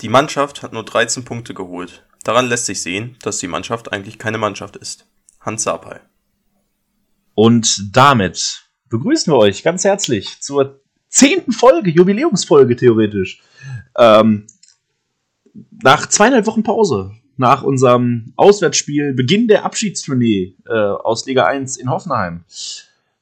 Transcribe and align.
Die 0.00 0.08
Mannschaft 0.08 0.62
hat 0.62 0.72
nur 0.72 0.84
13 0.84 1.24
Punkte 1.24 1.54
geholt. 1.54 2.04
Daran 2.22 2.48
lässt 2.48 2.66
sich 2.66 2.82
sehen, 2.82 3.16
dass 3.22 3.38
die 3.38 3.48
Mannschaft 3.48 3.92
eigentlich 3.92 4.18
keine 4.18 4.38
Mannschaft 4.38 4.76
ist. 4.76 5.06
Hans 5.40 5.64
Sapai. 5.64 6.00
Und 7.34 7.96
damit 7.96 8.68
begrüßen 8.88 9.32
wir 9.32 9.38
euch 9.38 9.62
ganz 9.62 9.84
herzlich 9.84 10.40
zur 10.40 10.80
zehnten 11.08 11.52
Folge, 11.52 11.90
Jubiläumsfolge 11.90 12.76
theoretisch. 12.76 13.42
Ähm, 13.96 14.46
nach 15.82 16.08
zweieinhalb 16.08 16.46
Wochen 16.46 16.62
Pause, 16.62 17.12
nach 17.36 17.62
unserem 17.62 18.32
Auswärtsspiel, 18.36 19.14
Beginn 19.14 19.48
der 19.48 19.64
Abschiedstournee 19.64 20.56
äh, 20.68 20.72
aus 20.72 21.26
Liga 21.26 21.46
1 21.46 21.76
in 21.76 21.90
Hoffenheim. 21.90 22.44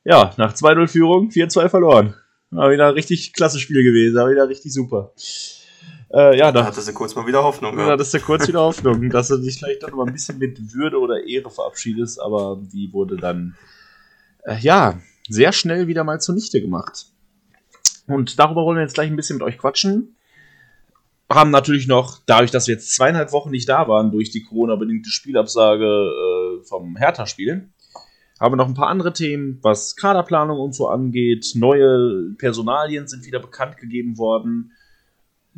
Ja, 0.05 0.35
nach 0.37 0.55
2-0 0.55 0.89
Führung, 0.89 1.31
4-2 1.31 1.69
verloren. 1.69 2.15
War 2.51 2.71
wieder 2.71 2.89
ein 2.89 2.95
richtig 2.95 3.33
klasse 3.33 3.59
Spiel 3.59 3.83
gewesen, 3.83 4.17
war 4.17 4.31
wieder 4.31 4.49
richtig 4.49 4.73
super. 4.73 5.13
Äh, 6.12 6.38
ja, 6.38 6.52
da 6.52 6.64
hattest 6.64 6.88
du 6.88 6.93
kurz 6.93 7.14
mal 7.14 7.27
wieder 7.27 7.43
Hoffnung. 7.43 7.79
Ja, 7.79 7.86
hattest 7.86 8.14
du 8.14 8.20
kurz 8.20 8.46
wieder 8.46 8.61
Hoffnung, 8.61 9.10
dass 9.10 9.28
du 9.28 9.38
dich 9.38 9.59
vielleicht 9.59 9.83
dann 9.83 9.95
mal 9.95 10.06
ein 10.06 10.12
bisschen 10.12 10.38
mit 10.38 10.73
Würde 10.73 10.98
oder 10.98 11.27
Ehre 11.27 11.51
verabschiedest, 11.51 12.20
aber 12.20 12.60
die 12.73 12.92
wurde 12.92 13.16
dann, 13.16 13.56
äh, 14.45 14.59
ja, 14.59 15.00
sehr 15.28 15.52
schnell 15.52 15.88
wieder 15.88 16.05
mal 16.05 16.20
zunichte 16.20 16.61
gemacht. 16.61 17.06
Und 18.06 18.38
darüber 18.38 18.64
wollen 18.64 18.77
wir 18.77 18.83
jetzt 18.83 18.95
gleich 18.95 19.11
ein 19.11 19.16
bisschen 19.16 19.38
mit 19.38 19.47
euch 19.47 19.59
quatschen. 19.59 20.16
Haben 21.28 21.50
natürlich 21.50 21.88
noch, 21.88 22.20
dadurch, 22.25 22.52
dass 22.52 22.69
wir 22.69 22.75
jetzt 22.75 22.95
zweieinhalb 22.95 23.33
Wochen 23.33 23.50
nicht 23.50 23.69
da 23.69 23.88
waren, 23.88 24.12
durch 24.12 24.30
die 24.30 24.45
Corona-bedingte 24.45 25.11
Spielabsage 25.11 25.84
äh, 25.84 26.64
vom 26.64 26.97
Hertha-Spiel, 26.97 27.69
haben 28.38 28.52
wir 28.52 28.56
noch 28.56 28.69
ein 28.69 28.75
paar 28.75 28.88
andere 28.88 29.12
Themen, 29.12 29.59
was 29.62 29.97
Kaderplanung 29.97 30.61
und 30.61 30.75
so 30.75 30.88
angeht. 30.88 31.52
Neue 31.55 32.34
Personalien 32.38 33.09
sind 33.09 33.25
wieder 33.25 33.41
bekannt 33.41 33.78
gegeben 33.78 34.19
worden. 34.19 34.73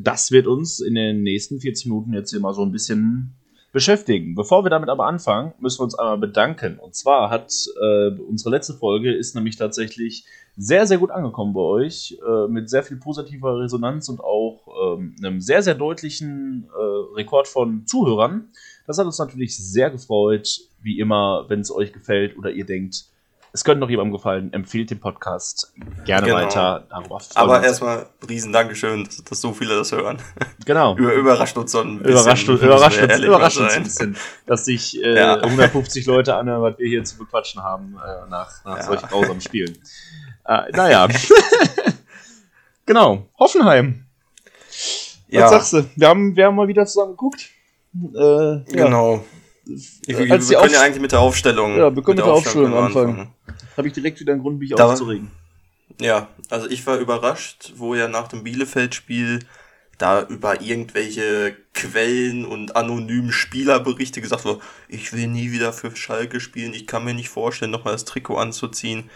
Das 0.01 0.31
wird 0.31 0.47
uns 0.47 0.79
in 0.79 0.95
den 0.95 1.23
nächsten 1.23 1.59
40 1.59 1.87
Minuten 1.87 2.13
jetzt 2.13 2.31
hier 2.31 2.39
mal 2.39 2.55
so 2.55 2.63
ein 2.63 2.71
bisschen 2.71 3.35
beschäftigen. 3.73 4.37
Bevor 4.37 4.65
wir 4.65 4.71
damit 4.71 4.89
aber 4.89 5.07
anfangen, 5.07 5.53
müssen 5.59 5.81
wir 5.81 5.85
uns 5.85 5.99
einmal 5.99 6.19
bedanken. 6.19 6.79
Und 6.79 6.95
zwar 6.95 7.31
hat 7.31 7.53
äh, 7.83 8.11
unsere 8.21 8.51
letzte 8.51 8.75
Folge 8.75 9.13
ist 9.13 9.35
nämlich 9.35 9.57
tatsächlich 9.57 10.25
sehr, 10.57 10.87
sehr 10.87 10.99
gut 10.99 11.11
angekommen 11.11 11.53
bei 11.53 11.61
euch, 11.61 12.17
äh, 12.25 12.47
mit 12.49 12.71
sehr 12.71 12.85
viel 12.85 12.97
positiver 12.97 13.59
Resonanz 13.59 14.09
und 14.09 14.21
auch 14.21 14.97
ähm, 14.97 15.17
einem 15.19 15.41
sehr, 15.41 15.63
sehr 15.63 15.75
deutlichen 15.75 16.69
äh, 16.73 17.15
Rekord 17.17 17.49
von 17.49 17.85
Zuhörern. 17.87 18.49
Das 18.87 18.99
hat 18.99 19.07
uns 19.07 19.19
natürlich 19.19 19.57
sehr 19.57 19.91
gefreut. 19.91 20.61
Wie 20.81 21.01
immer, 21.01 21.45
wenn 21.49 21.61
es 21.61 21.73
euch 21.73 21.93
gefällt 21.93 22.39
oder 22.39 22.53
ihr 22.53 22.65
denkt, 22.65 23.07
es 23.53 23.65
könnte 23.65 23.81
noch 23.81 23.91
jemandem 23.91 24.13
gefallen, 24.13 24.53
empfehlt 24.53 24.91
den 24.91 25.01
Podcast 25.01 25.73
gerne 26.05 26.27
genau. 26.27 26.39
weiter. 26.39 26.87
Aber 27.35 27.63
erstmal 27.63 28.07
riesen 28.29 28.53
Dankeschön, 28.53 29.05
dass, 29.05 29.25
dass, 29.25 29.41
so 29.41 29.53
viele 29.53 29.77
das 29.77 29.93
hören. 29.93 30.19
Genau. 30.67 30.97
Über, 30.97 31.13
überrascht 31.15 31.57
uns 31.57 31.73
so 31.73 31.81
ein 31.81 31.99
bisschen. 31.99 32.13
Überrascht, 32.13 32.49
überrascht, 32.49 33.03
uns, 33.03 33.19
überrascht 33.19 33.59
uns 33.59 33.73
ein 33.73 33.83
bisschen, 33.85 34.17
dass 34.47 34.65
sich 34.65 35.03
äh, 35.03 35.17
ja. 35.17 35.35
150 35.43 36.07
Leute 36.07 36.37
anhören, 36.37 36.63
was 36.63 36.79
wir 36.79 36.89
hier 36.89 37.05
zu 37.05 37.17
bequatschen 37.17 37.63
haben 37.63 37.97
äh, 37.97 38.29
nach, 38.29 38.65
nach 38.65 38.77
ja. 38.77 38.83
solch 38.83 39.03
grausamen 39.03 39.41
Spielen. 39.41 39.79
Äh, 40.45 40.71
naja. 40.73 41.09
genau. 42.87 43.29
Hoffenheim. 43.39 44.05
Was 44.69 45.27
ja. 45.29 45.49
sagst 45.49 45.73
du? 45.73 45.85
Wir 45.97 46.09
haben, 46.09 46.37
wir 46.37 46.47
haben 46.47 46.57
mal 46.57 46.69
wieder 46.69 46.87
zusammen 46.87 47.13
geguckt. 47.13 47.51
Äh, 47.95 48.61
genau. 48.73 49.25
Ich, 49.69 50.01
wir 50.07 50.29
können 50.29 50.73
ja 50.73 50.81
eigentlich 50.81 51.03
mit 51.03 51.13
der 51.13 51.21
Aufstellung. 51.21 51.77
Ja, 51.77 51.95
wir 51.95 52.03
können 52.03 52.17
mit 52.17 52.27
der, 52.27 52.33
Aufstellung, 52.33 52.73
Aufstellung 52.73 53.07
anfangen. 53.17 53.35
Habe 53.77 53.89
ich 53.89 53.95
direkt 53.95 54.19
wieder 54.21 54.33
einen 54.33 54.43
Grund, 54.43 54.59
mich 54.59 54.71
da, 54.71 54.87
aufzuregen. 54.87 55.31
Ja, 56.01 56.29
also 56.49 56.69
ich 56.69 56.87
war 56.87 56.99
überrascht, 56.99 57.73
wo 57.77 57.95
ja 57.95 58.09
nach 58.09 58.29
dem 58.29 58.45
Bielefeld-Spiel 58.45 59.41
da 59.99 60.23
über 60.23 60.61
irgendwelche 60.61 61.57
Quellen 61.75 62.47
und 62.47 62.77
anonymen 62.77 63.33
Spielerberichte 63.33 64.21
gesagt 64.21 64.45
wurde, 64.45 64.61
ich 64.89 65.13
will 65.13 65.27
nie 65.27 65.51
wieder 65.51 65.73
für 65.73 65.95
Schalke 65.95 66.41
spielen, 66.41 66.73
ich 66.73 66.87
kann 66.87 67.05
mir 67.05 67.15
nicht 67.15 67.29
vorstellen, 67.29 67.73
nochmal 67.73 67.95
das 67.95 68.05
Trikot 68.05 68.37
anzuziehen. 68.37 69.11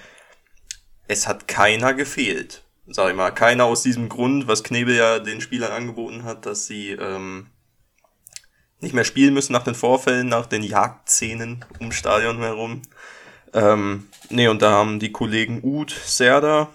Es 1.06 1.28
hat 1.28 1.46
keiner 1.46 1.94
gefehlt, 1.94 2.64
sag 2.86 3.10
ich 3.10 3.16
mal. 3.16 3.30
Keiner 3.30 3.64
aus 3.64 3.82
diesem 3.82 4.08
Grund, 4.08 4.48
was 4.48 4.64
Knebel 4.64 4.96
ja 4.96 5.18
den 5.20 5.40
Spielern 5.40 5.72
angeboten 5.72 6.24
hat, 6.24 6.46
dass 6.46 6.66
sie 6.66 6.90
ähm, 6.90 7.46
nicht 8.82 8.94
mehr 8.94 9.04
spielen 9.04 9.34
müssen 9.34 9.52
nach 9.52 9.64
den 9.64 9.74
Vorfällen, 9.74 10.28
nach 10.28 10.46
den 10.46 10.62
Jagdszenen 10.62 11.64
ums 11.80 11.94
Stadion 11.94 12.38
herum. 12.38 12.82
Ähm, 13.54 14.08
nee, 14.28 14.48
und 14.48 14.62
da 14.62 14.72
haben 14.72 14.98
die 14.98 15.12
Kollegen 15.12 15.60
Uth, 15.62 15.90
Serda, 15.90 16.68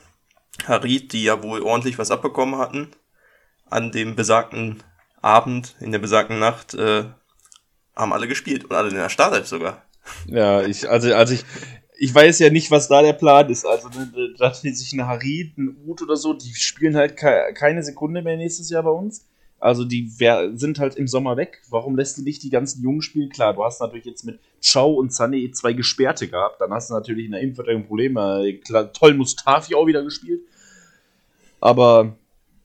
Harid, 0.66 1.14
die 1.14 1.24
ja 1.24 1.44
wohl 1.44 1.62
ordentlich 1.62 1.98
was 1.98 2.12
abbekommen 2.12 2.58
hatten, 2.58 2.90
an 3.70 3.92
dem 3.92 4.16
besagten 4.16 4.84
Abend, 5.22 5.76
in 5.80 5.92
der 5.92 6.00
besagten 6.00 6.40
Nacht, 6.40 6.74
äh, 6.74 7.06
haben 7.96 8.14
alle 8.14 8.28
gespielt 8.28 8.66
und 8.66 8.74
alle 8.74 8.90
in 8.90 8.96
der 8.96 9.10
Startelf 9.10 9.48
sogar. 9.48 9.84
Ja, 10.28 10.62
ich, 10.62 10.90
also, 10.90 11.14
also 11.14 11.34
ich, 11.34 11.44
ich 11.98 12.14
weiß 12.14 12.40
ja 12.40 12.50
nicht, 12.50 12.72
was 12.72 12.88
da 12.88 13.02
der 13.02 13.14
Plan 13.14 13.50
ist. 13.50 13.66
Also, 13.66 13.90
dass 14.38 14.62
sich 14.62 14.94
ein 14.94 15.08
Harid, 15.08 15.58
ein 15.58 15.76
Uth 15.86 16.02
oder 16.04 16.16
so, 16.16 16.34
die 16.34 16.54
spielen 16.54 16.96
halt 16.96 17.18
keine 17.18 17.84
Sekunde 17.84 18.22
mehr 18.22 18.38
nächstes 18.38 18.70
Jahr 18.70 18.84
bei 18.84 18.92
uns. 18.92 19.26
Also 19.60 19.86
die 19.86 20.12
sind 20.54 20.80
halt 20.80 20.96
im 20.96 21.08
Sommer 21.08 21.36
weg. 21.36 21.62
Warum 21.70 21.96
lässt 21.96 22.18
du 22.18 22.24
nicht 22.24 22.44
die 22.44 22.52
ganzen 22.52 22.84
Jungen 22.84 23.02
spielen? 23.02 23.30
Klar, 23.30 23.56
du 23.56 23.64
hast 23.64 23.82
natürlich 23.82 24.06
jetzt 24.06 24.24
mit 24.24 24.40
Chow 24.64 24.98
und 24.98 25.12
Sané 25.12 25.52
zwei 25.52 25.74
Gesperrte 25.74 26.28
gehabt. 26.28 26.62
Dann 26.62 26.72
hast 26.72 26.90
du 26.90 26.94
natürlich 26.94 27.26
in 27.26 27.32
der 27.32 27.42
Innenverteidigung 27.42 27.88
Probleme. 27.88 28.60
Klar, 28.64 28.94
toll 28.94 29.16
Mustafi 29.16 29.74
auch 29.74 29.88
wieder 29.88 30.04
gespielt. 30.04 30.42
Aber 31.60 32.16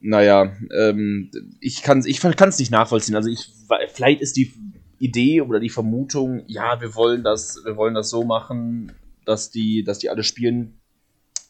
naja, 0.00 0.52
ähm, 0.76 1.30
ich 1.60 1.82
kann 1.82 2.00
es 2.00 2.06
ich 2.06 2.22
nicht 2.22 2.70
nachvollziehen. 2.70 3.16
Also 3.16 3.30
ich, 3.30 3.50
vielleicht 3.94 4.20
ist 4.20 4.36
die 4.36 4.52
Idee 4.98 5.40
oder 5.40 5.60
die 5.60 5.70
Vermutung, 5.70 6.42
ja, 6.46 6.80
wir 6.80 6.94
wollen 6.94 7.24
das, 7.24 7.60
wir 7.64 7.76
wollen 7.76 7.94
das 7.94 8.10
so 8.10 8.24
machen, 8.24 8.92
dass 9.24 9.50
die, 9.50 9.82
dass 9.82 9.98
die 9.98 10.10
alle 10.10 10.24
spielen, 10.24 10.80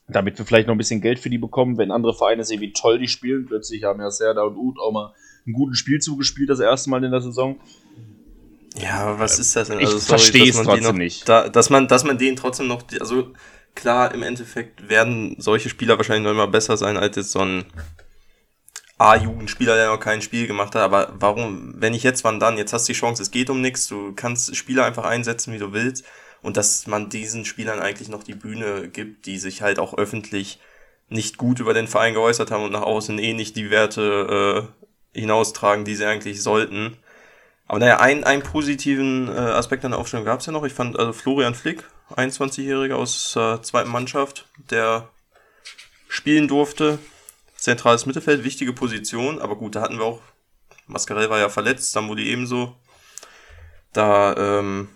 damit 0.09 0.39
wir 0.39 0.45
vielleicht 0.45 0.69
noch 0.69 0.75
ein 0.75 0.79
bisschen 0.79 1.01
Geld 1.01 1.19
für 1.19 1.31
die 1.31 1.39
bekommen, 1.39 1.79
wenn 1.79 1.91
andere 1.91 2.15
Vereine 2.15 2.45
sehen, 2.45 2.61
wie 2.61 2.73
toll 2.73 2.99
die 2.99 3.09
spielen. 3.09 3.47
Plötzlich 3.47 3.85
haben 3.85 4.01
ja 4.01 4.11
Serda 4.11 4.43
und 4.43 4.57
Uth 4.57 4.79
auch 4.79 4.93
mal 4.93 5.15
einen 5.47 5.55
guten 5.55 5.75
Spielzug 5.75 6.19
gespielt, 6.19 6.51
das 6.51 6.61
erste 6.61 6.91
Mal 6.91 7.03
in 7.05 7.11
der 7.11 7.21
Saison. 7.21 7.59
Ja, 8.77 9.01
aber 9.01 9.19
was 9.19 9.39
ist 9.39 9.55
das 9.55 9.69
denn? 9.69 9.79
Also, 9.79 9.99
ich 9.99 10.03
verstehe 10.03 10.49
es 10.49 10.57
trotzdem 10.57 10.85
noch, 10.85 10.93
nicht. 10.93 11.29
Da, 11.29 11.49
dass, 11.49 11.71
man, 11.71 11.89
dass 11.89 12.05
man 12.05 12.19
denen 12.19 12.37
trotzdem 12.37 12.69
noch, 12.69 12.85
also 13.01 13.33
klar, 13.75 14.15
im 14.15 14.23
Endeffekt 14.23 14.89
werden 14.89 15.37
solche 15.39 15.69
Spieler 15.69 15.99
wahrscheinlich 15.99 16.25
noch 16.25 16.31
immer 16.31 16.47
besser 16.47 16.77
sein 16.77 16.97
als 16.97 17.17
jetzt 17.17 17.33
so 17.33 17.41
ein 17.41 17.65
A-Jugendspieler, 18.99 19.75
der 19.75 19.89
noch 19.89 20.01
kein 20.01 20.23
Spiel 20.23 20.47
gemacht 20.47 20.75
hat. 20.75 20.83
Aber 20.83 21.13
warum, 21.19 21.75
wenn 21.77 21.93
ich 21.93 22.03
jetzt, 22.03 22.25
wann 22.25 22.41
dann? 22.41 22.57
Jetzt 22.57 22.73
hast 22.73 22.89
du 22.89 22.93
die 22.93 22.99
Chance, 22.99 23.23
es 23.23 23.31
geht 23.31 23.51
um 23.51 23.61
nichts. 23.61 23.89
Du 23.89 24.13
kannst 24.15 24.55
Spieler 24.57 24.85
einfach 24.85 25.05
einsetzen, 25.05 25.53
wie 25.53 25.59
du 25.59 25.73
willst. 25.73 26.05
Und 26.41 26.57
dass 26.57 26.87
man 26.87 27.09
diesen 27.09 27.45
Spielern 27.45 27.81
eigentlich 27.81 28.09
noch 28.09 28.23
die 28.23 28.35
Bühne 28.35 28.89
gibt, 28.89 29.27
die 29.27 29.39
sich 29.39 29.63
halt 29.63 29.79
auch 29.79 29.97
öffentlich 29.97 30.61
nicht 31.09 31.37
gut 31.37 31.61
über 31.61 31.75
den 31.75 31.89
Verein 31.89 32.15
geäußert 32.15 32.51
haben 32.51 32.65
und 32.65 32.73
nach 32.73 32.83
außen 32.83 33.19
eh 33.19 33.35
nicht 33.35 33.55
die 33.57 33.71
Werte 33.71 34.69
äh, 34.71 34.82
hinaustragen, 35.13 35.85
die 35.85 35.95
sie 35.95 36.07
eigentlich 36.07 36.43
sollten. 36.43 36.97
Aber 37.67 37.79
naja, 37.79 38.01
einen, 38.01 38.25
einen 38.25 38.43
positiven 38.43 39.29
äh, 39.29 39.33
Aspekt 39.33 39.85
an 39.85 39.93
der 39.93 40.01
Aufstellung 40.01 40.27
gab 40.27 40.41
es 40.41 40.47
ja 40.47 40.53
noch. 40.53 40.65
Ich 40.65 40.73
fand 40.73 40.99
also 40.99 41.13
Florian 41.13 41.55
Flick, 41.55 41.85
21-Jähriger 42.15 42.95
aus 42.95 43.37
äh, 43.37 43.61
zweiten 43.63 43.91
Mannschaft, 43.91 44.47
der 44.71 45.09
spielen 46.09 46.49
durfte. 46.49 46.99
Zentrales 47.57 48.07
Mittelfeld, 48.07 48.45
wichtige 48.45 48.73
Position, 48.73 49.41
aber 49.41 49.57
gut, 49.57 49.77
da 49.77 49.83
hatten 49.83 49.99
wir 49.99 50.05
auch, 50.05 50.21
Mascarell 50.87 51.31
war 51.31 51.39
ja 51.39 51.49
verletzt, 51.49 51.93
Sambuli 51.93 52.29
ebenso. 52.29 52.77
Da 53.93 54.35
ähm, 54.37 54.89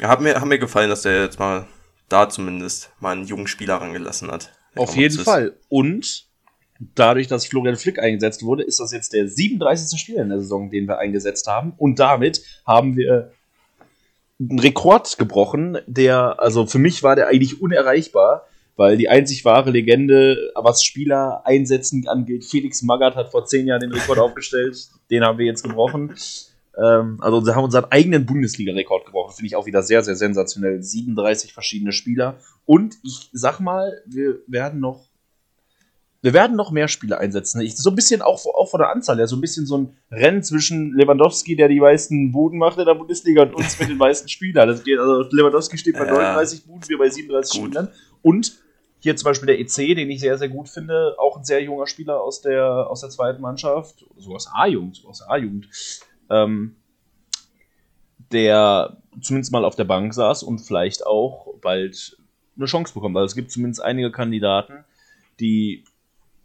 ja, 0.00 0.08
hat, 0.08 0.20
mir, 0.20 0.40
hat 0.40 0.46
mir 0.46 0.58
gefallen, 0.58 0.90
dass 0.90 1.02
der 1.02 1.22
jetzt 1.22 1.38
mal 1.38 1.66
da 2.08 2.28
zumindest 2.28 2.90
mal 3.00 3.12
einen 3.12 3.26
jungen 3.26 3.46
Spieler 3.46 3.76
rangelassen 3.76 4.30
hat. 4.30 4.52
Auf 4.76 4.96
jeden 4.96 5.18
Fall. 5.22 5.56
Und 5.68 6.26
dadurch, 6.94 7.26
dass 7.26 7.46
Florian 7.46 7.76
Flick 7.76 7.98
eingesetzt 7.98 8.42
wurde, 8.42 8.62
ist 8.62 8.80
das 8.80 8.92
jetzt 8.92 9.12
der 9.12 9.28
37. 9.28 9.98
Spieler 9.98 10.22
in 10.22 10.28
der 10.28 10.40
Saison, 10.40 10.70
den 10.70 10.86
wir 10.86 10.98
eingesetzt 10.98 11.46
haben. 11.46 11.74
Und 11.76 11.98
damit 11.98 12.42
haben 12.66 12.96
wir 12.96 13.32
einen 14.40 14.58
Rekord 14.58 15.16
gebrochen, 15.18 15.78
der, 15.86 16.40
also 16.40 16.66
für 16.66 16.78
mich 16.78 17.02
war 17.02 17.16
der 17.16 17.28
eigentlich 17.28 17.60
unerreichbar, 17.60 18.46
weil 18.76 18.96
die 18.96 19.08
einzig 19.08 19.44
wahre 19.44 19.70
Legende, 19.70 20.52
was 20.54 20.82
Spieler 20.82 21.42
einsetzen 21.44 22.08
angeht, 22.08 22.44
Felix 22.44 22.82
Magath 22.82 23.14
hat 23.14 23.30
vor 23.30 23.46
zehn 23.46 23.66
Jahren 23.66 23.80
den 23.80 23.92
Rekord 23.92 24.18
aufgestellt. 24.18 24.88
Den 25.10 25.22
haben 25.22 25.38
wir 25.38 25.46
jetzt 25.46 25.62
gebrochen. 25.62 26.14
Ähm, 26.76 27.18
also 27.20 27.46
wir 27.46 27.54
haben 27.54 27.64
unseren 27.64 27.84
eigenen 27.86 28.26
Bundesliga-Rekord 28.26 29.06
gebrochen. 29.06 29.34
Finde 29.34 29.46
ich 29.46 29.56
auch 29.56 29.66
wieder 29.66 29.82
sehr, 29.82 30.02
sehr 30.02 30.16
sensationell. 30.16 30.82
37 30.82 31.52
verschiedene 31.52 31.92
Spieler. 31.92 32.36
Und 32.64 32.96
ich 33.04 33.30
sag 33.32 33.60
mal, 33.60 34.02
wir 34.06 34.40
werden 34.48 34.80
noch 34.80 35.06
wir 36.24 36.32
werden 36.32 36.56
noch 36.56 36.70
mehr 36.70 36.88
Spieler 36.88 37.18
einsetzen. 37.18 37.60
Ich, 37.60 37.76
so 37.76 37.90
ein 37.90 37.96
bisschen 37.96 38.22
auch, 38.22 38.46
auch 38.46 38.70
von 38.70 38.80
der 38.80 38.88
Anzahl 38.88 39.18
her, 39.18 39.28
so 39.28 39.36
ein 39.36 39.42
bisschen 39.42 39.66
so 39.66 39.76
ein 39.76 39.94
Rennen 40.10 40.42
zwischen 40.42 40.94
Lewandowski, 40.94 41.54
der 41.54 41.68
die 41.68 41.80
meisten 41.80 42.32
Buden 42.32 42.58
macht 42.58 42.78
in 42.78 42.86
der 42.86 42.94
Bundesliga, 42.94 43.42
und 43.42 43.54
uns 43.54 43.78
mit 43.78 43.90
den 43.90 43.98
meisten 43.98 44.26
Spielern. 44.30 44.70
Also, 44.70 44.82
also 44.98 45.28
Lewandowski 45.36 45.76
steht 45.76 45.98
bei 45.98 46.06
ja. 46.06 46.14
39 46.14 46.64
Buden, 46.64 46.88
wir 46.88 46.96
bei 46.96 47.10
37 47.10 47.60
Gut. 47.60 47.66
Spielern. 47.68 47.88
Und 48.22 48.56
Hier 49.00 49.14
zum 49.16 49.26
Beispiel 49.26 49.48
der 49.48 49.60
EC, 49.60 49.94
den 49.94 50.10
ich 50.10 50.20
sehr, 50.20 50.38
sehr 50.38 50.48
gut 50.48 50.70
finde, 50.70 51.14
auch 51.18 51.36
ein 51.36 51.44
sehr 51.44 51.62
junger 51.62 51.86
Spieler 51.86 52.22
aus 52.22 52.40
der, 52.40 52.88
aus 52.88 53.02
der 53.02 53.10
zweiten 53.10 53.42
Mannschaft, 53.42 54.06
so 54.16 54.34
aus 54.34 54.48
A-Jugend, 54.50 54.96
so 54.96 55.08
aus 55.08 55.20
A-Jugend, 55.28 55.68
ähm, 56.30 56.76
der 58.32 58.96
zumindest 59.20 59.52
mal 59.52 59.66
auf 59.66 59.76
der 59.76 59.84
Bank 59.84 60.14
saß 60.14 60.42
und 60.42 60.60
vielleicht 60.60 61.06
auch 61.06 61.48
bald 61.60 62.16
eine 62.56 62.64
Chance 62.64 62.94
bekommt. 62.94 63.14
Also 63.18 63.26
es 63.26 63.34
gibt 63.34 63.50
zumindest 63.50 63.82
einige 63.82 64.10
Kandidaten, 64.10 64.86
die 65.38 65.84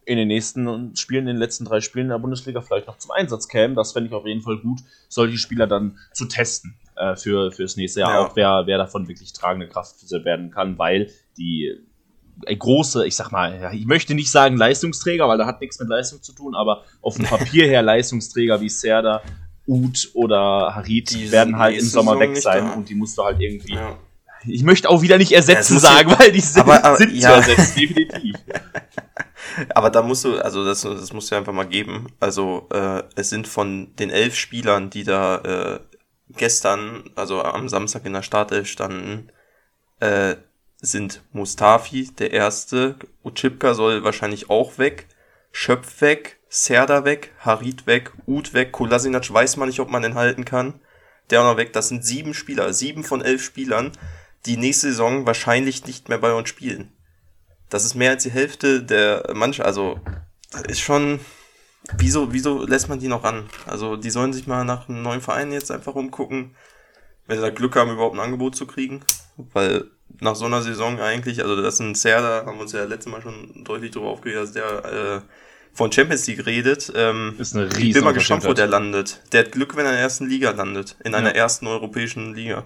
in 0.09 0.17
den 0.17 0.27
nächsten 0.27 0.95
Spielen, 0.95 1.27
in 1.27 1.35
den 1.35 1.37
letzten 1.37 1.65
drei 1.65 1.81
Spielen 1.81 2.05
in 2.05 2.09
der 2.09 2.17
Bundesliga 2.17 2.61
vielleicht 2.61 2.87
noch 2.87 2.97
zum 2.97 3.11
Einsatz 3.11 3.47
kämen. 3.47 3.75
Das 3.75 3.91
fände 3.91 4.09
ich 4.09 4.15
auf 4.15 4.25
jeden 4.25 4.41
Fall 4.41 4.57
gut, 4.57 4.79
solche 5.07 5.37
Spieler 5.37 5.67
dann 5.67 5.99
zu 6.13 6.25
testen 6.25 6.79
äh, 6.95 7.15
für 7.15 7.51
fürs 7.51 7.77
nächste 7.77 7.99
Jahr, 7.99 8.13
ja. 8.13 8.19
auch 8.21 8.35
wer, 8.35 8.63
wer 8.65 8.79
davon 8.79 9.07
wirklich 9.07 9.33
tragende 9.33 9.67
Kraft 9.67 9.97
werden 10.25 10.49
kann, 10.49 10.79
weil 10.79 11.11
die 11.37 11.75
äh, 12.45 12.55
große, 12.55 13.05
ich 13.05 13.15
sag 13.15 13.31
mal, 13.31 13.59
ja, 13.61 13.71
ich 13.71 13.85
möchte 13.85 14.15
nicht 14.15 14.31
sagen 14.31 14.57
Leistungsträger, 14.57 15.27
weil 15.27 15.37
da 15.37 15.45
hat 15.45 15.61
nichts 15.61 15.79
mit 15.79 15.89
Leistung 15.89 16.23
zu 16.23 16.33
tun, 16.33 16.55
aber 16.55 16.85
auf 17.01 17.15
dem 17.15 17.25
Papier 17.25 17.67
her 17.67 17.81
Leistungsträger 17.83 18.59
wie 18.61 18.69
Serda, 18.69 19.21
Uth 19.67 20.09
oder 20.15 20.73
Harit 20.73 21.11
die 21.11 21.31
werden 21.31 21.59
halt 21.59 21.77
im 21.77 21.85
Sommer 21.85 22.13
Saison 22.13 22.33
weg 22.33 22.37
sein 22.41 22.73
und 22.73 22.89
die 22.89 22.95
musst 22.95 23.15
du 23.15 23.23
halt 23.23 23.39
irgendwie. 23.39 23.75
Ja. 23.75 23.99
Ich 24.47 24.63
möchte 24.63 24.89
auch 24.89 25.03
wieder 25.03 25.19
nicht 25.19 25.33
ersetzen 25.33 25.73
ja, 25.73 25.79
sagen, 25.79 26.15
weil 26.17 26.31
die 26.31 26.39
sind, 26.39 26.61
aber, 26.61 26.83
aber, 26.83 26.97
sind 26.97 27.13
ja. 27.13 27.29
zu 27.43 27.51
ersetzen, 27.51 27.79
definitiv. 27.79 28.35
aber 29.75 29.89
da 29.89 30.01
musst 30.01 30.25
du, 30.25 30.37
also 30.39 30.65
das, 30.65 30.81
das 30.81 31.13
musst 31.13 31.31
du 31.31 31.35
einfach 31.35 31.53
mal 31.53 31.67
geben. 31.67 32.07
Also 32.19 32.67
äh, 32.71 33.03
es 33.15 33.29
sind 33.29 33.47
von 33.47 33.95
den 33.95 34.09
elf 34.09 34.35
Spielern, 34.35 34.89
die 34.89 35.03
da 35.03 35.37
äh, 35.37 35.79
gestern, 36.29 37.09
also 37.15 37.41
am 37.41 37.69
Samstag 37.69 38.05
in 38.05 38.13
der 38.13 38.23
Startelf 38.23 38.67
standen, 38.67 39.31
äh, 39.99 40.35
sind 40.81 41.21
Mustafi, 41.33 42.09
der 42.17 42.31
erste, 42.31 42.95
Uchipka 43.23 43.73
soll 43.73 44.03
wahrscheinlich 44.03 44.49
auch 44.49 44.77
weg, 44.77 45.07
Schöpf 45.51 46.01
weg, 46.01 46.39
Serda 46.47 47.05
weg, 47.05 47.31
Harit 47.39 47.85
weg, 47.85 48.13
Ud 48.25 48.53
weg, 48.53 48.71
Kolasinac 48.71 49.31
weiß 49.31 49.57
man 49.57 49.67
nicht, 49.67 49.79
ob 49.79 49.89
man 49.89 50.01
den 50.01 50.15
halten 50.15 50.45
kann. 50.45 50.79
Der 51.29 51.41
auch 51.41 51.45
noch 51.45 51.57
weg. 51.57 51.73
Das 51.73 51.89
sind 51.89 52.03
sieben 52.03 52.33
Spieler, 52.33 52.73
sieben 52.73 53.03
von 53.03 53.21
elf 53.21 53.43
Spielern, 53.43 53.91
die 54.45 54.57
nächste 54.57 54.87
Saison 54.87 55.25
wahrscheinlich 55.25 55.85
nicht 55.85 56.09
mehr 56.09 56.17
bei 56.17 56.33
uns 56.33 56.49
spielen. 56.49 56.91
Das 57.69 57.85
ist 57.85 57.95
mehr 57.95 58.11
als 58.11 58.23
die 58.23 58.31
Hälfte 58.31 58.83
der 58.83 59.31
Mannschaft. 59.33 59.67
Also, 59.67 59.99
das 60.51 60.63
ist 60.63 60.79
schon, 60.79 61.19
wieso, 61.97 62.33
wieso 62.33 62.65
lässt 62.65 62.89
man 62.89 62.99
die 62.99 63.07
noch 63.07 63.23
ran? 63.23 63.49
Also, 63.65 63.95
die 63.95 64.09
sollen 64.09 64.33
sich 64.33 64.47
mal 64.47 64.65
nach 64.65 64.89
einem 64.89 65.01
neuen 65.01 65.21
Verein 65.21 65.51
jetzt 65.51 65.71
einfach 65.71 65.95
umgucken, 65.95 66.55
wenn 67.27 67.37
sie 67.37 67.43
da 67.43 67.51
Glück 67.51 67.75
haben, 67.75 67.91
überhaupt 67.91 68.15
ein 68.15 68.21
Angebot 68.21 68.55
zu 68.55 68.65
kriegen. 68.65 69.01
Weil 69.53 69.85
nach 70.19 70.35
so 70.35 70.45
einer 70.45 70.61
Saison 70.61 70.99
eigentlich, 70.99 71.41
also 71.41 71.55
das 71.61 71.75
ist 71.75 71.79
ein 71.79 71.95
Serda, 71.95 72.45
haben 72.45 72.57
wir 72.57 72.63
uns 72.63 72.71
ja 72.71 72.83
letztes 72.83 73.11
Mal 73.11 73.21
schon 73.21 73.63
deutlich 73.63 73.91
drüber 73.91 74.07
aufgeregt, 74.07 74.41
dass 74.41 74.51
der 74.51 74.85
äh, 74.85 75.21
von 75.73 75.91
Champions 75.91 76.27
League 76.27 76.45
redet. 76.45 76.91
Ähm, 76.95 77.35
ist 77.37 77.55
eine 77.55 77.67
ich 77.77 77.93
bin 77.93 78.03
mal 78.03 78.13
gespannt, 78.13 78.43
wo 78.45 78.53
der 78.53 78.67
landet. 78.67 79.21
Der 79.31 79.45
hat 79.45 79.51
Glück, 79.51 79.75
wenn 79.75 79.85
er 79.85 79.91
in 79.91 79.95
der 79.95 80.03
ersten 80.03 80.27
Liga 80.27 80.51
landet. 80.51 80.97
In 81.03 81.15
einer 81.15 81.29
ja. 81.29 81.35
ersten 81.35 81.67
europäischen 81.67 82.33
Liga. 82.33 82.65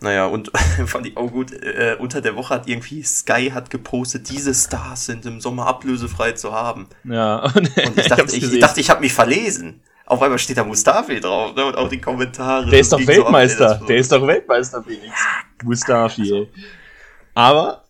Naja, 0.00 0.26
und 0.26 0.50
fand 0.86 1.06
ich 1.06 1.16
auch 1.16 1.30
gut, 1.30 1.52
äh, 1.52 1.96
unter 1.98 2.20
der 2.20 2.36
Woche 2.36 2.54
hat 2.54 2.68
irgendwie 2.68 3.02
Sky 3.02 3.50
hat 3.52 3.70
gepostet, 3.70 4.28
diese 4.28 4.54
Stars 4.54 5.06
sind 5.06 5.24
im 5.24 5.40
Sommer 5.40 5.66
ablösefrei 5.66 6.32
zu 6.32 6.52
haben. 6.52 6.86
Ja. 7.04 7.38
Und 7.54 7.70
ich 7.96 8.06
dachte, 8.08 8.36
ich, 8.36 8.52
ich, 8.52 8.60
dachte, 8.60 8.80
ich 8.80 8.90
habe 8.90 9.00
mich 9.00 9.12
verlesen. 9.12 9.80
Auf 10.04 10.22
einmal 10.22 10.38
steht 10.38 10.58
da 10.58 10.64
Mustafi 10.64 11.18
drauf, 11.18 11.56
ne? 11.56 11.64
Und 11.64 11.76
auch 11.76 11.88
die 11.88 12.00
Kommentare. 12.00 12.70
Der 12.70 12.78
ist 12.78 12.92
doch 12.92 13.04
Weltmeister. 13.04 13.78
So 13.80 13.86
der 13.86 13.96
ist 13.96 14.12
doch 14.12 14.24
Weltmeister, 14.24 14.82
Felix. 14.82 15.12
Mustafi, 15.64 16.32
ey. 16.32 16.48
Aber 17.34 17.84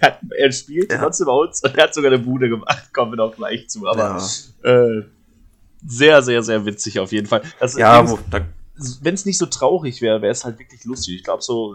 er, 0.00 0.18
er, 0.38 0.52
spielt 0.52 0.90
ja. 0.90 0.98
trotzdem 0.98 1.26
bei 1.26 1.32
uns 1.32 1.62
und 1.62 1.76
er 1.76 1.84
hat 1.84 1.94
sogar 1.94 2.10
eine 2.10 2.20
Bude 2.20 2.48
gemacht, 2.48 2.92
kommen 2.92 3.12
wir 3.12 3.16
noch 3.16 3.36
gleich 3.36 3.68
zu. 3.68 3.86
Aber 3.86 4.18
ja. 4.64 4.70
äh, 4.70 5.04
sehr, 5.86 6.22
sehr, 6.22 6.42
sehr 6.42 6.64
witzig 6.64 6.98
auf 6.98 7.12
jeden 7.12 7.26
Fall. 7.26 7.42
Das 7.60 7.76
ja, 7.76 8.02
wenn 9.02 9.14
es 9.14 9.24
nicht 9.24 9.38
so 9.38 9.46
traurig 9.46 10.02
wäre, 10.02 10.22
wäre 10.22 10.32
es 10.32 10.44
halt 10.44 10.58
wirklich 10.58 10.84
lustig. 10.84 11.16
Ich 11.16 11.24
glaube, 11.24 11.42
so 11.42 11.74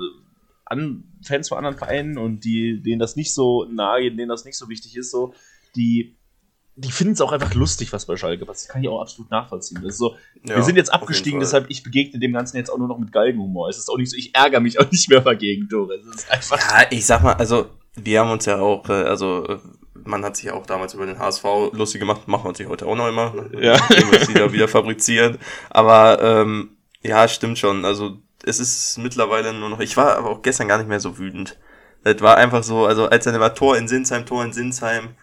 an 0.66 1.04
Fans 1.24 1.50
von 1.50 1.58
anderen 1.58 1.78
Vereinen 1.78 2.18
und 2.18 2.46
die, 2.46 2.82
denen 2.82 3.00
das 3.00 3.16
nicht 3.16 3.34
so 3.34 3.66
nahe 3.66 4.02
geht, 4.02 4.18
denen 4.18 4.30
das 4.30 4.46
nicht 4.46 4.58
so 4.58 4.70
wichtig 4.70 4.96
ist, 4.96 5.12
so, 5.12 5.34
die 5.76 6.16
die 6.76 6.92
finden 6.92 7.14
es 7.14 7.22
auch 7.22 7.32
einfach 7.32 7.54
lustig, 7.54 7.92
was 7.92 8.06
bei 8.06 8.16
Schalke 8.16 8.46
passiert. 8.46 8.70
Das 8.70 8.74
kann 8.74 8.84
ich 8.84 8.90
auch 8.90 9.02
absolut 9.02 9.30
nachvollziehen. 9.30 9.82
Das 9.84 9.98
so, 9.98 10.16
ja, 10.44 10.56
wir 10.56 10.64
sind 10.64 10.78
jetzt 10.78 10.92
abgestiegen, 10.92 11.40
deshalb 11.40 11.70
ich 11.70 11.84
begegne 11.84 12.20
dem 12.20 12.34
Ganzen 12.34 12.58
jetzt 12.58 12.70
auch 12.70 12.78
nur 12.78 12.88
noch 12.88 12.98
mit 12.98 13.12
Galgenhumor. 13.12 13.70
Es 13.70 13.78
ist 13.78 13.90
auch 13.90 13.98
nicht 13.98 14.10
so, 14.10 14.18
ich 14.18 14.34
ärgere 14.34 14.62
mich 14.62 14.80
auch 14.80 14.90
nicht 14.90 15.10
mehr 15.10 15.20
über 15.20 15.36
Gegentore. 15.36 16.00
Ja, 16.00 16.86
ich 16.90 17.06
sag 17.06 17.24
mal, 17.24 17.34
also, 17.34 17.68
wir 17.96 18.22
haben 18.22 18.32
uns 18.32 18.46
ja 18.46 18.60
auch, 18.60 18.88
äh, 18.90 18.94
also, 18.94 19.60
man 20.06 20.24
hat 20.24 20.38
sich 20.38 20.50
auch 20.50 20.66
damals 20.66 20.94
über 20.94 21.06
den 21.06 21.20
HSV 21.20 21.44
lustig 21.74 22.00
gemacht, 22.00 22.28
machen 22.28 22.46
wir 22.46 22.56
sich 22.56 22.68
heute 22.68 22.88
auch 22.88 22.96
noch 22.96 23.08
immer. 23.08 23.34
Ja. 23.60 23.78
Wir 23.90 24.26
sie 24.26 24.34
da 24.34 24.52
wieder 24.52 24.68
fabrizieren. 24.68 25.38
Aber, 25.70 26.20
ähm, 26.22 26.78
ja, 27.02 27.28
stimmt 27.28 27.58
schon. 27.58 27.86
Also, 27.86 28.20
es 28.44 28.60
ist 28.60 28.98
mittlerweile 28.98 29.54
nur 29.54 29.70
noch, 29.70 29.80
ich 29.80 29.98
war 29.98 30.18
aber 30.18 30.30
auch 30.30 30.42
gestern 30.42 30.68
gar 30.68 30.78
nicht 30.78 30.88
mehr 30.88 31.00
so 31.00 31.18
wütend. 31.18 31.58
Das 32.04 32.20
war 32.22 32.38
einfach 32.38 32.64
so, 32.64 32.86
also, 32.86 33.08
als 33.08 33.26
er 33.26 33.40
war 33.40 33.54
Tor 33.54 33.78
in 33.78 33.88
Sinsheim, 33.88 34.26
Tor 34.26 34.44
in 34.44 34.54
Sinsheim, 34.54 35.16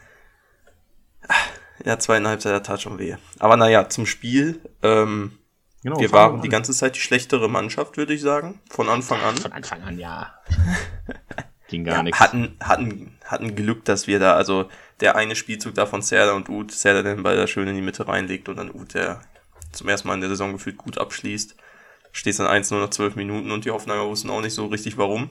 ja, 1.84 1.98
zweieinhalb 1.98 2.40
Zeit 2.40 2.66
tat 2.66 2.82
schon 2.82 2.98
weh. 2.98 3.16
Aber 3.38 3.56
naja, 3.56 3.88
zum 3.88 4.06
Spiel. 4.06 4.60
Ähm, 4.82 5.38
genau, 5.82 6.00
wir 6.00 6.12
waren 6.12 6.42
die 6.42 6.48
ganze 6.48 6.72
Zeit 6.72 6.96
die 6.96 7.00
schlechtere 7.00 7.48
Mannschaft, 7.48 7.96
würde 7.96 8.14
ich 8.14 8.20
sagen. 8.20 8.60
Von 8.70 8.88
Anfang 8.88 9.20
an. 9.22 9.36
Von 9.36 9.52
Anfang 9.52 9.82
an, 9.82 9.98
ja. 9.98 10.34
Ging 11.68 11.84
gar 11.84 11.96
ja, 11.96 12.02
nichts. 12.02 12.18
Hatten, 12.18 12.56
hatten, 12.60 13.18
hatten 13.24 13.54
Glück, 13.54 13.84
dass 13.84 14.06
wir 14.06 14.18
da, 14.18 14.34
also 14.34 14.68
der 15.00 15.16
eine 15.16 15.36
Spielzug 15.36 15.74
da 15.74 15.86
von 15.86 16.02
Serda 16.02 16.32
und 16.32 16.48
Uth, 16.48 16.72
Serda 16.72 17.02
den 17.02 17.22
Ball 17.22 17.36
da 17.36 17.46
schön 17.46 17.68
in 17.68 17.74
die 17.74 17.82
Mitte 17.82 18.08
reinlegt 18.08 18.48
und 18.48 18.56
dann 18.56 18.74
Uth, 18.74 18.94
der 18.94 19.20
zum 19.72 19.88
ersten 19.88 20.08
Mal 20.08 20.14
in 20.14 20.20
der 20.20 20.30
Saison 20.30 20.52
gefühlt 20.52 20.78
gut 20.78 20.98
abschließt. 20.98 21.54
Steht 22.12 22.38
dann 22.38 22.46
1 22.46 22.70
nur 22.70 22.80
nach 22.80 22.90
12 22.90 23.16
Minuten 23.16 23.50
und 23.50 23.64
die 23.64 23.70
Hoffenheimer 23.70 24.08
wussten 24.08 24.30
auch 24.30 24.40
nicht 24.40 24.54
so 24.54 24.66
richtig 24.66 24.98
warum. 24.98 25.30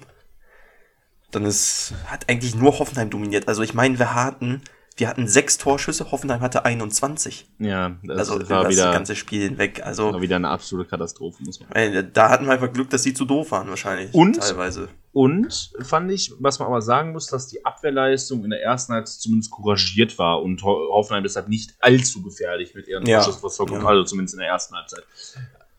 Dann 1.31 1.45
ist, 1.45 1.93
hat 2.05 2.29
eigentlich 2.29 2.55
nur 2.55 2.79
Hoffenheim 2.79 3.09
dominiert. 3.09 3.47
Also 3.47 3.61
ich 3.61 3.73
meine, 3.73 3.99
wir 3.99 4.13
hatten 4.13 4.61
wir 4.97 5.07
hatten 5.07 5.27
sechs 5.27 5.59
Torschüsse, 5.59 6.11
Hoffenheim 6.11 6.41
hatte 6.41 6.65
21. 6.65 7.47
Ja, 7.59 7.97
das 8.03 8.31
also 8.31 8.49
war 8.49 8.67
wieder, 8.67 8.85
das 8.85 8.93
ganze 8.93 9.15
Spiel 9.15 9.43
hinweg. 9.43 9.85
Also 9.85 10.11
war 10.11 10.21
wieder 10.21 10.37
eine 10.37 10.49
absolute 10.49 10.89
Katastrophe, 10.89 11.43
muss 11.43 11.59
man 11.59 11.69
sagen. 11.69 12.09
Da 12.13 12.29
hatten 12.29 12.45
wir 12.45 12.53
einfach 12.53 12.73
Glück, 12.73 12.89
dass 12.89 13.03
sie 13.03 13.13
zu 13.13 13.25
doof 13.25 13.51
waren, 13.51 13.69
wahrscheinlich. 13.69 14.11
Und, 14.15 14.39
teilweise. 14.39 14.89
Und 15.13 15.71
fand 15.83 16.11
ich, 16.11 16.33
was 16.39 16.57
man 16.57 16.67
aber 16.67 16.81
sagen 16.81 17.11
muss, 17.11 17.27
dass 17.27 17.47
die 17.47 17.63
Abwehrleistung 17.63 18.43
in 18.43 18.49
der 18.49 18.63
ersten 18.63 18.93
Halbzeit 18.93 19.21
zumindest 19.21 19.51
couragiert 19.51 20.17
war 20.17 20.41
und 20.41 20.63
Hoffenheim 20.63 21.23
deshalb 21.23 21.47
nicht 21.47 21.75
allzu 21.79 22.23
gefährlich 22.23 22.73
mit 22.73 22.87
ihren 22.87 23.05
ja. 23.05 23.17
Torschussverfolgung, 23.17 23.81
ja. 23.81 23.87
also 23.87 24.03
zumindest 24.03 24.33
in 24.33 24.39
der 24.39 24.49
ersten 24.49 24.75
Halbzeit. 24.75 25.03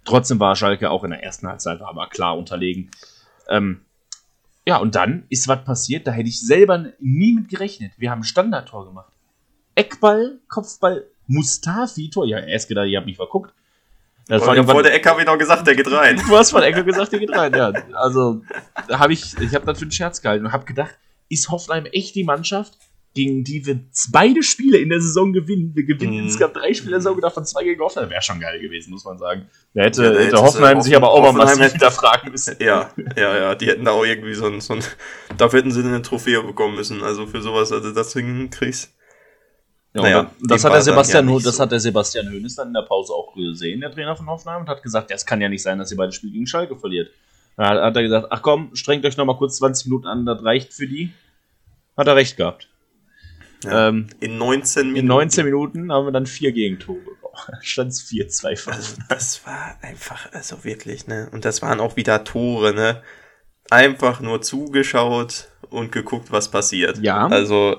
Trotzdem 0.09 0.41
war 0.41 0.57
Schalke 0.57 0.91
auch 0.91 1.05
in 1.05 1.11
der 1.11 1.23
ersten 1.23 1.47
Halbzeit 1.47 1.83
aber 1.83 2.09
klar 2.09 2.39
unterlegen. 2.39 2.91
Ähm, 3.49 3.83
ja, 4.67 4.79
und 4.79 4.95
dann 4.95 5.25
ist 5.29 5.49
was 5.49 5.65
passiert, 5.65 6.07
da 6.07 6.13
hätte 6.13 6.29
ich 6.29 6.41
selber 6.41 6.93
nie 6.99 7.35
mit 7.35 7.49
gerechnet. 7.49 7.93
Wir 7.99 8.11
haben 8.11 8.21
ein 8.21 8.25
Standardtor 8.25 8.87
gemacht. 8.87 9.13
Eckball, 9.75 10.39
Kopfball, 10.49 11.07
Mustafi, 11.27 12.11
Tor. 12.11 12.27
Ja, 12.27 12.39
erst 12.39 12.69
gedacht, 12.69 12.87
ihr 12.87 12.97
habt 12.97 13.07
mich 13.07 13.17
verguckt. 13.17 13.53
Das 14.29 14.47
war 14.47 14.63
vor 14.65 14.83
der 14.83 14.95
Ecke 14.95 15.11
habe 15.11 15.21
ich 15.21 15.27
noch 15.27 15.39
gesagt, 15.39 15.67
der 15.67 15.75
geht 15.75 15.91
rein. 15.91 16.17
Du 16.29 16.37
hast 16.37 16.51
vor 16.51 16.61
der 16.61 16.71
Ecke 16.71 16.85
gesagt, 16.85 17.13
der 17.13 17.19
geht 17.19 17.35
rein, 17.35 17.55
ja. 17.55 17.73
Also, 17.95 18.43
da 18.89 18.99
habe 18.99 19.13
ich, 19.13 19.39
ich 19.39 19.55
habe 19.55 19.65
natürlich 19.67 19.83
einen 19.83 19.93
Scherz 19.93 20.21
gehalten 20.21 20.47
und 20.47 20.53
habe 20.53 20.65
gedacht, 20.65 20.99
ist 21.29 21.51
Hoffenheim 21.51 21.87
echt 21.87 22.15
die 22.15 22.25
Mannschaft, 22.25 22.79
gegen 23.15 23.43
die 23.43 23.67
wir 23.67 23.81
beide 24.13 24.43
Spiele 24.43 24.79
in 24.79 24.91
der 24.91 25.01
Saison 25.01 25.33
gewinnen. 25.33 25.73
Wir 25.75 25.85
gewinnen 25.85 26.17
mm. 26.17 26.25
insgesamt 26.25 26.57
drei 26.57 26.73
Spiele 26.73 26.91
in 26.91 26.93
der 26.93 27.01
Saison, 27.01 27.21
davon 27.21 27.45
zwei 27.45 27.65
gegen 27.65 27.81
Hoffenheim. 27.81 28.11
Wäre 28.11 28.23
schon 28.23 28.39
geil 28.39 28.61
gewesen, 28.61 28.91
muss 28.93 29.05
man 29.05 29.19
sagen. 29.19 29.49
Da 29.75 29.83
hätte, 29.83 30.05
ja, 30.05 30.21
hätte 30.21 30.41
Hoffenheim 30.41 30.81
sich 30.81 30.95
aber 30.95 31.11
auch 31.11 31.23
mal 31.23 31.33
massiv 31.33 31.73
hinterfragen 31.73 32.31
müssen. 32.31 32.57
Ja, 32.61 32.91
ja, 33.17 33.37
ja. 33.37 33.55
Die 33.55 33.67
hätten 33.67 33.85
da 33.85 33.93
auch 33.93 34.05
irgendwie 34.05 34.35
so 34.35 34.47
ein, 34.47 34.61
so 34.61 34.75
ein 34.75 34.85
dafür 35.37 35.61
hätten 35.61 35.73
sie 35.73 35.81
eine 35.81 36.03
Trophäe 36.03 36.43
bekommen 36.43 36.77
müssen. 36.77 37.03
Also 37.03 37.27
für 37.27 37.43
sowas, 37.43 37.73
also 37.73 37.93
das 37.93 38.13
hinkriegst. 38.13 38.95
Ja, 39.95 40.03
naja, 40.03 40.31
das 40.41 40.65
hat, 40.65 40.75
der 40.75 40.83
Sebastian, 40.83 41.29
ja 41.29 41.35
das 41.41 41.57
so. 41.57 41.63
hat 41.63 41.73
der 41.73 41.81
Sebastian 41.81 42.31
Hoeneß 42.31 42.57
dann 42.57 42.69
in 42.69 42.75
der 42.75 42.83
Pause 42.83 43.13
auch 43.15 43.35
gesehen, 43.35 43.81
der 43.81 43.91
Trainer 43.91 44.15
von 44.15 44.27
Hoffenheim, 44.29 44.61
und 44.61 44.69
hat 44.69 44.83
gesagt, 44.83 45.11
es 45.11 45.25
kann 45.25 45.41
ja 45.41 45.49
nicht 45.49 45.63
sein, 45.63 45.79
dass 45.79 45.91
ihr 45.91 45.97
beide 45.97 46.13
Spiele 46.13 46.35
gegen 46.35 46.47
Schalke 46.47 46.77
verliert. 46.77 47.11
Da 47.57 47.83
hat 47.83 47.97
er 47.97 48.03
gesagt, 48.03 48.29
ach 48.31 48.43
komm, 48.43 48.71
strengt 48.75 49.05
euch 49.07 49.17
noch 49.17 49.25
mal 49.25 49.37
kurz 49.37 49.57
20 49.57 49.87
Minuten 49.87 50.07
an, 50.07 50.27
das 50.27 50.45
reicht 50.45 50.75
für 50.75 50.87
die. 50.87 51.13
Hat 51.97 52.07
er 52.07 52.15
recht 52.15 52.37
gehabt. 52.37 52.69
Ja, 53.65 53.89
ähm, 53.89 54.09
in 54.21 54.39
19 54.39 54.87
Minuten. 54.89 55.01
In 55.01 55.07
19 55.07 55.45
Minuten 55.45 55.93
haben 55.93 56.07
wir 56.07 56.13
dann 56.13 56.27
vier 56.27 56.53
Gegentore 56.53 56.99
bekommen. 56.99 57.19
Stand 57.63 57.93
es 57.93 58.03
4-2 58.09 58.71
also, 58.71 58.97
Das 59.09 59.47
war 59.47 59.77
einfach, 59.83 60.33
also 60.33 60.65
wirklich, 60.65 61.07
ne? 61.07 61.29
Und 61.33 61.45
das 61.45 61.63
waren 61.63 61.81
auch 61.81 61.97
wieder 61.97 62.25
Tore, 62.25 62.75
ne? 62.75 63.03
Einfach 63.71 64.21
nur 64.21 64.41
zugeschaut 64.43 65.49
und 65.71 65.93
geguckt, 65.93 66.33
was 66.33 66.51
passiert. 66.51 66.99
Ja. 66.99 67.27
Also. 67.27 67.77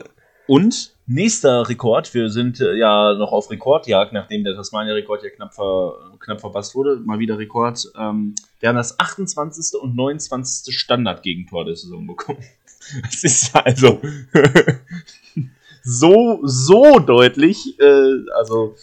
Und 0.48 0.96
nächster 1.06 1.68
Rekord, 1.68 2.14
wir 2.14 2.30
sind 2.30 2.60
äh, 2.60 2.76
ja 2.76 3.14
noch 3.14 3.32
auf 3.32 3.50
Rekordjagd, 3.50 4.14
nachdem 4.14 4.44
der 4.44 4.56
Tasmania-Rekord 4.56 5.24
ja 5.24 5.30
knapp, 5.30 5.54
ver, 5.54 5.94
knapp 6.20 6.40
verpasst 6.40 6.76
wurde. 6.76 6.98
Mal 6.98 7.20
wieder 7.20 7.38
Rekord. 7.38 7.84
Ähm, 7.98 8.36
wir 8.60 8.70
haben 8.70 8.76
das 8.76 9.00
28. 9.00 9.80
und 9.80 9.96
29. 9.96 10.78
Standard-Gegentor 10.78 11.66
der 11.66 11.76
Saison 11.76 12.06
bekommen. 12.06 12.44
Es 13.08 13.24
ist 13.24 13.56
also 13.56 14.02
so, 15.90 16.40
so 16.44 17.00
deutlich. 17.00 17.80
Äh, 17.80 18.14
also, 18.36 18.76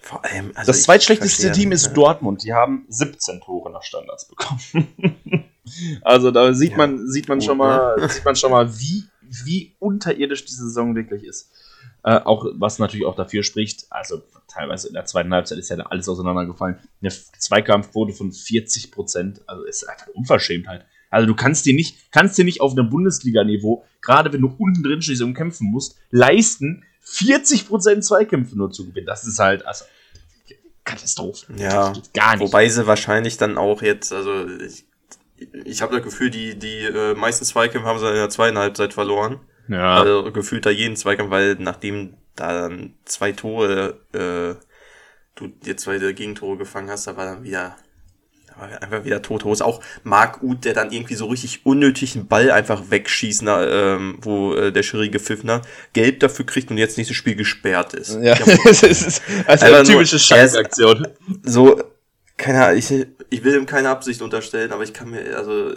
Vor 0.00 0.24
allem, 0.24 0.52
also 0.54 0.70
das 0.70 0.82
zweitschlechteste 0.82 1.52
Team 1.52 1.72
ist 1.72 1.88
ne? 1.88 1.94
Dortmund. 1.94 2.42
Die 2.44 2.52
haben 2.52 2.84
17 2.88 3.40
Tore 3.40 3.70
nach 3.70 3.82
Standards 3.82 4.28
bekommen. 4.28 4.88
also 6.02 6.30
da 6.30 6.52
sieht 6.52 6.72
Ja, 6.72 6.76
man, 6.78 7.08
sieht 7.08 7.28
man 7.28 7.38
gut, 7.38 7.46
schon 7.46 7.58
mal, 7.58 8.08
sieht 8.08 8.24
man 8.24 8.36
schon 8.36 8.50
mal, 8.50 8.78
wie, 8.78 9.04
wie 9.44 9.76
unterirdisch 9.78 10.44
diese 10.44 10.64
Saison 10.64 10.94
wirklich 10.94 11.24
ist. 11.24 11.50
Äh, 12.04 12.20
auch 12.20 12.46
was 12.54 12.78
natürlich 12.78 13.06
auch 13.06 13.16
dafür 13.16 13.42
spricht, 13.42 13.86
also 13.90 14.22
teilweise 14.46 14.88
in 14.88 14.94
der 14.94 15.06
zweiten 15.06 15.32
Halbzeit 15.34 15.58
ist 15.58 15.70
ja 15.70 15.76
alles 15.78 16.08
auseinandergefallen. 16.08 16.78
Eine 17.00 17.10
Zweikampfquote 17.10 18.12
von 18.12 18.30
40 18.30 18.92
Prozent, 18.92 19.40
also 19.46 19.64
ist 19.64 19.88
einfach 19.88 20.06
Unverschämtheit. 20.14 20.86
Also 21.16 21.26
du 21.26 21.34
kannst 21.34 21.64
dir 21.64 21.72
nicht, 21.72 21.96
kannst 22.10 22.36
dir 22.36 22.44
nicht 22.44 22.60
auf 22.60 22.72
einem 22.72 22.90
Bundesliga-Niveau, 22.90 23.86
gerade 24.02 24.30
wenn 24.34 24.42
du 24.42 24.54
unten 24.58 24.82
drin 24.82 25.00
stehst 25.00 25.22
und 25.22 25.32
kämpfen 25.32 25.70
musst, 25.70 25.96
leisten, 26.10 26.84
40 27.00 27.68
Prozent 27.68 28.04
Zweikämpfe 28.04 28.54
nur 28.54 28.70
zu 28.70 28.86
gewinnen. 28.86 29.06
Das 29.06 29.26
ist 29.26 29.38
halt, 29.38 29.64
also 29.64 29.86
Katastrophe. 30.84 31.54
Ja, 31.56 31.94
gar 32.12 32.36
nicht. 32.36 32.46
Wobei 32.46 32.68
sie 32.68 32.86
wahrscheinlich 32.86 33.38
dann 33.38 33.56
auch 33.56 33.80
jetzt, 33.80 34.12
also 34.12 34.46
ich, 34.46 34.84
ich 35.64 35.80
habe 35.80 35.96
das 35.96 36.04
Gefühl, 36.04 36.28
die, 36.28 36.58
die 36.58 36.80
äh, 36.80 37.14
meisten 37.14 37.46
Zweikämpfe 37.46 37.88
haben 37.88 37.98
sie 37.98 38.08
in 38.08 38.16
der 38.16 38.28
zweiten 38.28 38.58
Halbzeit 38.58 38.92
verloren. 38.92 39.40
ja, 39.68 39.96
Also 39.96 40.30
gefühlt 40.32 40.66
da 40.66 40.70
jeden 40.70 40.96
Zweikampf, 40.96 41.30
weil 41.30 41.54
nachdem 41.54 42.12
da 42.34 42.52
dann 42.52 42.92
zwei 43.06 43.32
Tore, 43.32 44.00
äh, 44.12 44.62
du 45.34 45.48
dir 45.48 45.78
zwei 45.78 45.96
Gegentore 46.12 46.58
gefangen 46.58 46.90
hast, 46.90 47.06
da 47.06 47.16
war 47.16 47.24
dann 47.24 47.42
wieder, 47.42 47.74
einfach 48.60 49.04
wieder 49.04 49.22
tote 49.22 49.44
Hose. 49.44 49.64
Auch 49.64 49.80
Marc 50.02 50.42
Uth, 50.42 50.64
der 50.64 50.74
dann 50.74 50.92
irgendwie 50.92 51.14
so 51.14 51.26
richtig 51.26 51.64
unnötig 51.64 52.14
einen 52.14 52.26
Ball 52.26 52.50
einfach 52.50 52.90
wegschießen, 52.90 53.48
ähm, 53.50 54.18
wo 54.20 54.54
äh, 54.54 54.72
der 54.72 54.82
Schiri 54.82 55.08
gepfiffen 55.08 55.50
hat, 55.50 55.66
gelb 55.92 56.20
dafür 56.20 56.46
kriegt 56.46 56.70
und 56.70 56.78
jetzt 56.78 56.96
nächstes 56.96 57.16
Spiel 57.16 57.36
gesperrt 57.36 57.94
ist. 57.94 58.14
ja. 58.14 58.34
Ja, 58.34 58.36
es 58.64 58.82
ist 58.82 59.22
also 59.46 59.64
eine 59.66 59.82
typische 59.84 60.18
Scheißaktion. 60.18 61.08
so, 61.42 61.80
keine 62.36 62.64
Ahnung, 62.64 62.78
ich, 62.78 62.90
ich 63.30 63.44
will 63.44 63.56
ihm 63.56 63.66
keine 63.66 63.88
Absicht 63.88 64.22
unterstellen, 64.22 64.72
aber 64.72 64.82
ich 64.82 64.92
kann 64.92 65.10
mir, 65.10 65.36
also, 65.36 65.72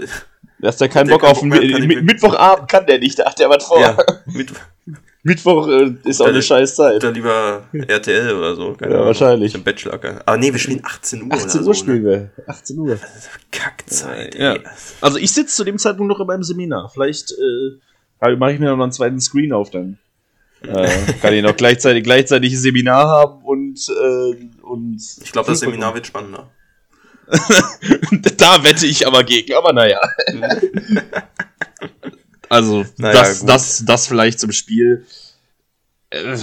Dass 0.59 0.77
der 0.77 0.89
keinen 0.89 1.07
Der 1.07 1.13
Bock 1.15 1.21
keinen 1.21 1.31
auf 1.31 1.39
Bock 1.41 1.49
mehr 1.49 1.61
kann 1.61 2.05
Mittwochabend 2.05 2.69
kann 2.69 2.85
der 2.85 2.99
nicht, 2.99 3.19
da 3.19 3.25
hat 3.25 3.39
der 3.39 3.49
was 3.49 3.65
vor. 3.65 3.79
ja, 3.79 3.97
mit, 4.25 4.51
Mittwoch 5.23 5.67
äh, 5.67 5.93
ist 6.05 6.21
auch 6.21 6.27
eine 6.27 6.41
scheiß 6.41 6.75
Zeit. 6.75 7.03
dann 7.03 7.13
lieber 7.13 7.63
RTL 7.73 8.33
oder 8.35 8.55
so. 8.55 8.73
keine 8.73 8.91
Ja, 8.91 8.97
Ahnung. 8.97 9.07
wahrscheinlich. 9.07 9.53
Im 9.53 9.63
Bachelor. 9.63 9.97
keine- 9.97 10.25
Aber 10.25 10.37
nee, 10.37 10.51
wir 10.51 10.59
spielen 10.59 10.81
18 10.83 11.23
Uhr 11.23 11.33
18 11.33 11.49
oder 11.49 11.57
Uhr 11.59 11.63
so. 11.63 11.73
spielen 11.73 12.03
Ne? 12.03 12.31
wir. 12.37 12.43
18 12.47 12.79
Uhr. 12.79 12.97
Kackzeit, 13.51 14.35
Ja. 14.35 14.53
ey. 14.53 14.61
Also 15.01 15.17
ich 15.17 15.31
sitze 15.33 15.55
zu 15.55 15.63
dem 15.65 15.77
Zeitpunkt 15.77 16.09
noch 16.11 16.19
in 16.21 16.27
meinem 16.27 16.43
Seminar. 16.43 16.89
Vielleicht 16.93 17.31
äh, 17.31 18.35
mache 18.37 18.53
ich 18.53 18.59
mir 18.59 18.73
noch 18.75 18.81
einen 18.81 18.91
zweiten 18.93 19.19
Screen 19.19 19.51
auf, 19.53 19.69
dann 19.71 19.97
äh, 20.63 20.87
kann 21.21 21.33
ich 21.33 21.41
noch 21.43 21.55
gleichzeitig 21.55 22.03
gleichzeitig 22.03 22.53
ein 22.53 22.57
Seminar 22.59 23.07
haben 23.07 23.43
und 23.43 23.79
äh, 23.89 24.35
und 24.61 25.01
Ich 25.23 25.31
glaube, 25.31 25.51
das 25.51 25.59
Seminar 25.59 25.93
wird 25.95 26.07
spannender. 26.07 26.49
da 28.37 28.63
wette 28.63 28.85
ich 28.87 29.05
aber 29.05 29.23
gegen. 29.23 29.53
Aber 29.53 29.71
naja. 29.71 29.99
Also 32.49 32.85
Naja, 32.97 33.13
das, 33.21 33.39
gut. 33.39 33.49
das 33.49 33.83
das 33.85 34.07
vielleicht 34.07 34.39
zum 34.39 34.51
Spiel. 34.51 35.05
Äh, 36.09 36.37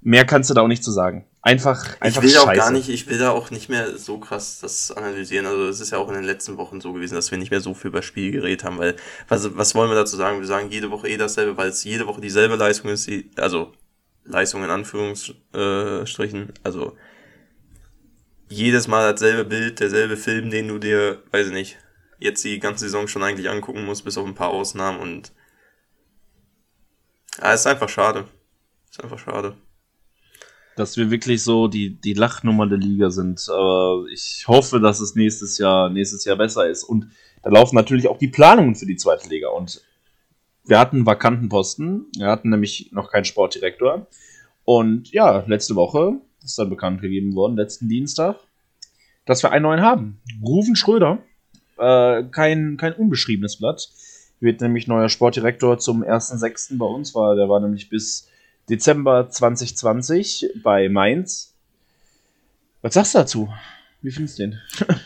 mehr 0.00 0.24
kannst 0.26 0.50
du 0.50 0.54
da 0.54 0.60
auch 0.62 0.68
nicht 0.68 0.84
zu 0.84 0.90
sagen. 0.92 1.24
Einfach 1.42 1.94
Ich 1.96 2.02
einfach 2.02 2.22
will 2.22 2.32
da 2.32 2.40
auch 2.40 2.46
scheiße. 2.46 2.58
gar 2.58 2.70
nicht, 2.72 2.88
ich 2.88 3.06
will 3.08 3.18
da 3.18 3.30
auch 3.30 3.50
nicht 3.50 3.68
mehr 3.68 3.96
so 3.96 4.18
krass 4.18 4.58
das 4.60 4.90
analysieren. 4.90 5.46
Also 5.46 5.68
es 5.68 5.80
ist 5.80 5.92
ja 5.92 5.98
auch 5.98 6.08
in 6.08 6.14
den 6.14 6.24
letzten 6.24 6.56
Wochen 6.56 6.80
so 6.80 6.92
gewesen, 6.92 7.14
dass 7.14 7.30
wir 7.30 7.38
nicht 7.38 7.50
mehr 7.52 7.60
so 7.60 7.72
viel 7.72 7.88
über 7.88 8.02
Spiel 8.02 8.32
geredet 8.32 8.64
haben, 8.64 8.78
weil 8.78 8.96
was, 9.28 9.56
was 9.56 9.74
wollen 9.74 9.88
wir 9.90 9.94
dazu 9.94 10.16
sagen? 10.16 10.40
Wir 10.40 10.46
sagen 10.46 10.70
jede 10.70 10.90
Woche 10.90 11.08
eh 11.08 11.16
dasselbe, 11.16 11.56
weil 11.56 11.68
es 11.68 11.84
jede 11.84 12.06
Woche 12.06 12.20
dieselbe 12.20 12.56
Leistung 12.56 12.90
ist, 12.90 13.06
die- 13.06 13.30
also 13.36 13.72
Leistung 14.24 14.64
in 14.64 14.70
Anführungsstrichen, 14.70 16.52
also 16.64 16.96
jedes 18.48 18.88
Mal 18.88 19.12
dasselbe 19.12 19.44
Bild, 19.44 19.78
derselbe 19.80 20.16
Film, 20.16 20.50
den 20.50 20.68
du 20.68 20.78
dir, 20.78 21.22
weiß 21.30 21.48
ich 21.48 21.52
nicht, 21.52 21.78
jetzt 22.18 22.44
die 22.44 22.58
ganze 22.58 22.84
Saison 22.86 23.08
schon 23.08 23.22
eigentlich 23.22 23.50
angucken 23.50 23.84
musst, 23.84 24.04
bis 24.04 24.18
auf 24.18 24.26
ein 24.26 24.34
paar 24.34 24.50
Ausnahmen 24.50 25.00
und 25.00 25.32
ja, 27.38 27.52
ist 27.52 27.66
einfach 27.66 27.88
schade. 27.88 28.26
Ist 28.90 29.02
einfach 29.02 29.18
schade. 29.18 29.56
dass 30.76 30.96
wir 30.96 31.10
wirklich 31.10 31.42
so 31.42 31.68
die, 31.68 31.98
die 32.00 32.12
Lachnummer 32.12 32.66
der 32.66 32.78
Liga 32.78 33.10
sind. 33.10 33.48
Aber 33.48 34.04
ich 34.12 34.44
hoffe, 34.46 34.78
dass 34.78 35.00
es 35.00 35.14
nächstes 35.14 35.58
Jahr, 35.58 35.88
nächstes 35.88 36.24
Jahr 36.24 36.36
besser 36.36 36.68
ist. 36.68 36.84
Und 36.84 37.08
da 37.42 37.50
laufen 37.50 37.76
natürlich 37.76 38.08
auch 38.08 38.18
die 38.18 38.28
Planungen 38.28 38.74
für 38.74 38.86
die 38.86 38.96
zweite 38.96 39.28
Liga. 39.28 39.48
Und 39.48 39.82
wir 40.64 40.78
hatten 40.78 41.06
vakanten 41.06 41.48
Posten. 41.48 42.06
Wir 42.16 42.26
hatten 42.26 42.50
nämlich 42.50 42.90
noch 42.92 43.10
keinen 43.10 43.24
Sportdirektor. 43.24 44.06
Und 44.64 45.10
ja, 45.12 45.44
letzte 45.46 45.76
Woche 45.76 46.20
ist 46.44 46.58
dann 46.58 46.70
bekannt 46.70 47.00
gegeben 47.00 47.34
worden, 47.34 47.56
letzten 47.56 47.88
Dienstag, 47.88 48.36
dass 49.24 49.42
wir 49.42 49.52
einen 49.52 49.62
neuen 49.62 49.80
haben. 49.80 50.20
Rufen 50.42 50.76
Schröder. 50.76 51.18
Äh, 51.78 52.24
kein, 52.30 52.76
kein 52.76 52.92
unbeschriebenes 52.94 53.58
Blatt. 53.58 53.88
Wird 54.40 54.60
nämlich 54.60 54.86
neuer 54.86 55.08
Sportdirektor 55.08 55.78
zum 55.78 56.02
1.6. 56.02 56.76
bei 56.78 56.86
uns, 56.86 57.14
war, 57.14 57.36
der 57.36 57.48
war 57.48 57.60
nämlich 57.60 57.88
bis 57.88 58.28
Dezember 58.68 59.30
2020 59.30 60.50
bei 60.62 60.88
Mainz. 60.88 61.54
Was 62.82 62.94
sagst 62.94 63.14
du 63.14 63.18
dazu? 63.18 63.52
Wie 64.02 64.10
findest 64.10 64.38
du 64.38 64.42
den? 64.42 64.60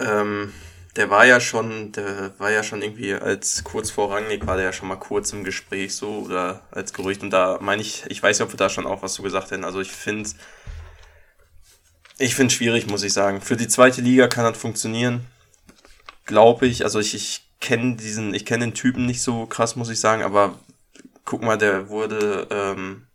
Ähm, 0.00 0.50
der 0.96 1.10
war 1.10 1.26
ja 1.26 1.40
schon, 1.40 1.92
der 1.92 2.32
war 2.38 2.50
ja 2.50 2.62
schon 2.62 2.82
irgendwie 2.82 3.14
als 3.14 3.62
kurz 3.64 3.90
vor 3.90 4.10
Rangnick 4.10 4.46
war 4.46 4.56
der 4.56 4.66
ja 4.66 4.72
schon 4.72 4.88
mal 4.88 4.96
kurz 4.96 5.32
im 5.32 5.44
Gespräch 5.44 5.94
so 5.94 6.24
oder 6.24 6.62
als 6.70 6.92
Gerücht 6.92 7.22
und 7.22 7.30
da 7.30 7.58
meine 7.60 7.82
ich, 7.82 8.04
ich 8.08 8.22
weiß 8.22 8.38
nicht, 8.38 8.46
ob 8.46 8.52
wir 8.52 8.56
da 8.56 8.70
schon 8.70 8.86
auch 8.86 9.02
was 9.02 9.14
zu 9.14 9.22
gesagt 9.22 9.50
hätten. 9.50 9.64
Also 9.64 9.80
ich 9.80 9.92
finde, 9.92 10.30
ich 12.18 12.34
finde 12.34 12.52
schwierig, 12.52 12.86
muss 12.88 13.02
ich 13.02 13.12
sagen. 13.12 13.40
Für 13.40 13.56
die 13.56 13.68
zweite 13.68 14.00
Liga 14.00 14.26
kann 14.26 14.44
das 14.44 14.58
funktionieren, 14.58 15.26
glaube 16.30 16.66
ich. 16.66 16.84
Also 16.84 16.98
ich, 16.98 17.14
ich 17.14 17.50
kenne 17.60 17.96
diesen, 17.96 18.32
ich 18.32 18.46
kenne 18.46 18.64
den 18.64 18.74
Typen 18.74 19.04
nicht 19.04 19.20
so 19.20 19.44
krass, 19.44 19.76
muss 19.76 19.90
ich 19.90 20.00
sagen, 20.00 20.22
aber 20.22 20.54
guck 21.26 21.42
mal, 21.42 21.58
der 21.58 21.90
wurde 21.90 22.46
ähm, 22.50 23.06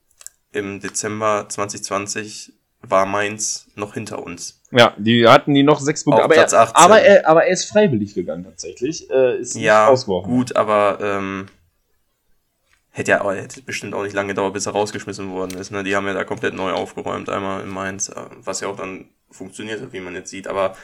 im 0.51 0.79
Dezember 0.79 1.48
2020 1.50 2.53
war 2.81 3.07
Mainz 3.07 3.67
noch 3.74 3.95
hinter 3.95 4.22
uns. 4.22 4.62
Ja, 4.72 4.93
die 4.98 5.27
hatten 5.27 5.53
die 5.53 5.63
noch 5.63 5.79
sechs 5.79 6.03
Punkte, 6.03 6.24
aber 6.24 6.36
er, 6.36 6.43
18. 6.43 6.75
aber, 6.75 7.01
er, 7.01 7.27
aber 7.27 7.45
er 7.45 7.53
ist 7.53 7.65
freiwillig 7.65 8.13
gegangen 8.13 8.43
tatsächlich. 8.43 9.10
Äh, 9.10 9.39
ist 9.39 9.55
Ja, 9.55 9.91
gut, 10.05 10.55
aber 10.55 11.00
ähm, 11.01 11.48
hätte 12.91 13.12
ja 13.12 13.31
hätte 13.31 13.63
bestimmt 13.63 13.95
auch 13.95 14.03
nicht 14.03 14.13
lange 14.13 14.29
gedauert, 14.29 14.53
bis 14.53 14.67
er 14.67 14.74
rausgeschmissen 14.74 15.31
worden 15.31 15.57
ist. 15.57 15.72
Ne? 15.72 15.84
Die 15.84 15.95
haben 15.95 16.05
ja 16.05 16.13
da 16.13 16.25
komplett 16.25 16.53
neu 16.53 16.72
aufgeräumt, 16.72 17.29
einmal 17.29 17.63
in 17.63 17.69
Mainz, 17.69 18.10
äh, 18.10 18.15
was 18.38 18.62
ja 18.62 18.67
auch 18.67 18.77
dann 18.77 19.10
funktioniert 19.31 19.81
hat, 19.81 19.93
wie 19.93 20.00
man 20.00 20.13
jetzt 20.13 20.29
sieht. 20.29 20.48
Aber 20.48 20.75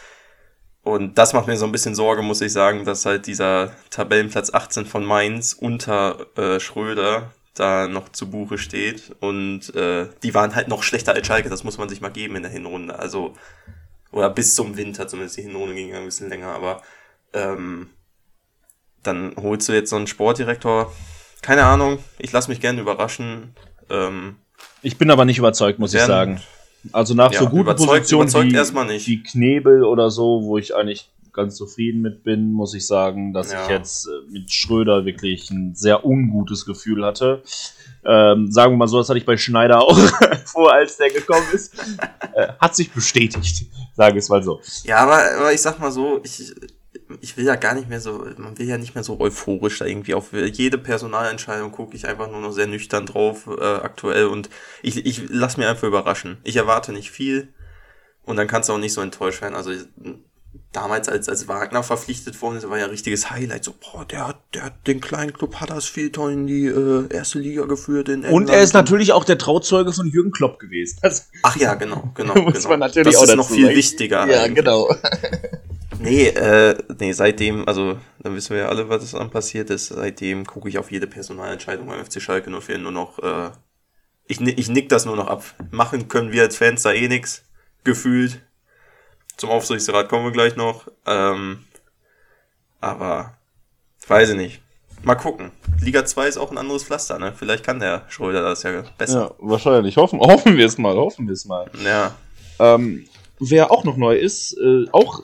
und 0.84 1.18
das 1.18 1.34
macht 1.34 1.48
mir 1.48 1.58
so 1.58 1.66
ein 1.66 1.72
bisschen 1.72 1.94
Sorge, 1.96 2.22
muss 2.22 2.42
ich 2.42 2.52
sagen, 2.52 2.86
dass 2.86 3.06
halt 3.06 3.28
dieser 3.28 3.72
Tabellenplatz 3.92 4.54
18 4.54 4.86
von 4.86 5.06
Mainz 5.06 5.54
unter 5.54 6.26
äh, 6.38 6.60
Schröder 6.60 7.32
da 7.54 7.88
noch 7.88 8.10
zu 8.10 8.30
Buche 8.30 8.58
steht. 8.58 9.16
Und 9.20 9.76
äh, 9.76 10.08
die 10.24 10.34
waren 10.34 10.56
halt 10.56 10.68
noch 10.68 10.84
schlechter 10.84 11.14
als 11.14 11.28
Schalke, 11.28 11.50
das 11.50 11.64
muss 11.64 11.78
man 11.78 11.90
sich 11.90 12.02
mal 12.02 12.10
geben 12.10 12.36
in 12.36 12.44
der 12.44 12.52
Hinrunde. 12.52 12.98
Also, 12.98 13.36
oder 14.12 14.30
bis 14.30 14.56
zum 14.56 14.76
Winter 14.78 15.08
zumindest, 15.08 15.38
die 15.38 15.44
Hinrunde 15.44 15.76
ging 15.76 15.90
ja 15.90 15.98
ein 15.98 16.06
bisschen 16.06 16.30
länger, 16.30 16.50
aber 16.50 16.82
ähm, 17.34 17.90
dann 19.04 19.36
holst 19.38 19.70
du 19.70 19.74
jetzt 19.74 19.90
so 19.90 19.96
einen 19.96 20.08
Sportdirektor. 20.08 20.92
Keine 21.42 21.66
Ahnung, 21.66 22.00
ich 22.18 22.32
lasse 22.32 22.50
mich 22.50 22.60
gerne 22.60 22.82
überraschen. 22.82 23.56
Ähm, 23.90 24.38
Ich 24.82 24.98
bin 24.98 25.12
aber 25.12 25.26
nicht 25.26 25.38
überzeugt, 25.38 25.80
muss 25.80 25.94
ich 25.94 26.02
sagen. 26.02 26.42
Also 26.92 27.14
nach 27.14 27.32
Ja, 27.32 27.40
so 27.40 27.46
guten 27.46 27.62
überzeugt- 27.62 27.90
Positionen 27.90 28.28
überzeugt 28.30 28.52
wie, 28.52 28.56
erstmal 28.56 28.86
nicht. 28.88 29.08
wie 29.08 29.22
Knebel 29.24 29.84
oder 29.84 30.10
so, 30.10 30.42
wo 30.44 30.58
ich 30.58 30.76
eigentlich 30.76 31.10
ganz 31.34 31.56
zufrieden 31.56 32.02
mit 32.02 32.24
bin, 32.24 32.52
muss 32.52 32.74
ich 32.74 32.86
sagen, 32.86 33.32
dass 33.34 33.52
Ja. 33.54 33.64
ich 33.64 33.70
jetzt 33.70 34.08
äh, 34.08 34.10
mit 34.32 34.52
Schröder 34.52 35.06
wirklich 35.06 35.50
ein 35.52 35.76
sehr 35.76 36.06
ungutes 36.06 36.66
Gefühl 36.66 37.06
hatte. 37.06 37.42
Ähm, 38.04 38.52
sagen 38.52 38.74
wir 38.74 38.78
mal 38.78 38.88
so, 38.88 38.98
das 38.98 39.08
hatte 39.10 39.20
ich 39.20 39.26
bei 39.26 39.38
Schneider 39.38 39.80
auch 39.82 39.96
vor, 40.46 40.74
als 40.74 40.98
der 40.98 41.10
gekommen 41.12 41.46
ist. 41.54 41.74
Äh, 42.34 42.48
hat 42.60 42.76
sich 42.76 42.92
bestätigt, 42.92 43.66
sage 43.96 44.18
es 44.18 44.28
mal 44.28 44.44
so. 44.44 44.60
ja, 44.84 44.98
aber, 44.98 45.20
aber 45.40 45.54
ich 45.54 45.62
sag 45.62 45.80
mal 45.80 45.92
so, 45.92 46.20
ich, 46.24 46.52
ich 47.22 47.38
will 47.38 47.46
ja 47.46 47.56
gar 47.56 47.76
nicht 47.76 47.90
mehr 47.90 48.02
so, 48.02 48.26
man 48.38 48.58
will 48.58 48.68
ja 48.68 48.78
nicht 48.78 48.96
mehr 48.96 49.04
so 49.04 49.20
euphorisch 49.20 49.80
da 49.80 49.86
irgendwie 49.86 50.14
auf 50.14 50.34
jede 50.34 50.78
Personalentscheidung 50.78 51.72
gucke 51.72 51.96
ich 51.96 52.08
einfach 52.08 52.30
nur 52.30 52.42
noch 52.42 52.52
sehr 52.52 52.68
nüchtern 52.68 53.06
drauf 53.06 53.48
äh, 53.48 53.64
aktuell 53.64 54.26
und 54.28 54.50
ich, 54.82 55.06
ich 55.06 55.30
lass 55.30 55.58
mir 55.58 55.70
einfach 55.70 55.88
überraschen. 55.88 56.38
Ich 56.44 56.56
erwarte 56.56 56.92
nicht 56.92 57.12
viel 57.12 57.54
und 58.24 58.38
dann 58.38 58.48
kannst 58.48 58.70
du 58.70 58.74
auch 58.74 58.78
nicht 58.78 58.94
so 58.94 59.02
enttäuscht 59.02 59.42
werden. 59.42 59.56
Also 59.56 59.72
damals, 60.72 61.10
als, 61.10 61.30
als 61.30 61.48
Wagner 61.48 61.84
verpflichtet 61.84 62.42
worden 62.42 62.58
ist, 62.58 62.70
war 62.70 62.78
ja 62.78 62.86
ein 62.86 62.90
richtiges 62.92 63.30
Highlight. 63.30 63.64
So, 63.64 63.74
boah, 63.74 64.06
der 64.06 64.28
hat, 64.28 64.42
der 64.54 64.64
hat 64.64 64.88
den 64.88 65.02
kleinen 65.02 65.34
Club 65.34 65.60
Huddersfield 65.62 66.18
in 66.18 66.48
die 66.48 66.66
äh, 66.66 67.08
erste 67.14 67.40
Liga 67.40 67.66
geführt 67.66 68.10
in 68.10 68.20
Und 68.20 68.26
England. 68.26 68.50
er 68.50 68.62
ist 68.62 68.74
natürlich 68.74 69.14
auch 69.14 69.24
der 69.24 69.38
Trauzeuge 69.38 69.94
von 69.94 70.08
Jürgen 70.08 70.32
Klopp 70.32 70.60
gewesen. 70.60 71.00
Das 71.02 71.30
Ach 71.44 71.56
ja, 71.58 71.76
genau, 71.76 72.12
genau. 72.16 72.36
muss 72.42 72.54
genau. 72.54 72.70
man 72.70 72.80
natürlich 72.80 73.14
das 73.14 73.22
auch 73.22 73.28
ist 73.28 73.36
noch 73.36 73.50
viel 73.50 73.66
sagen. 73.66 73.78
wichtiger. 73.78 74.28
Ja, 74.28 74.42
eigentlich. 74.44 74.56
genau. 74.56 74.94
Nee, 76.02 76.30
äh, 76.30 76.76
nee, 77.00 77.12
seitdem, 77.12 77.68
also 77.68 78.00
dann 78.20 78.36
wissen 78.36 78.56
wir 78.56 78.64
ja 78.64 78.70
alle, 78.70 78.90
was 78.90 79.12
dann 79.12 79.30
passiert 79.30 79.70
ist. 79.70 79.88
Seitdem 79.88 80.46
gucke 80.46 80.68
ich 80.68 80.80
auf 80.80 80.92
jede 80.92 81.06
Personalentscheidung 81.06 81.86
beim 81.88 82.04
FC 82.04 82.20
Schalke 82.20 82.50
nur 82.50 82.62
für 82.62 82.78
nur 82.80 82.92
noch, 82.92 83.20
äh, 83.20 83.52
ich, 84.28 84.42
ich 84.42 84.70
nick 84.70 84.90
das 84.90 85.06
nur 85.06 85.16
noch 85.16 85.28
ab. 85.28 85.44
Machen 85.70 86.08
können 86.08 86.32
wir 86.32 86.42
als 86.42 86.58
Fans 86.58 86.82
da 86.82 86.92
eh 86.92 87.08
nix, 87.08 87.44
gefühlt. 87.84 88.42
Zum 89.38 89.52
Aufsichtsrat 89.52 90.10
kommen 90.10 90.26
wir 90.26 90.32
gleich 90.32 90.56
noch. 90.56 90.88
Ähm, 91.06 91.66
aber 92.80 93.38
weiß 94.08 94.32
ich 94.32 94.38
nicht. 94.38 94.62
Mal 95.04 95.16
gucken. 95.16 95.52
Liga 95.80 96.06
2 96.06 96.28
ist 96.28 96.38
auch 96.38 96.52
ein 96.52 96.58
anderes 96.58 96.84
Pflaster, 96.84 97.20
ne? 97.20 97.34
Vielleicht 97.36 97.64
kann 97.64 97.80
der 97.80 98.06
Schröder 98.10 98.42
das 98.42 98.64
ja 98.64 98.84
besser. 98.98 99.22
Ja, 99.22 99.32
wahrscheinlich. 99.40 99.98
Hoffen, 99.98 100.20
hoffen 100.20 100.58
wir 100.58 100.66
es 100.66 100.78
mal, 100.78 100.96
hoffen 100.96 101.28
wir 101.28 101.34
es 101.34 101.46
mal. 101.46 101.70
Ja. 101.84 102.16
Ähm, 102.60 103.08
wer 103.40 103.72
auch 103.72 103.84
noch 103.84 103.98
neu 103.98 104.16
ist, 104.16 104.58
äh, 104.58 104.86
auch 104.92 105.24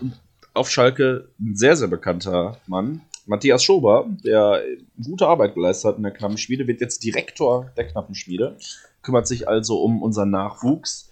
auf 0.58 0.70
Schalke 0.70 1.30
ein 1.40 1.56
sehr, 1.56 1.76
sehr 1.76 1.88
bekannter 1.88 2.58
Mann, 2.68 3.02
Matthias 3.28 3.64
Schober, 3.64 4.08
der 4.24 4.64
gute 5.04 5.28
Arbeit 5.28 5.54
geleistet 5.54 5.90
hat 5.90 5.98
in 5.98 6.04
der 6.04 6.14
Knappenschmiede, 6.14 6.68
wird 6.68 6.82
jetzt 6.82 7.04
Direktor 7.04 7.72
der 7.76 7.88
Knappenschmiede, 7.88 8.58
kümmert 9.02 9.28
sich 9.28 9.48
also 9.48 9.82
um 9.82 10.02
unseren 10.02 10.32
Nachwuchs. 10.32 11.12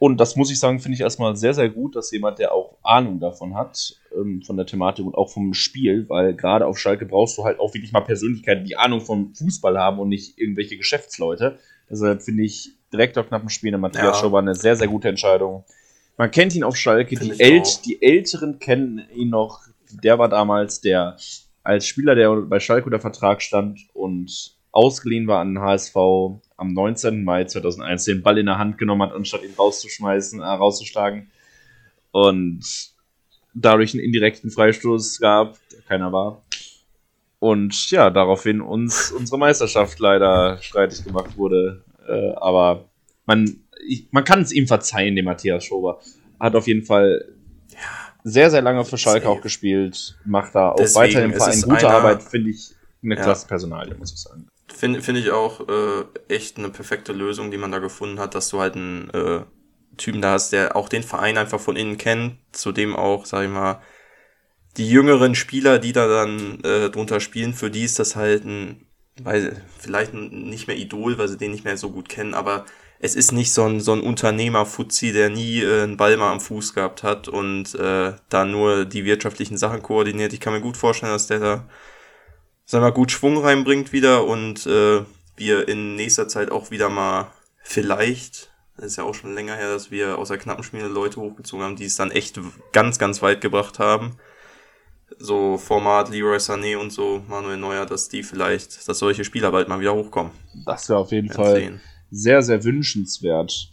Und 0.00 0.18
das 0.20 0.36
muss 0.36 0.50
ich 0.50 0.58
sagen, 0.58 0.78
finde 0.80 0.94
ich 0.94 1.00
erstmal 1.00 1.36
sehr, 1.36 1.54
sehr 1.54 1.68
gut, 1.68 1.96
dass 1.96 2.10
jemand, 2.12 2.38
der 2.38 2.52
auch 2.52 2.76
Ahnung 2.82 3.18
davon 3.18 3.54
hat, 3.54 3.96
ähm, 4.16 4.42
von 4.42 4.56
der 4.56 4.66
Thematik 4.66 5.04
und 5.04 5.14
auch 5.14 5.30
vom 5.30 5.54
Spiel, 5.54 6.08
weil 6.08 6.34
gerade 6.34 6.66
auf 6.66 6.78
Schalke 6.78 7.04
brauchst 7.04 7.36
du 7.38 7.44
halt 7.44 7.58
auch 7.58 7.74
wirklich 7.74 7.92
mal 7.92 8.00
Persönlichkeiten, 8.00 8.64
die 8.64 8.76
Ahnung 8.76 9.00
vom 9.00 9.34
Fußball 9.34 9.78
haben 9.78 9.98
und 9.98 10.08
nicht 10.08 10.38
irgendwelche 10.38 10.76
Geschäftsleute. 10.76 11.58
Deshalb 11.90 12.22
finde 12.22 12.44
ich 12.44 12.72
direkt 12.92 13.18
auf 13.18 13.28
knappen 13.28 13.48
Matthias 13.80 14.04
ja. 14.04 14.14
Schober 14.14 14.38
eine 14.38 14.54
sehr, 14.54 14.76
sehr 14.76 14.88
gute 14.88 15.08
Entscheidung. 15.08 15.64
Man 16.18 16.32
kennt 16.32 16.54
ihn 16.54 16.64
auf 16.64 16.76
Schalke, 16.76 17.14
die, 17.14 17.40
El 17.40 17.62
die 17.86 18.02
Älteren 18.02 18.58
kennen 18.58 19.06
ihn 19.14 19.30
noch. 19.30 19.60
Der 20.02 20.18
war 20.18 20.28
damals 20.28 20.80
der 20.80 21.16
als 21.62 21.86
Spieler, 21.86 22.14
der 22.14 22.34
bei 22.42 22.60
Schalke 22.60 22.86
unter 22.86 23.00
Vertrag 23.00 23.40
stand 23.40 23.80
und 23.94 24.56
ausgeliehen 24.72 25.28
war 25.28 25.40
an 25.40 25.54
den 25.54 25.62
HSV 25.62 25.94
am 26.56 26.72
19. 26.72 27.22
Mai 27.22 27.44
2001 27.44 28.04
den 28.04 28.22
Ball 28.22 28.38
in 28.38 28.46
der 28.46 28.58
Hand 28.58 28.78
genommen 28.78 29.02
hat, 29.02 29.12
anstatt 29.12 29.44
ihn 29.44 29.54
rauszuschmeißen, 29.56 30.40
äh, 30.40 30.44
rauszuschlagen. 30.44 31.30
Und 32.10 32.64
dadurch 33.54 33.94
einen 33.94 34.02
indirekten 34.02 34.50
Freistoß 34.50 35.20
gab, 35.20 35.56
der 35.70 35.82
keiner 35.82 36.12
war. 36.12 36.42
Und 37.38 37.90
ja, 37.90 38.10
daraufhin 38.10 38.60
uns 38.60 39.12
unsere 39.12 39.38
Meisterschaft 39.38 40.00
leider 40.00 40.58
streitig 40.62 41.04
gemacht 41.04 41.36
wurde. 41.36 41.84
Äh, 42.08 42.32
aber 42.36 42.88
man, 43.26 43.60
ich, 43.86 44.08
man 44.10 44.24
kann 44.24 44.42
es 44.42 44.52
ihm 44.52 44.66
verzeihen, 44.66 45.16
dem 45.16 45.24
Matthias 45.24 45.64
Schober. 45.64 46.00
Hat 46.40 46.54
auf 46.54 46.66
jeden 46.66 46.84
Fall 46.84 47.24
sehr, 48.24 48.50
sehr 48.50 48.62
lange 48.62 48.84
für 48.84 48.98
Schalke 48.98 49.28
auch 49.28 49.40
gespielt, 49.40 50.18
macht 50.24 50.54
da 50.54 50.70
auch 50.72 50.94
weiterhin 50.94 51.30
im 51.30 51.36
Verein 51.36 51.62
gute 51.62 51.88
Arbeit, 51.88 52.22
finde 52.22 52.50
ich 52.50 52.74
eine 53.02 53.16
ja. 53.16 53.22
klasse 53.22 53.46
Personalie, 53.46 53.94
muss 53.94 54.12
ich 54.12 54.20
sagen. 54.20 54.48
Finde 54.68 55.02
find 55.02 55.18
ich 55.18 55.30
auch 55.30 55.66
äh, 55.68 56.04
echt 56.28 56.58
eine 56.58 56.68
perfekte 56.68 57.12
Lösung, 57.12 57.50
die 57.50 57.56
man 57.56 57.72
da 57.72 57.78
gefunden 57.78 58.18
hat, 58.18 58.34
dass 58.34 58.48
du 58.48 58.60
halt 58.60 58.74
einen 58.74 59.10
äh, 59.10 59.40
Typen 59.96 60.20
da 60.20 60.32
hast, 60.32 60.52
der 60.52 60.76
auch 60.76 60.88
den 60.88 61.02
Verein 61.02 61.38
einfach 61.38 61.60
von 61.60 61.76
innen 61.76 61.98
kennt, 61.98 62.36
zudem 62.52 62.94
auch, 62.94 63.24
sag 63.24 63.44
ich 63.44 63.50
mal, 63.50 63.80
die 64.76 64.88
jüngeren 64.88 65.34
Spieler, 65.34 65.78
die 65.78 65.92
da 65.92 66.06
dann 66.06 66.60
äh, 66.62 66.90
drunter 66.90 67.20
spielen, 67.20 67.54
für 67.54 67.70
die 67.70 67.82
ist 67.82 67.98
das 67.98 68.14
halt 68.14 68.44
ein, 68.44 68.86
weil 69.20 69.60
vielleicht 69.78 70.14
nicht 70.14 70.68
mehr 70.68 70.76
Idol, 70.76 71.18
weil 71.18 71.28
sie 71.28 71.38
den 71.38 71.50
nicht 71.50 71.64
mehr 71.64 71.76
so 71.76 71.90
gut 71.90 72.08
kennen, 72.08 72.34
aber 72.34 72.64
es 73.00 73.14
ist 73.14 73.32
nicht 73.32 73.52
so 73.52 73.64
ein, 73.64 73.80
so 73.80 73.92
ein 73.92 74.00
Unternehmer-Fuzzi, 74.00 75.12
der 75.12 75.30
nie 75.30 75.60
äh, 75.60 75.82
einen 75.82 75.96
Ball 75.96 76.16
mal 76.16 76.32
am 76.32 76.40
Fuß 76.40 76.74
gehabt 76.74 77.02
hat 77.02 77.28
und 77.28 77.74
äh, 77.74 78.14
da 78.28 78.44
nur 78.44 78.84
die 78.84 79.04
wirtschaftlichen 79.04 79.56
Sachen 79.56 79.82
koordiniert. 79.82 80.32
Ich 80.32 80.40
kann 80.40 80.52
mir 80.52 80.60
gut 80.60 80.76
vorstellen, 80.76 81.12
dass 81.12 81.28
der 81.28 81.38
da 81.38 81.64
sag 82.68 82.82
mal, 82.82 82.90
gut 82.90 83.10
Schwung 83.10 83.38
reinbringt 83.38 83.92
wieder 83.92 84.26
und 84.26 84.66
äh, 84.66 85.00
wir 85.36 85.68
in 85.68 85.94
nächster 85.94 86.28
Zeit 86.28 86.50
auch 86.50 86.70
wieder 86.70 86.90
mal 86.90 87.30
vielleicht, 87.62 88.50
das 88.76 88.86
ist 88.86 88.96
ja 88.96 89.04
auch 89.04 89.14
schon 89.14 89.34
länger 89.34 89.54
her, 89.54 89.72
dass 89.72 89.90
wir 89.90 90.18
aus 90.18 90.28
der 90.28 90.38
Knappenschmiede 90.38 90.88
Leute 90.88 91.20
hochgezogen 91.20 91.64
haben, 91.64 91.76
die 91.76 91.86
es 91.86 91.96
dann 91.96 92.10
echt 92.10 92.38
ganz, 92.72 92.98
ganz 92.98 93.22
weit 93.22 93.40
gebracht 93.40 93.78
haben. 93.78 94.18
So 95.18 95.56
Format 95.56 96.10
Leroy 96.10 96.36
Sané 96.36 96.76
und 96.76 96.92
so, 96.92 97.22
Manuel 97.26 97.56
Neuer, 97.56 97.86
dass 97.86 98.10
die 98.10 98.22
vielleicht, 98.22 98.86
dass 98.86 98.98
solche 98.98 99.24
Spieler 99.24 99.50
bald 99.50 99.68
mal 99.68 99.80
wieder 99.80 99.94
hochkommen. 99.94 100.32
Das 100.66 100.88
wäre 100.90 100.98
auf 100.98 101.10
jeden 101.10 101.32
Fall 101.32 101.54
sehen. 101.54 101.80
Sehr, 102.10 102.42
sehr 102.42 102.64
wünschenswert. 102.64 103.72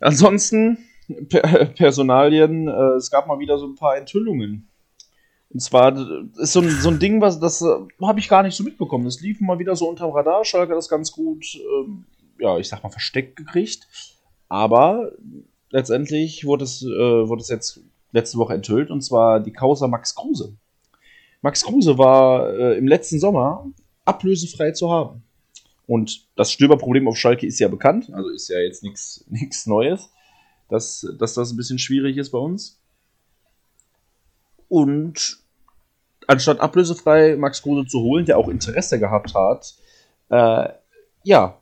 Ansonsten, 0.00 0.78
per 1.28 1.66
Personalien, 1.76 2.68
äh, 2.68 2.96
es 2.96 3.10
gab 3.10 3.26
mal 3.26 3.38
wieder 3.38 3.58
so 3.58 3.66
ein 3.66 3.74
paar 3.74 3.96
Enthüllungen 3.96 4.70
und 5.52 5.60
zwar 5.60 5.96
ist 6.38 6.52
so 6.52 6.60
ein, 6.60 6.70
so 6.70 6.90
ein 6.90 7.00
Ding, 7.00 7.20
was 7.20 7.40
das 7.40 7.60
äh, 7.60 7.66
habe 8.02 8.20
ich 8.20 8.28
gar 8.28 8.44
nicht 8.44 8.54
so 8.54 8.62
mitbekommen. 8.62 9.06
Es 9.06 9.20
lief 9.20 9.40
mal 9.40 9.58
wieder 9.58 9.74
so 9.74 9.88
unterm 9.88 10.12
Radar. 10.12 10.44
Schalke 10.44 10.74
das 10.74 10.88
ganz 10.88 11.10
gut, 11.10 11.44
ähm, 11.56 12.04
ja, 12.38 12.56
ich 12.58 12.68
sag 12.68 12.84
mal, 12.84 12.90
versteckt 12.90 13.36
gekriegt. 13.36 13.88
Aber 14.48 15.10
letztendlich 15.70 16.44
wurde 16.46 16.64
es, 16.64 16.82
äh, 16.82 16.88
wurde 17.28 17.42
es 17.42 17.48
jetzt 17.48 17.80
letzte 18.12 18.38
Woche 18.38 18.54
enthüllt 18.54 18.90
und 18.90 19.02
zwar 19.02 19.40
die 19.40 19.52
Causa 19.52 19.88
Max 19.88 20.14
Kruse. 20.14 20.54
Max 21.42 21.64
Kruse 21.64 21.98
war 21.98 22.52
äh, 22.52 22.78
im 22.78 22.86
letzten 22.86 23.18
Sommer 23.18 23.66
ablösefrei 24.04 24.70
zu 24.70 24.90
haben. 24.90 25.24
Und 25.90 26.28
das 26.36 26.52
Stöberproblem 26.52 27.08
auf 27.08 27.16
Schalke 27.16 27.48
ist 27.48 27.58
ja 27.58 27.66
bekannt, 27.66 28.14
also 28.14 28.28
ist 28.28 28.48
ja 28.48 28.60
jetzt 28.60 28.84
nichts 29.28 29.66
Neues, 29.66 30.08
dass, 30.68 31.04
dass 31.18 31.34
das 31.34 31.50
ein 31.50 31.56
bisschen 31.56 31.80
schwierig 31.80 32.16
ist 32.16 32.30
bei 32.30 32.38
uns. 32.38 32.80
Und 34.68 35.40
anstatt 36.28 36.60
ablösefrei 36.60 37.34
Max 37.34 37.62
Kruse 37.62 37.88
zu 37.88 38.02
holen, 38.02 38.24
der 38.24 38.38
auch 38.38 38.46
Interesse 38.46 39.00
gehabt 39.00 39.34
hat, 39.34 39.74
äh, 40.28 40.68
ja, 41.24 41.60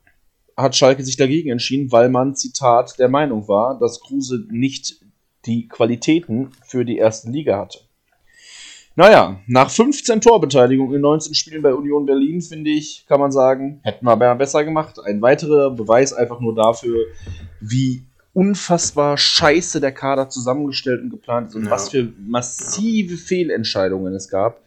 hat 0.59 0.77
Schalke 0.77 1.03
sich 1.03 1.17
dagegen 1.17 1.49
entschieden, 1.49 1.91
weil 1.91 2.11
man, 2.11 2.37
Zitat, 2.37 2.99
der 2.99 3.09
Meinung 3.09 3.49
war, 3.49 3.79
dass 3.79 3.99
Kruse 3.99 4.45
nicht 4.51 5.01
die 5.47 5.69
Qualitäten 5.69 6.53
für 6.67 6.85
die 6.85 6.99
erste 6.99 7.31
Liga 7.31 7.57
hatte. 7.57 7.81
Naja, 8.99 9.41
nach 9.47 9.71
15 9.71 10.21
Torbeteiligungen 10.21 10.97
in 10.97 11.03
19 11.03 11.33
Spielen 11.33 11.63
bei 11.63 11.73
Union 11.73 12.05
Berlin, 12.05 12.43
finde 12.43 12.71
ich, 12.71 13.07
kann 13.07 13.21
man 13.21 13.31
sagen, 13.31 13.79
hätten 13.85 14.05
wir 14.05 14.35
besser 14.35 14.65
gemacht. 14.65 14.99
Ein 14.99 15.23
weiterer 15.23 15.71
Beweis 15.71 16.13
einfach 16.13 16.41
nur 16.41 16.53
dafür, 16.57 17.05
wie 17.61 18.03
unfassbar 18.33 19.17
scheiße 19.17 19.81
der 19.81 19.93
Kader 19.93 20.31
zusammengestellt 20.31 21.01
und 21.01 21.11
geplant 21.11 21.51
ist 21.51 21.55
und 21.55 21.67
ja. 21.67 21.71
was 21.71 21.91
für 21.91 22.13
massive 22.27 23.15
ja. 23.15 23.21
Fehlentscheidungen 23.21 24.13
es 24.15 24.29
gab. 24.29 24.63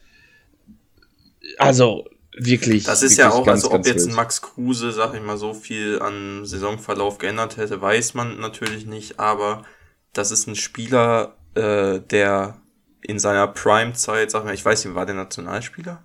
Also 1.58 2.06
wirklich. 2.38 2.86
Das 2.86 3.04
ist 3.04 3.17
wirklich 3.17 3.34
ja 3.34 3.38
auch, 3.38 3.46
ganz, 3.46 3.65
also 3.65 3.76
ob 3.76 3.86
jetzt 3.86 4.08
ein 4.08 4.15
Max 4.15 4.41
Kruse, 4.41 4.94
sag 4.94 5.13
ich 5.13 5.22
mal, 5.22 5.36
so 5.36 5.54
viel 5.54 6.02
an 6.02 6.46
Saisonverlauf 6.46 7.17
geändert 7.17 7.58
hätte, 7.58 7.82
weiß 7.82 8.13
man 8.13 8.39
natürlich 8.39 8.86
nicht, 8.86 9.20
aber 9.20 9.63
das 10.13 10.32
ist 10.32 10.48
ein 10.48 10.56
Spieler, 10.56 11.36
äh, 11.56 12.00
der 12.00 12.61
in 13.01 13.19
seiner 13.19 13.47
Prime-Zeit, 13.47 14.31
sag 14.31 14.45
mal, 14.45 14.53
ich 14.53 14.63
weiß 14.63 14.85
nicht, 14.85 14.95
war 14.95 15.05
der 15.05 15.15
Nationalspieler? 15.15 16.03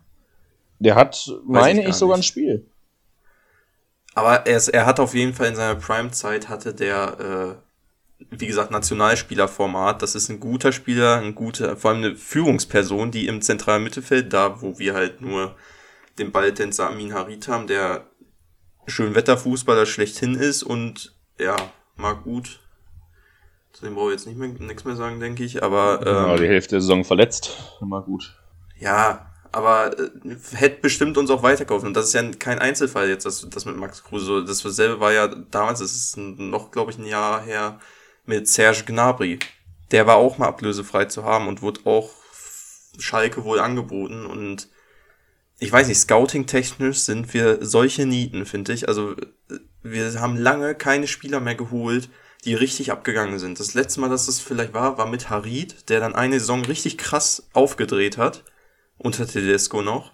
Der 0.78 0.94
hat, 0.94 1.26
weiß 1.26 1.40
meine 1.44 1.82
ich, 1.82 1.88
ich 1.88 1.94
sogar 1.94 2.16
ein 2.16 2.22
Spiel. 2.22 2.70
Aber 4.14 4.46
er, 4.46 4.56
ist, 4.56 4.68
er 4.68 4.86
hat 4.86 4.98
auf 4.98 5.14
jeden 5.14 5.34
Fall 5.34 5.48
in 5.48 5.56
seiner 5.56 5.74
Prime-Zeit 5.74 6.48
hatte 6.48 6.74
der, 6.74 7.60
äh, 8.18 8.24
wie 8.30 8.46
gesagt, 8.46 8.70
Nationalspielerformat. 8.70 10.00
Das 10.00 10.14
ist 10.14 10.30
ein 10.30 10.40
guter 10.40 10.72
Spieler, 10.72 11.16
ein 11.16 11.34
guter, 11.34 11.76
vor 11.76 11.90
allem 11.90 12.02
eine 12.02 12.16
Führungsperson, 12.16 13.10
die 13.10 13.26
im 13.26 13.42
zentralen 13.42 13.82
Mittelfeld, 13.82 14.32
da 14.32 14.62
wo 14.62 14.78
wir 14.78 14.94
halt 14.94 15.20
nur 15.20 15.54
den 16.18 16.32
Balltänzer 16.32 16.88
Amin 16.88 17.12
Harit 17.12 17.46
haben, 17.48 17.66
der 17.66 18.06
Schönwetterfußballer 18.86 19.84
schlechthin 19.84 20.34
ist 20.34 20.62
und 20.62 21.14
ja, 21.38 21.56
mag 21.96 22.22
gut. 22.22 22.60
Zu 23.76 23.84
dem 23.84 23.94
brauche 23.94 24.06
ich 24.06 24.12
jetzt 24.12 24.26
nicht 24.26 24.38
mehr 24.38 24.48
nichts 24.48 24.86
mehr 24.86 24.96
sagen, 24.96 25.20
denke 25.20 25.44
ich, 25.44 25.62
aber. 25.62 26.00
Ähm, 26.00 26.30
ja, 26.30 26.36
die 26.38 26.48
Hälfte 26.48 26.76
der 26.76 26.80
Saison 26.80 27.04
verletzt. 27.04 27.58
Mal 27.82 28.00
gut. 28.00 28.34
Ja, 28.78 29.30
aber 29.52 29.98
äh, 29.98 30.10
hätte 30.52 30.80
bestimmt 30.80 31.18
uns 31.18 31.28
auch 31.28 31.42
weiterkaufen. 31.42 31.88
Und 31.88 31.94
das 31.94 32.06
ist 32.06 32.14
ja 32.14 32.22
kein 32.38 32.58
Einzelfall 32.58 33.10
jetzt, 33.10 33.26
das, 33.26 33.46
das 33.50 33.66
mit 33.66 33.76
Max 33.76 34.02
Kruse. 34.02 34.46
Das 34.46 34.60
selbe 34.60 34.98
war 35.00 35.12
ja 35.12 35.28
damals, 35.28 35.80
das 35.80 35.94
ist 35.94 36.16
noch, 36.16 36.70
glaube 36.70 36.90
ich, 36.90 36.96
ein 36.96 37.04
Jahr 37.04 37.42
her, 37.42 37.78
mit 38.24 38.48
Serge 38.48 38.84
Gnabry. 38.86 39.40
Der 39.90 40.06
war 40.06 40.16
auch 40.16 40.38
mal 40.38 40.48
ablösefrei 40.48 41.04
zu 41.04 41.24
haben 41.24 41.46
und 41.46 41.60
wurde 41.60 41.80
auch 41.84 42.08
Schalke 42.98 43.44
wohl 43.44 43.60
angeboten. 43.60 44.24
Und 44.24 44.70
ich 45.58 45.70
weiß 45.70 45.88
nicht, 45.88 45.98
scouting-technisch 45.98 47.00
sind 47.00 47.34
wir 47.34 47.58
solche 47.60 48.06
Nieten, 48.06 48.46
finde 48.46 48.72
ich. 48.72 48.88
Also 48.88 49.16
wir 49.82 50.18
haben 50.18 50.38
lange 50.38 50.74
keine 50.74 51.06
Spieler 51.06 51.40
mehr 51.40 51.56
geholt, 51.56 52.08
die 52.44 52.54
richtig 52.54 52.92
abgegangen 52.92 53.38
sind. 53.38 53.58
Das 53.58 53.74
letzte 53.74 54.00
Mal, 54.00 54.08
dass 54.08 54.26
das 54.26 54.40
vielleicht 54.40 54.74
war, 54.74 54.98
war 54.98 55.06
mit 55.06 55.30
Harid, 55.30 55.88
der 55.88 56.00
dann 56.00 56.14
eine 56.14 56.38
Saison 56.38 56.64
richtig 56.64 56.98
krass 56.98 57.48
aufgedreht 57.52 58.18
hat 58.18 58.44
unter 58.98 59.26
Tedesco 59.26 59.82
noch. 59.82 60.12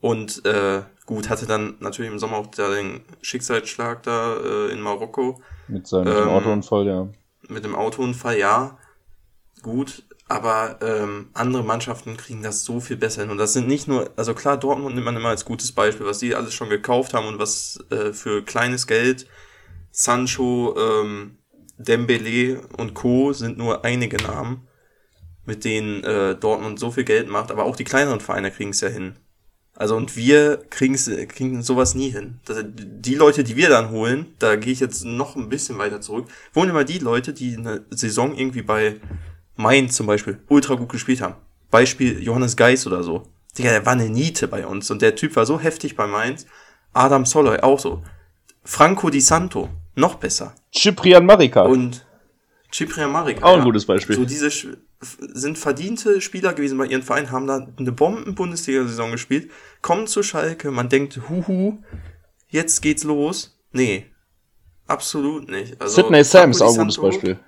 Und 0.00 0.44
äh, 0.44 0.82
gut, 1.06 1.28
hatte 1.28 1.46
dann 1.46 1.76
natürlich 1.80 2.10
im 2.10 2.18
Sommer 2.18 2.38
auch 2.38 2.48
da 2.48 2.70
den 2.70 3.02
Schicksalsschlag 3.20 4.02
da 4.02 4.36
äh, 4.36 4.72
in 4.72 4.80
Marokko. 4.80 5.40
Mit 5.68 5.86
seinem 5.86 6.08
ähm, 6.08 6.28
Autounfall, 6.28 6.86
ja. 6.86 7.08
Mit 7.48 7.64
dem 7.64 7.76
Autounfall, 7.76 8.38
ja. 8.38 8.78
gut, 9.62 10.02
aber 10.28 10.78
ähm, 10.80 11.28
andere 11.34 11.62
Mannschaften 11.62 12.16
kriegen 12.16 12.42
das 12.42 12.64
so 12.64 12.80
viel 12.80 12.96
besser 12.96 13.22
hin. 13.22 13.30
Und 13.30 13.38
das 13.38 13.52
sind 13.52 13.68
nicht 13.68 13.86
nur, 13.86 14.10
also 14.16 14.34
klar, 14.34 14.56
Dortmund 14.56 14.94
nimmt 14.94 15.04
man 15.04 15.16
immer 15.16 15.28
als 15.28 15.44
gutes 15.44 15.72
Beispiel, 15.72 16.06
was 16.06 16.18
die 16.18 16.34
alles 16.34 16.54
schon 16.54 16.70
gekauft 16.70 17.14
haben 17.14 17.26
und 17.26 17.38
was 17.38 17.78
äh, 17.90 18.12
für 18.12 18.42
kleines 18.42 18.86
Geld 18.86 19.26
Sancho, 19.92 20.74
ähm, 20.76 21.38
Dembele 21.76 22.62
und 22.78 22.94
Co. 22.94 23.32
sind 23.32 23.58
nur 23.58 23.84
einige 23.84 24.16
Namen, 24.16 24.66
mit 25.44 25.64
denen 25.64 26.02
äh, 26.02 26.34
Dortmund 26.34 26.78
so 26.80 26.90
viel 26.90 27.04
Geld 27.04 27.28
macht, 27.28 27.50
aber 27.50 27.64
auch 27.64 27.76
die 27.76 27.84
kleineren 27.84 28.20
Vereine 28.20 28.50
kriegen 28.50 28.70
es 28.70 28.80
ja 28.80 28.88
hin. 28.88 29.16
Also 29.74 29.96
und 29.96 30.16
wir 30.16 30.58
kriegen 30.68 31.62
sowas 31.62 31.94
nie 31.94 32.10
hin. 32.10 32.40
Das, 32.44 32.62
die 32.64 33.14
Leute, 33.14 33.42
die 33.42 33.56
wir 33.56 33.68
dann 33.68 33.90
holen, 33.90 34.34
da 34.38 34.56
gehe 34.56 34.72
ich 34.72 34.80
jetzt 34.80 35.04
noch 35.04 35.34
ein 35.34 35.48
bisschen 35.48 35.78
weiter 35.78 36.00
zurück, 36.00 36.28
wohnen 36.52 36.70
immer 36.70 36.84
die 36.84 36.98
Leute, 36.98 37.32
die 37.32 37.56
eine 37.56 37.84
Saison 37.90 38.36
irgendwie 38.36 38.62
bei 38.62 39.00
Mainz 39.56 39.96
zum 39.96 40.06
Beispiel 40.06 40.38
ultra 40.48 40.74
gut 40.74 40.90
gespielt 40.90 41.20
haben. 41.20 41.36
Beispiel 41.70 42.22
Johannes 42.22 42.56
Geis 42.56 42.86
oder 42.86 43.02
so. 43.02 43.28
Digga, 43.56 43.70
der 43.70 43.86
war 43.86 43.92
eine 43.92 44.08
Niete 44.08 44.46
bei 44.46 44.66
uns 44.66 44.90
und 44.90 45.02
der 45.02 45.14
Typ 45.14 45.36
war 45.36 45.46
so 45.46 45.58
heftig 45.58 45.96
bei 45.96 46.06
Mainz. 46.06 46.46
Adam 46.92 47.24
Soloy 47.24 47.58
auch 47.60 47.78
so. 47.78 48.02
Franco 48.64 49.10
Di 49.10 49.20
Santo, 49.20 49.70
noch 49.94 50.16
besser. 50.16 50.54
Ciprian 50.74 51.26
Marika. 51.26 51.62
Und 51.62 52.04
Ciprian 52.72 53.12
Marika. 53.12 53.44
Auch 53.44 53.58
ein 53.58 53.64
gutes 53.64 53.86
Beispiel. 53.86 54.16
So 54.16 54.24
diese 54.24 54.50
sind 55.00 55.58
verdiente 55.58 56.20
Spieler 56.20 56.54
gewesen 56.54 56.78
bei 56.78 56.86
ihren 56.86 57.02
Vereinen, 57.02 57.30
haben 57.30 57.46
da 57.46 57.66
eine 57.76 57.92
Bomben-Bundesliga-Saison 57.92 59.10
gespielt, 59.10 59.50
kommen 59.80 60.06
zu 60.06 60.22
Schalke, 60.22 60.70
man 60.70 60.88
denkt, 60.88 61.20
huhu, 61.28 61.82
jetzt 62.48 62.80
geht's 62.82 63.04
los. 63.04 63.58
Nee, 63.72 64.06
absolut 64.86 65.50
nicht. 65.50 65.80
Also, 65.80 66.02
Sidney 66.02 66.22
Sam 66.24 66.50
ist 66.50 66.62
auch 66.62 66.72
ein 66.72 66.78
gutes 66.78 66.98
Beispiel. 66.98 67.38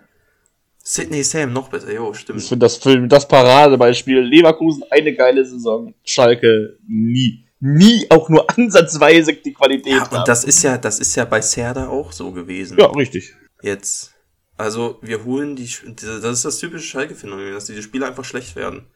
Sidney 0.82 1.22
Sam, 1.22 1.52
noch 1.52 1.68
besser, 1.68 1.92
jo, 1.92 2.12
stimmt. 2.12 2.40
Ich 2.40 2.48
finde 2.48 2.66
das, 2.66 2.78
das 2.80 3.28
Paradebeispiel. 3.28 4.18
Leverkusen, 4.20 4.82
eine 4.90 5.14
geile 5.14 5.44
Saison. 5.44 5.94
Schalke, 6.04 6.76
nie. 6.86 7.43
Nie 7.66 8.06
auch 8.10 8.28
nur 8.28 8.48
ansatzweise 8.50 9.32
die 9.32 9.54
Qualität. 9.54 9.92
Ja, 9.92 10.18
und 10.18 10.28
das 10.28 10.44
ist 10.44 10.62
ja, 10.62 10.76
das 10.76 10.98
ist 10.98 11.14
ja 11.14 11.24
bei 11.24 11.40
Serda 11.40 11.88
auch 11.88 12.12
so 12.12 12.30
gewesen. 12.30 12.78
Ja, 12.78 12.86
richtig. 12.86 13.34
Jetzt 13.62 14.14
also 14.56 14.98
wir 15.02 15.24
holen 15.24 15.56
die, 15.56 15.68
das 15.96 16.24
ist 16.24 16.44
das 16.44 16.58
typische 16.58 16.86
Schalke-Phänomen, 16.86 17.52
dass 17.52 17.64
diese 17.64 17.82
Spiele 17.82 18.06
einfach 18.06 18.24
schlecht 18.24 18.54
werden. 18.54 18.86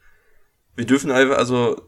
Wir 0.75 0.85
dürfen 0.85 1.11
einfach, 1.11 1.37
also, 1.37 1.81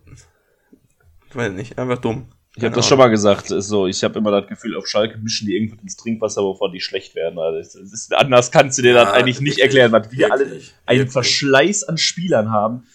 ich 1.30 1.36
weiß 1.36 1.54
nicht, 1.54 1.78
einfach 1.78 2.00
dumm. 2.00 2.28
Ich 2.58 2.66
habe 2.66 2.76
das 2.76 2.86
schon 2.86 2.98
mal 2.98 3.08
gesagt, 3.08 3.50
ist 3.50 3.70
so, 3.70 3.88
ich 3.88 4.04
habe 4.04 4.20
immer 4.20 4.42
das 4.42 4.50
Gefühl, 4.50 4.76
auf 4.76 4.86
Schalke 4.86 5.18
mischen 5.18 5.48
die 5.48 5.56
irgendwas 5.56 5.82
ins 5.82 5.96
Trinkwasser, 5.96 6.42
wovon 6.42 6.74
die 6.74 6.82
schlecht 6.82 7.16
werden. 7.16 7.40
Also 7.40 7.80
ist, 7.80 8.14
anders 8.14 8.52
kannst 8.52 8.78
du 8.78 8.82
dir 8.82 8.92
ja, 8.92 9.06
das 9.06 9.14
eigentlich 9.14 9.40
nicht 9.40 9.60
erklären, 9.60 9.94
was 9.94 10.12
wir 10.12 10.34
alle 10.34 10.44
einen 10.86 11.00
wirklich. 11.00 11.14
Verschleiß 11.14 11.84
an 11.84 11.98
Spielern 11.98 12.52
haben. 12.52 12.88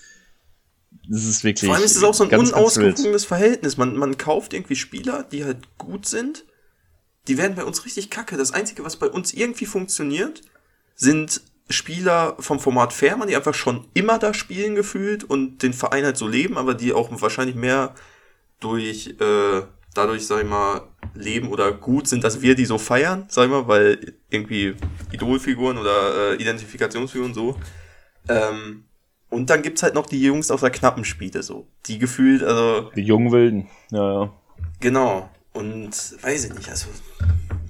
Das 1.09 1.25
ist 1.25 1.45
wirklich. 1.45 1.69
Vor 1.69 1.77
allem 1.77 1.85
ist 1.85 1.97
es 1.97 2.03
auch 2.03 2.15
so 2.15 2.25
ein 2.25 2.35
unausgewogenes 2.35 3.25
Verhältnis. 3.25 3.77
Man, 3.77 3.97
man 3.97 4.19
kauft 4.19 4.53
irgendwie 4.53 4.77
Spieler, 4.77 5.25
die 5.25 5.45
halt 5.45 5.79
gut 5.79 6.07
sind. 6.07 6.45
Die 7.29 7.39
werden 7.39 7.57
bei 7.57 7.65
uns 7.65 7.85
richtig 7.85 8.11
kacke. 8.11 8.37
Das 8.37 8.53
Einzige, 8.53 8.85
was 8.85 8.97
bei 8.97 9.09
uns 9.09 9.33
irgendwie 9.33 9.67
funktioniert, 9.67 10.43
sind 10.95 11.43
Spieler 11.69 12.37
vom 12.39 12.61
Format 12.61 12.93
Fairmann, 12.93 13.29
die 13.29 13.37
einfach 13.37 13.55
schon 13.55 13.87
immer 13.95 14.19
da 14.19 14.35
spielen 14.35 14.75
gefühlt 14.75 15.25
und 15.25 15.63
den 15.63 15.73
Verein 15.73 16.05
halt 16.05 16.17
so 16.17 16.29
leben, 16.29 16.59
aber 16.59 16.75
die 16.75 16.93
auch 16.93 17.11
wahrscheinlich 17.21 17.57
mehr 17.57 17.95
durch, 18.61 19.17
äh, 19.21 19.63
dadurch, 19.95 20.27
sag 20.27 20.43
ich 20.43 20.49
mal, 20.49 20.83
leben 21.15 21.49
oder 21.49 21.73
gut 21.73 22.07
sind, 22.07 22.23
dass 22.23 22.41
wir 22.41 22.55
die 22.55 22.67
so 22.67 22.79
feiern, 22.79 23.27
sag 23.29 23.47
ich 23.47 23.51
mal, 23.51 23.67
weil 23.67 24.15
irgendwie 24.31 24.75
Idolfiguren 25.11 25.79
oder 25.79 26.33
äh, 26.33 26.35
Identifikationsfiguren 26.37 27.35
so. 27.35 27.59
Ähm, 28.29 28.86
und 29.37 29.51
dann 29.51 29.61
gibt's 29.61 29.83
halt 29.83 29.95
noch 29.95 30.07
die 30.07 30.21
Jungs 30.21 30.51
aus 30.51 30.61
der 30.61 30.71
knappen 30.71 31.05
Spiele 31.05 31.43
so, 31.43 31.67
die 31.85 31.99
gefühlt, 31.99 32.43
also. 32.43 32.91
Die 32.97 33.03
jungen 33.03 33.33
Wilden, 33.33 33.69
ja, 33.91 34.13
ja. 34.13 34.33
Genau. 34.81 35.29
Und 35.53 35.91
weiß 36.23 36.47
ich 36.47 36.55
nicht, 36.55 36.71
also 36.71 36.87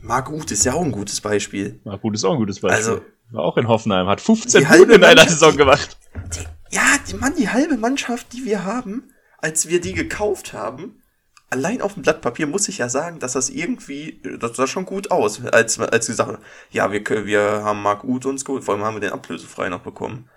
Marc 0.00 0.30
Uth 0.30 0.52
ist 0.52 0.64
ja 0.64 0.74
auch 0.74 0.82
ein 0.82 0.92
gutes 0.92 1.20
Beispiel. 1.20 1.80
Marc 1.82 2.04
Uth 2.04 2.14
ist 2.14 2.24
auch 2.24 2.32
ein 2.32 2.38
gutes 2.38 2.60
Beispiel. 2.60 2.76
Also 2.76 3.00
war 3.30 3.44
auch 3.44 3.56
in 3.56 3.66
Hoffenheim, 3.66 4.06
hat 4.06 4.20
15 4.20 4.64
Punkte 4.64 4.94
in 4.94 5.04
einer 5.04 5.28
Saison 5.28 5.56
gemacht. 5.56 5.96
Die, 6.36 6.74
ja, 6.76 6.82
die, 7.08 7.14
Mann, 7.14 7.34
die 7.36 7.48
halbe 7.48 7.76
Mannschaft, 7.76 8.32
die 8.32 8.44
wir 8.44 8.64
haben, 8.64 9.10
als 9.38 9.68
wir 9.68 9.80
die 9.80 9.92
gekauft 9.92 10.52
haben, 10.52 11.02
allein 11.50 11.82
auf 11.82 11.94
dem 11.94 12.02
Blatt 12.02 12.20
Papier 12.20 12.46
muss 12.46 12.68
ich 12.68 12.78
ja 12.78 12.88
sagen, 12.88 13.18
dass 13.18 13.32
das 13.32 13.50
irgendwie, 13.50 14.20
das 14.38 14.56
sah 14.56 14.68
schon 14.68 14.84
gut 14.84 15.10
aus, 15.10 15.44
als, 15.46 15.80
als 15.80 16.06
die 16.06 16.12
Sache, 16.12 16.38
ja, 16.70 16.92
wir, 16.92 17.26
wir 17.26 17.62
haben 17.64 17.82
Marc 17.82 18.04
Uth 18.04 18.26
uns 18.26 18.44
geholt, 18.44 18.62
vor 18.62 18.74
allem 18.74 18.84
haben 18.84 18.96
wir 18.96 19.00
den 19.00 19.12
ablösefrei 19.12 19.68
noch 19.68 19.80
bekommen. 19.80 20.28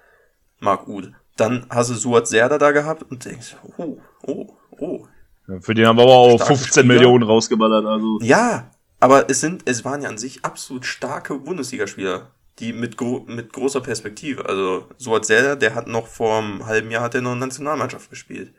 Marc 0.59 0.87
Uth. 0.87 1.11
Dann 1.37 1.65
hast 1.69 1.89
du 1.89 1.95
Suat 1.95 2.27
Serda 2.27 2.57
da 2.57 2.71
gehabt 2.71 3.03
und 3.09 3.23
denkst, 3.23 3.55
oh, 3.77 3.97
oh, 4.23 4.47
oh. 4.71 5.07
Ja, 5.47 5.59
für 5.61 5.73
den 5.73 5.87
haben 5.87 5.97
wir 5.97 6.03
aber 6.03 6.15
auch 6.15 6.45
15 6.45 6.67
Spieler. 6.67 6.85
Millionen 6.85 7.23
rausgeballert, 7.23 7.85
also. 7.85 8.19
Ja, 8.21 8.71
aber 8.99 9.29
es 9.29 9.39
sind, 9.39 9.63
es 9.65 9.85
waren 9.85 10.01
ja 10.01 10.09
an 10.09 10.17
sich 10.17 10.43
absolut 10.43 10.85
starke 10.85 11.39
Bundesligaspieler 11.39 12.31
die 12.59 12.73
mit, 12.73 12.97
gro 12.97 13.25
mit 13.27 13.53
großer 13.53 13.81
Perspektive. 13.81 14.45
Also 14.47 14.87
so 14.97 15.13
als 15.13 15.27
der, 15.27 15.75
hat 15.75 15.87
noch 15.87 16.07
vor 16.07 16.39
einem 16.39 16.65
halben 16.65 16.91
Jahr 16.91 17.03
hat 17.03 17.15
er 17.15 17.21
noch 17.21 17.33
in 17.33 17.39
der 17.39 17.47
Nationalmannschaft 17.47 18.09
gespielt. 18.09 18.53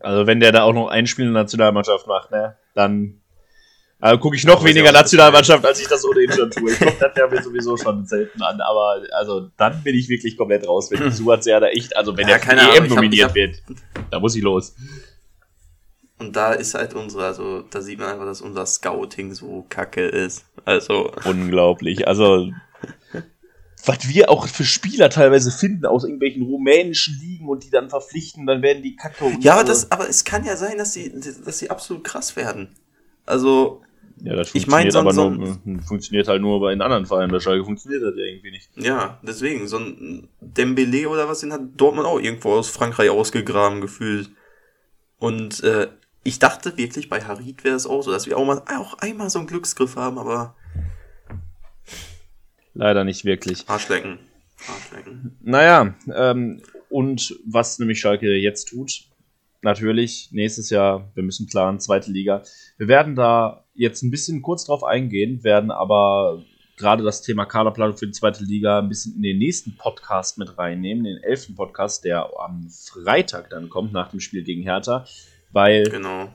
Also 0.00 0.26
wenn 0.26 0.40
der 0.40 0.52
da 0.52 0.62
auch 0.62 0.72
noch 0.72 0.88
ein 0.88 1.06
Spiel 1.06 1.26
in 1.26 1.34
der 1.34 1.42
Nationalmannschaft 1.42 2.06
macht, 2.06 2.30
ne, 2.30 2.56
dann 2.74 3.20
also 4.02 4.18
gucke 4.18 4.34
ich 4.34 4.44
noch 4.44 4.64
weniger 4.64 4.90
Nationalmannschaft, 4.90 5.64
als 5.64 5.80
ich 5.80 5.86
das 5.86 6.04
ohnehin 6.04 6.32
schon 6.32 6.50
tue. 6.50 6.72
Ich 6.72 6.78
glaube, 6.78 6.96
das 6.98 7.14
wäre 7.14 7.30
mir 7.30 7.40
sowieso 7.40 7.76
schon 7.76 8.04
selten 8.04 8.42
an, 8.42 8.60
aber 8.60 9.00
also 9.12 9.48
dann 9.56 9.80
bin 9.84 9.94
ich 9.94 10.08
wirklich 10.08 10.36
komplett 10.36 10.66
raus, 10.66 10.90
wenn. 10.90 11.12
Suat 11.12 11.46
da 11.46 11.68
echt, 11.68 11.96
also 11.96 12.16
wenn 12.16 12.26
ja, 12.26 12.34
er 12.34 12.40
für 12.40 12.78
EM 12.78 12.88
nominiert 12.88 13.28
hab, 13.28 13.34
wird, 13.36 13.62
da 14.10 14.18
muss 14.18 14.34
ich 14.34 14.42
los. 14.42 14.74
Und 16.18 16.34
da 16.34 16.52
ist 16.52 16.74
halt 16.74 16.94
unsere, 16.94 17.26
also 17.26 17.62
da 17.62 17.80
sieht 17.80 18.00
man 18.00 18.08
einfach, 18.08 18.24
dass 18.24 18.40
unser 18.40 18.66
Scouting 18.66 19.34
so 19.34 19.66
kacke 19.68 20.04
ist. 20.04 20.46
Also. 20.64 21.12
Unglaublich. 21.24 22.08
Also, 22.08 22.50
was 23.86 24.08
wir 24.08 24.30
auch 24.30 24.48
für 24.48 24.64
Spieler 24.64 25.10
teilweise 25.10 25.52
finden 25.52 25.86
aus 25.86 26.02
irgendwelchen 26.02 26.42
rumänischen 26.42 27.20
Ligen 27.20 27.48
und 27.48 27.62
die 27.62 27.70
dann 27.70 27.88
verpflichten, 27.88 28.46
dann 28.46 28.62
werden 28.62 28.82
die 28.82 28.96
kacke. 28.96 29.32
ja, 29.38 29.54
aber, 29.54 29.64
das, 29.64 29.92
aber 29.92 30.08
es 30.08 30.24
kann 30.24 30.44
ja 30.44 30.56
sein, 30.56 30.76
dass 30.76 30.92
sie, 30.92 31.12
dass 31.44 31.60
sie 31.60 31.70
absolut 31.70 32.02
krass 32.02 32.34
werden. 32.34 32.74
Also. 33.26 33.80
Ja, 34.20 34.36
das 34.36 34.50
funktioniert 34.50 34.54
ich 34.54 34.94
mein, 34.94 35.12
so, 35.12 35.30
nur, 35.30 35.58
funktioniert 35.86 36.28
halt 36.28 36.40
nur 36.40 36.60
bei 36.60 36.70
den 36.70 36.82
anderen 36.82 37.06
Vereinen. 37.06 37.32
Bei 37.32 37.40
Schalke 37.40 37.64
funktioniert 37.64 38.02
das 38.02 38.14
ja 38.16 38.24
irgendwie 38.24 38.50
nicht. 38.50 38.70
Ja, 38.76 39.18
deswegen, 39.22 39.66
so 39.68 39.78
ein 39.78 40.28
Dembele 40.40 41.08
oder 41.08 41.28
was, 41.28 41.40
den 41.40 41.52
hat 41.52 41.62
Dortmund 41.76 42.06
auch 42.06 42.20
irgendwo 42.20 42.52
aus 42.52 42.68
Frankreich 42.68 43.10
ausgegraben 43.10 43.80
gefühlt. 43.80 44.30
Und 45.18 45.62
äh, 45.62 45.88
ich 46.24 46.38
dachte 46.38 46.76
wirklich, 46.76 47.08
bei 47.08 47.20
Harid 47.20 47.64
wäre 47.64 47.76
es 47.76 47.86
auch 47.86 48.02
so, 48.02 48.10
dass 48.10 48.26
wir 48.26 48.36
auch 48.36 48.44
mal 48.44 48.62
auch 48.78 48.98
einmal 48.98 49.30
so 49.30 49.38
einen 49.38 49.48
Glücksgriff 49.48 49.96
haben, 49.96 50.18
aber. 50.18 50.54
Leider 52.74 53.04
nicht 53.04 53.24
wirklich. 53.24 53.68
Arschlecken. 53.68 54.18
Arschlecken. 54.68 55.36
Naja, 55.42 55.94
ähm, 56.14 56.62
und 56.88 57.38
was 57.46 57.78
nämlich 57.78 58.00
Schalke 58.00 58.34
jetzt 58.34 58.68
tut, 58.68 59.04
natürlich, 59.62 60.28
nächstes 60.32 60.70
Jahr, 60.70 61.10
wir 61.14 61.22
müssen 61.22 61.46
planen, 61.46 61.80
zweite 61.80 62.10
Liga. 62.10 62.42
Wir 62.76 62.88
werden 62.88 63.14
da 63.14 63.61
jetzt 63.74 64.02
ein 64.02 64.10
bisschen 64.10 64.42
kurz 64.42 64.64
drauf 64.64 64.84
eingehen, 64.84 65.44
werden 65.44 65.70
aber 65.70 66.42
gerade 66.76 67.02
das 67.02 67.22
Thema 67.22 67.44
Kaderplanung 67.44 67.96
für 67.96 68.06
die 68.06 68.12
zweite 68.12 68.44
Liga 68.44 68.78
ein 68.78 68.88
bisschen 68.88 69.14
in 69.16 69.22
den 69.22 69.38
nächsten 69.38 69.76
Podcast 69.76 70.38
mit 70.38 70.58
reinnehmen, 70.58 71.04
den 71.04 71.18
elften 71.18 71.54
Podcast, 71.54 72.04
der 72.04 72.28
am 72.38 72.68
Freitag 72.70 73.50
dann 73.50 73.68
kommt, 73.68 73.92
nach 73.92 74.10
dem 74.10 74.20
Spiel 74.20 74.42
gegen 74.42 74.62
Hertha 74.62 75.04
weil 75.52 75.84
genau. 75.84 76.32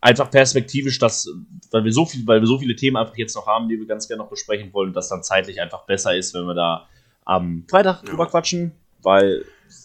einfach 0.00 0.30
perspektivisch, 0.30 0.98
dass, 0.98 1.28
weil 1.70 1.84
wir 1.84 1.92
so 1.92 2.04
viel, 2.04 2.26
weil 2.26 2.40
wir 2.40 2.46
so 2.46 2.58
viele 2.58 2.76
Themen 2.76 2.96
einfach 2.96 3.16
jetzt 3.16 3.34
noch 3.34 3.46
haben, 3.46 3.68
die 3.68 3.78
wir 3.78 3.86
ganz 3.86 4.08
gerne 4.08 4.22
noch 4.22 4.30
besprechen 4.30 4.72
wollen, 4.72 4.92
dass 4.92 5.08
dann 5.08 5.22
zeitlich 5.22 5.60
einfach 5.60 5.86
besser 5.86 6.16
ist, 6.16 6.34
wenn 6.34 6.44
wir 6.44 6.54
da 6.54 6.86
am 7.24 7.64
Freitag 7.68 8.02
ja. 8.02 8.10
drüber 8.10 8.26
quatschen, 8.26 8.72
weil 9.02 9.44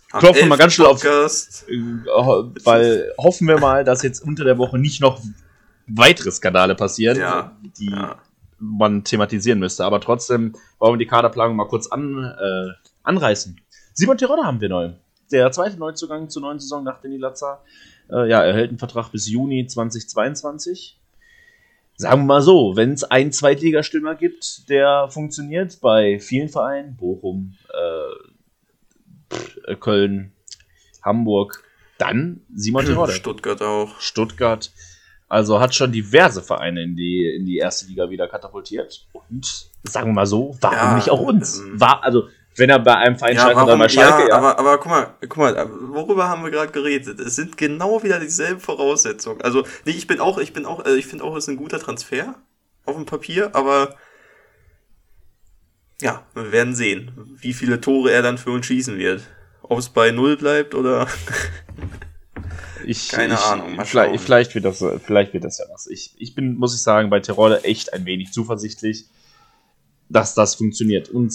klopfen 0.09 0.43
wir 0.43 0.47
mal 0.47 0.57
ganz 0.57 0.73
schnell 0.73 0.87
auf, 0.87 1.03
äh, 1.03 1.77
weil 2.63 3.11
hoffen 3.17 3.47
wir 3.47 3.59
mal, 3.59 3.83
dass 3.83 4.01
jetzt 4.01 4.21
unter 4.21 4.43
der 4.43 4.57
Woche 4.57 4.77
nicht 4.79 5.01
noch 5.01 5.21
weitere 5.87 6.31
Skandale 6.31 6.75
passieren, 6.75 7.17
ja. 7.17 7.55
die 7.79 7.91
ja. 7.91 8.17
man 8.59 9.03
thematisieren 9.03 9.59
müsste. 9.59 9.85
Aber 9.85 9.99
trotzdem 10.01 10.55
wollen 10.79 10.93
wir 10.93 10.97
die 10.97 11.07
Kaderplanung 11.07 11.55
mal 11.55 11.67
kurz 11.67 11.87
an, 11.87 12.23
äh, 12.23 12.71
anreißen. 13.03 13.59
Simon 13.93 14.17
Terodde 14.17 14.43
haben 14.43 14.61
wir 14.61 14.69
neu. 14.69 14.93
Der 15.31 15.51
zweite 15.51 15.77
Neuzugang 15.77 16.29
zur 16.29 16.41
neuen 16.41 16.59
Saison 16.59 16.83
nach 16.83 17.01
Denis 17.01 17.19
Lazar. 17.19 17.63
Äh, 18.11 18.29
ja, 18.29 18.43
erhält 18.43 18.69
einen 18.69 18.79
Vertrag 18.79 19.11
bis 19.11 19.27
Juni 19.27 19.65
2022. 19.65 20.99
Sagen 21.97 22.21
wir 22.23 22.25
mal 22.25 22.41
so, 22.41 22.75
wenn 22.75 22.91
es 22.91 23.05
einen 23.05 23.31
Zweitligastürmer 23.31 24.15
gibt, 24.15 24.69
der 24.69 25.07
funktioniert 25.09 25.79
bei 25.81 26.19
vielen 26.19 26.49
Vereinen, 26.49 26.97
Bochum, 26.97 27.55
äh, 29.69 29.75
Köln, 29.77 30.33
Hamburg, 31.01 31.63
dann 31.97 32.41
Simon 32.53 32.85
Terodde. 32.87 33.13
Stuttgart 33.13 33.61
auch. 33.61 33.99
Stuttgart. 33.99 34.71
Also 35.27 35.59
hat 35.59 35.73
schon 35.73 35.91
diverse 35.91 36.43
Vereine 36.43 36.83
in 36.83 36.95
die, 36.95 37.27
in 37.35 37.45
die 37.45 37.57
erste 37.57 37.87
Liga 37.87 38.09
wieder 38.09 38.27
katapultiert. 38.27 39.07
Und 39.13 39.69
sagen 39.83 40.09
wir 40.09 40.13
mal 40.13 40.25
so, 40.25 40.55
warum 40.61 40.77
ja, 40.77 40.95
nicht 40.95 41.09
auch 41.09 41.19
uns? 41.19 41.59
Ähm, 41.59 41.79
War, 41.79 42.03
also 42.03 42.27
wenn 42.57 42.69
er 42.69 42.79
bei 42.79 42.95
einem 42.95 43.17
Verein 43.17 43.35
Ja, 43.35 43.41
scheitert, 43.41 43.67
dann 43.67 43.79
bei 43.79 43.89
Schalke, 43.89 44.23
ja, 44.23 44.27
ja. 44.29 44.35
aber, 44.35 44.57
aber 44.59 44.77
guck 44.77 44.91
mal, 44.91 45.13
guck 45.21 45.37
mal, 45.37 45.69
worüber 45.89 46.29
haben 46.29 46.43
wir 46.43 46.51
gerade 46.51 46.71
geredet? 46.71 47.19
Es 47.19 47.35
sind 47.35 47.57
genau 47.57 48.01
wieder 48.03 48.19
dieselben 48.19 48.61
Voraussetzungen. 48.61 49.41
Also, 49.41 49.65
nee, 49.83 49.91
ich 49.91 50.07
bin 50.07 50.19
auch, 50.19 50.37
ich 50.37 50.53
bin 50.53 50.65
auch, 50.65 50.85
äh, 50.85 50.95
ich 50.95 51.05
finde 51.05 51.25
auch, 51.25 51.35
es 51.35 51.45
ist 51.45 51.49
ein 51.49 51.57
guter 51.57 51.79
Transfer 51.79 52.35
auf 52.85 52.95
dem 52.95 53.05
Papier, 53.05 53.49
aber 53.53 53.95
ja, 56.01 56.23
wir 56.33 56.51
werden 56.51 56.75
sehen, 56.75 57.11
wie 57.39 57.53
viele 57.53 57.81
Tore 57.81 58.11
er 58.11 58.21
dann 58.21 58.37
für 58.37 58.51
uns 58.51 58.65
schießen 58.65 58.97
wird. 58.97 59.23
Ob 59.61 59.79
es 59.79 59.89
bei 59.89 60.11
Null 60.11 60.37
bleibt 60.37 60.75
oder 60.75 61.07
Ich, 62.85 63.09
Keine 63.09 63.33
ich, 63.33 63.39
Ahnung, 63.39 63.79
Vielleicht, 63.85 64.21
vielleicht, 64.21 64.55
wird 64.55 64.65
das, 64.65 64.83
vielleicht 65.05 65.33
wird 65.33 65.43
das 65.43 65.57
ja 65.57 65.65
was. 65.71 65.87
Ich, 65.87 66.15
ich 66.17 66.35
bin, 66.35 66.55
muss 66.55 66.75
ich 66.75 66.81
sagen, 66.81 67.09
bei 67.09 67.19
Terodde 67.19 67.63
echt 67.63 67.93
ein 67.93 68.05
wenig 68.05 68.31
zuversichtlich, 68.31 69.05
dass 70.09 70.35
das 70.35 70.55
funktioniert. 70.55 71.09
Und 71.09 71.33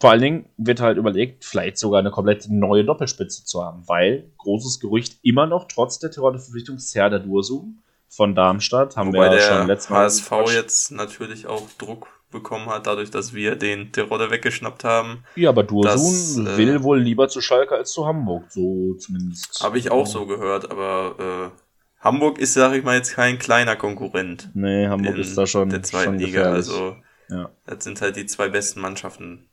vor 0.00 0.10
allen 0.10 0.20
Dingen 0.20 0.46
wird 0.56 0.80
halt 0.80 0.96
überlegt, 0.96 1.44
vielleicht 1.44 1.78
sogar 1.78 2.00
eine 2.00 2.10
komplett 2.10 2.48
neue 2.48 2.84
Doppelspitze 2.84 3.44
zu 3.44 3.64
haben, 3.64 3.86
weil 3.86 4.30
großes 4.38 4.80
Gerücht 4.80 5.18
immer 5.22 5.46
noch 5.46 5.66
trotz 5.66 5.98
der 5.98 6.10
Terodde-Verpflichtung 6.10 6.78
Serdar 6.78 7.20
Dursun 7.20 7.82
von 8.08 8.34
Darmstadt 8.34 8.96
haben 8.96 9.08
wobei 9.08 9.30
wir 9.30 9.38
ja 9.38 9.58
schon 9.58 9.66
letztes 9.66 9.90
Mal 9.90 10.04
HSV 10.04 10.32
jetzt 10.54 10.90
natürlich 10.92 11.46
auch 11.46 11.68
Druck 11.78 12.17
bekommen 12.30 12.68
hat, 12.68 12.86
dadurch, 12.86 13.10
dass 13.10 13.32
wir 13.32 13.56
den 13.56 13.92
Terodde 13.92 14.30
weggeschnappt 14.30 14.84
haben. 14.84 15.24
Ja, 15.34 15.50
aber 15.50 15.62
Dursun 15.62 16.44
das, 16.44 16.54
äh, 16.54 16.58
will 16.58 16.82
wohl 16.82 17.00
lieber 17.00 17.28
zu 17.28 17.40
Schalke 17.40 17.74
als 17.74 17.92
zu 17.92 18.06
Hamburg, 18.06 18.44
so 18.50 18.94
zumindest. 18.94 19.62
Habe 19.62 19.78
ich 19.78 19.90
auch 19.90 20.06
so 20.06 20.26
gehört, 20.26 20.70
aber 20.70 21.52
äh, 21.54 21.60
Hamburg 22.00 22.38
ist, 22.38 22.54
sag 22.54 22.74
ich 22.74 22.84
mal, 22.84 22.96
jetzt 22.96 23.14
kein 23.14 23.38
kleiner 23.38 23.76
Konkurrent. 23.76 24.50
Nee, 24.54 24.86
Hamburg 24.86 25.16
ist 25.16 25.36
da 25.36 25.46
schon, 25.46 25.70
der 25.70 25.82
zweiten 25.82 26.12
schon 26.12 26.18
Liga. 26.18 26.52
Also 26.52 26.96
ja. 27.28 27.50
das 27.66 27.84
sind 27.84 28.00
halt 28.00 28.16
die 28.16 28.26
zwei 28.26 28.48
besten 28.48 28.80
Mannschaften. 28.80 29.46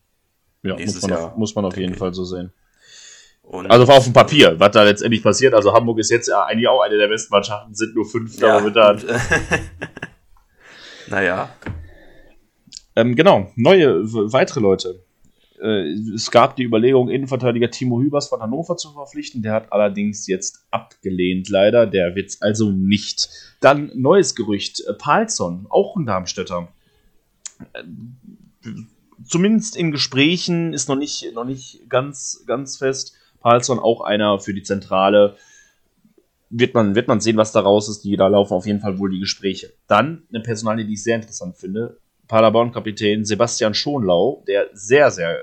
Ja, 0.62 0.78
muss 0.78 1.02
man, 1.02 1.12
Jahr, 1.12 1.32
auf, 1.32 1.38
muss 1.38 1.56
man 1.56 1.66
auf 1.66 1.78
jeden. 1.78 1.96
Fall 1.96 2.14
so 2.14 2.24
sehen. 2.24 2.52
Und 3.44 3.70
Also 3.70 3.92
auf 3.92 4.04
dem 4.04 4.14
Papier, 4.14 4.60
was 4.60 4.72
da 4.72 4.84
letztendlich 4.84 5.22
passiert. 5.22 5.54
Also 5.54 5.74
Hamburg 5.74 6.00
ist 6.00 6.10
jetzt 6.10 6.28
ja 6.28 6.44
eigentlich 6.44 6.68
auch 6.68 6.82
eine 6.82 6.98
der 6.98 7.08
besten 7.08 7.32
Mannschaften, 7.32 7.74
sind 7.76 7.96
nur 7.96 8.06
fünf, 8.06 8.40
ja, 8.40 8.58
aber 8.58 8.72
gut. 8.72 9.06
naja, 11.08 11.50
Ähm, 12.96 13.16
genau, 13.16 13.52
neue, 13.56 14.04
weitere 14.32 14.60
Leute. 14.60 15.04
Äh, 15.62 15.92
es 16.14 16.32
gab 16.32 16.56
die 16.56 16.64
Überlegung, 16.64 17.10
Innenverteidiger 17.10 17.70
Timo 17.72 18.02
Hübers 18.02 18.30
von 18.30 18.42
Hannover 18.42 18.78
zu 18.78 18.92
verpflichten. 18.92 19.42
Der 19.42 19.54
hat 19.54 19.72
allerdings 19.72 20.28
jetzt 20.28 20.66
abgelehnt, 20.72 21.50
leider. 21.50 21.88
Der 21.88 22.16
wird's 22.16 22.42
also 22.42 22.72
nicht. 22.72 23.30
Dann 23.62 23.92
neues 23.96 24.36
Gerücht: 24.36 24.82
äh, 24.88 24.94
Palsson, 24.94 25.68
auch 25.70 25.96
ein 25.96 26.06
Darmstädter. 26.06 26.70
Äh, 27.74 27.84
Zumindest 29.24 29.76
in 29.76 29.92
Gesprächen 29.92 30.74
ist 30.74 30.90
noch 30.90 30.96
nicht, 30.96 31.34
noch 31.34 31.46
nicht 31.46 31.90
ganz, 31.90 32.44
ganz 32.46 32.78
fest. 32.78 33.16
Palsson 33.40 33.80
auch 33.80 34.02
einer 34.02 34.40
für 34.40 34.54
die 34.54 34.64
Zentrale. 34.64 35.38
Wird 36.50 36.74
man, 36.74 36.96
wird 36.96 37.08
man 37.08 37.22
sehen, 37.22 37.38
was 37.38 37.52
daraus 37.52 37.90
ist. 37.90 38.04
Die, 38.04 38.18
da 38.18 38.28
laufen 38.28 38.54
auf 38.54 38.66
jeden 38.66 38.82
Fall 38.82 39.00
wohl 39.00 39.10
die 39.10 39.20
Gespräche. 39.20 39.74
Dann 39.88 40.24
eine 40.30 40.42
Personalie, 40.42 40.86
die 40.86 40.94
ich 40.94 41.04
sehr 41.04 41.16
interessant 41.16 41.58
finde. 41.58 41.98
Paderborn-Kapitän 42.28 43.26
Sebastian 43.26 43.74
Schonlau, 43.74 44.44
der 44.48 44.70
sehr, 44.74 45.12
sehr 45.12 45.38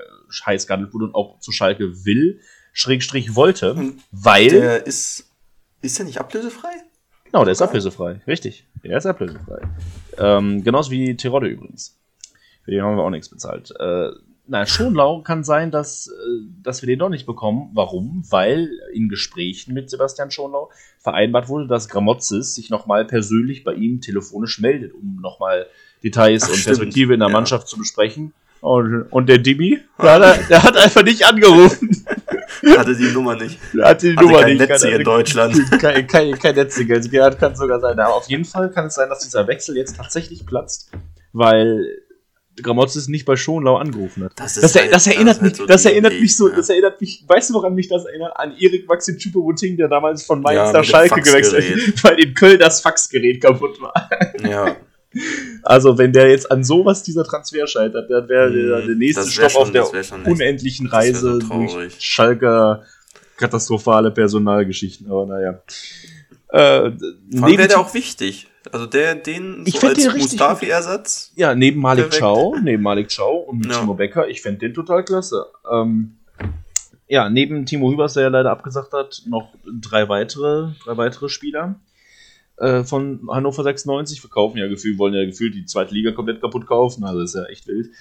heiß 0.45 0.67
gehandelt 0.67 0.93
wurde 0.93 1.05
und 1.05 1.15
auch 1.15 1.39
zu 1.39 1.51
Schalke 1.51 2.05
will, 2.05 2.39
Schrägstrich 2.73 3.35
wollte, 3.35 3.73
Und 3.73 4.01
weil. 4.11 4.49
der 4.49 4.85
ist, 4.87 5.29
ist 5.81 5.99
der 5.99 6.05
nicht 6.05 6.19
ablösefrei? 6.19 6.71
genau, 7.25 7.43
der 7.45 7.51
ist 7.51 7.61
ablösefrei. 7.61 8.21
Richtig. 8.27 8.67
Der 8.83 8.97
ist 8.97 9.05
ablösefrei. 9.05 9.61
Ähm, 10.17 10.63
genauso 10.63 10.91
wie 10.91 11.15
Terodde 11.15 11.47
übrigens. 11.47 11.97
Für 12.63 12.71
den 12.71 12.81
haben 12.81 12.95
wir 12.97 13.03
auch 13.03 13.09
nichts 13.09 13.29
bezahlt. 13.29 13.73
Äh, 13.79 14.09
na, 14.45 14.65
Schonlau 14.65 15.21
kann 15.21 15.43
sein, 15.43 15.71
dass, 15.71 16.07
äh, 16.07 16.11
dass 16.61 16.81
wir 16.81 16.87
den 16.87 16.99
doch 16.99 17.09
nicht 17.09 17.25
bekommen. 17.25 17.71
Warum? 17.73 18.23
Weil 18.29 18.69
in 18.93 19.07
Gesprächen 19.07 19.73
mit 19.73 19.89
Sebastian 19.89 20.31
Schonlau 20.31 20.69
vereinbart 20.99 21.47
wurde, 21.47 21.67
dass 21.67 21.87
Gramozis 21.89 22.55
sich 22.55 22.69
nochmal 22.69 23.05
persönlich 23.05 23.63
bei 23.63 23.73
ihm 23.73 24.01
telefonisch 24.01 24.59
meldet, 24.59 24.93
um 24.93 25.19
nochmal 25.21 25.67
Details 26.03 26.43
Ach, 26.43 26.49
und 26.49 26.55
stimmt. 26.55 26.65
Perspektive 26.77 27.13
in 27.13 27.19
der 27.19 27.29
Ja. 27.29 27.33
Mannschaft 27.33 27.67
zu 27.67 27.77
besprechen. 27.77 28.33
Und, 28.61 29.03
und 29.11 29.27
der 29.27 29.39
Dimi, 29.39 29.79
der, 30.01 30.11
hat- 30.19 30.49
der 30.49 30.63
hat 30.63 30.77
einfach 30.77 31.03
nicht 31.03 31.25
angerufen. 31.25 32.05
Hatte 32.77 32.95
die 32.95 33.11
Nummer 33.11 33.35
nicht. 33.35 33.59
Der 33.73 33.89
hat 33.89 34.01
die 34.03 34.15
Hatte 34.15 34.25
Nummer 34.25 34.39
kein 34.39 34.55
nicht. 34.55 34.69
Netz 34.69 34.83
hier 34.83 34.95
in 34.95 35.03
Deutschland. 35.03 35.53
Kein, 35.81 36.07
kein, 36.07 36.39
kein 36.39 36.55
Netzsiegel. 36.55 37.05
Ja, 37.11 37.29
kann 37.31 37.53
sogar 37.57 37.81
sein. 37.81 37.99
Aber 37.99 38.15
auf 38.15 38.29
jeden 38.29 38.45
Fall 38.45 38.69
kann 38.71 38.85
es 38.85 38.95
sein, 38.95 39.09
dass 39.09 39.19
dieser 39.19 39.45
Wechsel 39.47 39.75
jetzt 39.75 39.97
tatsächlich 39.97 40.45
platzt, 40.45 40.89
weil 41.33 41.85
Gramozis 42.61 43.09
nicht 43.09 43.25
bei 43.25 43.35
Schonlau 43.35 43.75
angerufen 43.77 44.23
hat. 44.23 44.31
Das, 44.37 44.53
Das, 44.55 44.75
er, 44.77 44.83
halt- 44.83 44.93
das 44.93 45.07
erinnert 45.07 45.35
ist 45.37 45.41
mich, 45.41 45.49
halt 45.51 45.57
so 45.57 45.65
das 45.65 45.83
erinnert 45.85 46.13
mich 46.13 46.37
so, 46.37 46.47
ne? 46.47 46.53
das 46.55 46.69
erinnert 46.69 47.01
mich, 47.01 47.25
weißt 47.27 47.49
du, 47.49 47.53
woran 47.55 47.73
mich 47.75 47.89
das 47.89 48.05
erinnert? 48.05 48.31
An 48.37 48.53
Erik 48.57 48.87
Maxim 48.87 49.17
Choupo-Moting, 49.17 49.75
der 49.75 49.89
damals 49.89 50.23
von 50.23 50.39
Mainz 50.39 50.55
Ja, 50.57 50.71
nach 50.71 50.83
Schalke 50.85 51.19
gewechselt 51.21 51.65
ist, 51.95 52.03
weil 52.03 52.17
in 52.23 52.33
Köln 52.33 52.59
das 52.59 52.79
Faxgerät 52.79 53.41
kaputt 53.41 53.81
war. 53.81 54.09
Ja, 54.47 54.77
Also, 55.63 55.97
wenn 55.97 56.11
der 56.11 56.29
jetzt 56.29 56.51
an 56.51 56.63
sowas 56.63 57.03
dieser 57.03 57.23
Transfer 57.23 57.67
scheitert, 57.67 58.09
dann 58.09 58.27
wäre 58.27 58.49
Mhm, 58.49 58.67
der, 58.67 58.81
der 58.81 58.95
nächste 58.95 59.29
Stopp 59.29 59.45
auf 59.55 59.65
schon- 59.67 59.73
der 59.73 60.03
schon 60.03 60.25
echt- 60.25 60.31
unendlichen 60.31 60.87
so 60.87 60.91
Reise 60.95 61.39
traurig. 61.39 61.71
durch 61.73 61.95
Schalker 61.99 62.83
katastrophale 63.37 64.11
Personalgeschichten. 64.11 65.09
Aber 65.09 65.25
naja. 65.25 65.61
Äh, 66.49 66.91
neben, 67.29 67.57
wäre 67.57 67.67
der 67.67 67.79
auch 67.79 67.93
wichtig. 67.93 68.47
Also 68.71 68.85
der, 68.85 69.15
den 69.15 69.63
Ich 69.65 69.79
so 69.79 69.87
als 69.87 70.03
Mustafi-Ersatz. 70.15 71.31
ja, 71.35 71.53
neben 71.55 71.81
Malik 71.81 72.05
Perfekt. 72.11 72.23
Chow, 72.23 72.55
neben 72.61 72.81
Malik 72.83 73.13
Chow 73.15 73.47
und 73.47 73.65
Ja. 73.65 73.79
Timo 73.79 73.93
Becker, 73.95 74.27
ich 74.29 74.41
fände 74.41 74.59
den 74.59 74.73
total 74.73 75.03
klasse. 75.03 75.45
Ähm, 75.71 76.15
ja, 77.07 77.29
neben 77.29 77.65
Timo 77.65 77.91
Hübers, 77.91 78.13
der 78.13 78.23
ja 78.23 78.29
leider 78.29 78.51
abgesagt 78.51 78.93
hat, 78.93 79.23
noch 79.27 79.49
drei 79.81 80.07
weitere, 80.09 80.69
drei 80.85 80.95
weitere 80.97 81.27
Spieler 81.29 81.75
äh, 82.57 82.83
von 82.83 83.27
Hannover 83.29 83.63
96. 83.63 84.23
Wir 84.23 84.29
kaufen 84.29 84.57
ja 84.57 84.67
gefühlt, 84.67 84.97
wollen 84.97 85.13
ja 85.13 85.25
gefühlt 85.25 85.55
die 85.55 85.65
zweite 85.65 85.93
Liga 85.93 86.11
komplett 86.11 86.41
kaputt 86.41 86.65
kaufen, 86.65 87.03
also 87.03 87.21
ist 87.21 87.35
ja 87.35 87.43
echt 87.45 87.67
wild. 87.67 87.91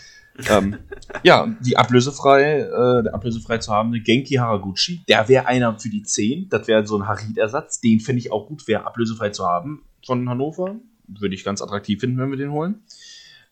ähm, 0.51 0.77
ja, 1.23 1.55
die 1.61 1.77
ablösefrei, 1.77 2.61
äh, 2.61 3.03
der 3.03 3.15
ablösefrei 3.15 3.59
zu 3.59 3.73
haben, 3.73 3.93
Genki 4.03 4.35
Haraguchi, 4.35 5.03
der 5.09 5.29
wäre 5.29 5.47
einer 5.47 5.79
für 5.79 5.89
die 5.89 6.03
10, 6.03 6.49
das 6.49 6.69
wäre 6.69 6.87
so 6.87 6.99
ein 6.99 7.07
Harid-Ersatz, 7.07 7.81
den 7.81 8.01
finde 8.01 8.21
ich 8.21 8.33
auch 8.33 8.47
gut, 8.47 8.67
wäre 8.69 8.87
ablösefrei 8.87 9.31
zu 9.31 9.47
haben 9.47 9.85
von 10.05 10.29
Hannover. 10.29 10.77
Würde 11.09 11.35
ich 11.35 11.45
ganz 11.45 11.61
attraktiv 11.61 12.01
finden, 12.01 12.19
wenn 12.19 12.31
wir 12.31 12.39
den 12.39 12.53
holen. 12.53 12.83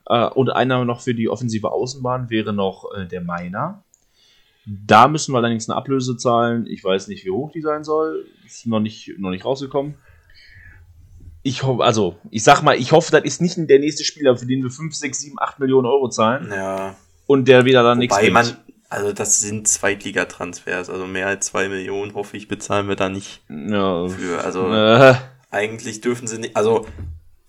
Äh, 0.07 0.27
und 0.27 0.51
einer 0.51 0.85
noch 0.85 1.01
für 1.01 1.15
die 1.15 1.29
offensive 1.29 1.71
Außenbahn 1.71 2.31
wäre 2.31 2.53
noch 2.53 2.91
äh, 2.97 3.07
der 3.07 3.21
Meiner. 3.21 3.85
Da 4.67 5.09
müssen 5.09 5.33
wir 5.33 5.39
allerdings 5.39 5.69
eine 5.69 5.77
Ablöse 5.77 6.17
zahlen. 6.17 6.67
Ich 6.67 6.85
weiß 6.85 7.09
nicht, 7.09 7.25
wie 7.25 7.31
hoch 7.31 7.51
die 7.51 7.63
sein 7.63 7.85
soll. 7.85 8.27
Ist 8.45 8.67
noch 8.67 8.81
nicht, 8.81 9.19
noch 9.19 9.31
nicht 9.31 9.45
rausgekommen. 9.45 9.95
Ich 11.43 11.63
hoffe, 11.63 11.83
also, 11.85 12.17
ich 12.31 12.43
sag 12.45 12.63
mal, 12.63 12.77
ich 12.77 12.93
hoffe, 12.93 13.13
das 13.13 13.23
ist 13.25 13.41
nicht 13.41 13.57
der 13.59 13.79
nächste 13.79 14.05
Spieler, 14.05 14.37
für 14.37 14.47
den 14.47 14.63
wir 14.63 14.71
5, 14.71 14.95
6, 14.95 15.21
7, 15.21 15.37
8 15.41 15.59
Millionen 15.59 15.87
Euro 15.87 16.09
zahlen 16.11 16.51
Ja, 16.55 16.95
und 17.27 17.49
der 17.49 17.65
wieder 17.65 17.83
dann 17.83 17.99
nichts 17.99 18.19
bringt. 18.19 18.33
man, 18.35 18.57
also 18.91 19.13
das 19.13 19.41
sind 19.41 19.67
Zweitligatransfers, 19.67 20.91
also 20.91 21.07
mehr 21.07 21.29
als 21.29 21.47
zwei 21.47 21.69
Millionen, 21.69 22.15
hoffe 22.15 22.37
ich, 22.37 22.49
bezahlen 22.49 22.89
wir 22.89 22.97
da 22.97 23.09
nicht 23.09 23.43
Ja, 23.49 24.09
für. 24.09 24.45
Also 24.45 24.71
äh, 24.73 25.15
eigentlich 25.51 26.01
dürfen 26.03 26.27
sie 26.27 26.39
nicht, 26.39 26.57
also 26.57 26.87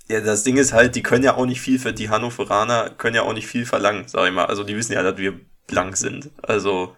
ja, 0.09 0.21
das 0.21 0.43
Ding 0.43 0.57
ist 0.57 0.73
halt, 0.73 0.95
die 0.95 1.03
können 1.03 1.23
ja 1.23 1.35
auch 1.35 1.45
nicht 1.45 1.61
viel 1.61 1.79
für 1.79 1.93
die 1.93 2.09
Hannoveraner, 2.09 2.89
können 2.97 3.15
ja 3.15 3.23
auch 3.23 3.33
nicht 3.33 3.47
viel 3.47 3.65
verlangen, 3.65 4.03
sag 4.07 4.27
ich 4.27 4.33
mal. 4.33 4.45
Also 4.45 4.63
die 4.63 4.75
wissen 4.75 4.93
ja, 4.93 5.03
dass 5.03 5.17
wir 5.17 5.39
blank 5.67 5.95
sind. 5.97 6.29
Also 6.41 6.95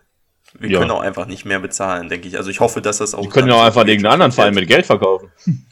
wir 0.58 0.70
Ja. 0.72 0.80
können 0.80 0.92
auch 0.92 1.02
einfach 1.02 1.26
nicht 1.28 1.46
mehr 1.46 1.60
bezahlen, 1.60 2.10
denke 2.10 2.28
ich. 2.28 2.38
Also 2.38 2.50
ich 2.50 2.60
hoffe, 2.60 2.82
dass 2.82 2.98
das 2.98 3.14
auch. 3.14 3.22
die 3.22 3.30
können 3.30 3.48
ja 3.50 3.56
auch 3.56 3.64
einfach 3.64 3.86
irgendeinen 3.86 4.14
anderen 4.14 4.32
Verein 4.32 4.54
mit 4.56 4.68
Geld 4.68 4.86
verkaufen. 4.86 5.32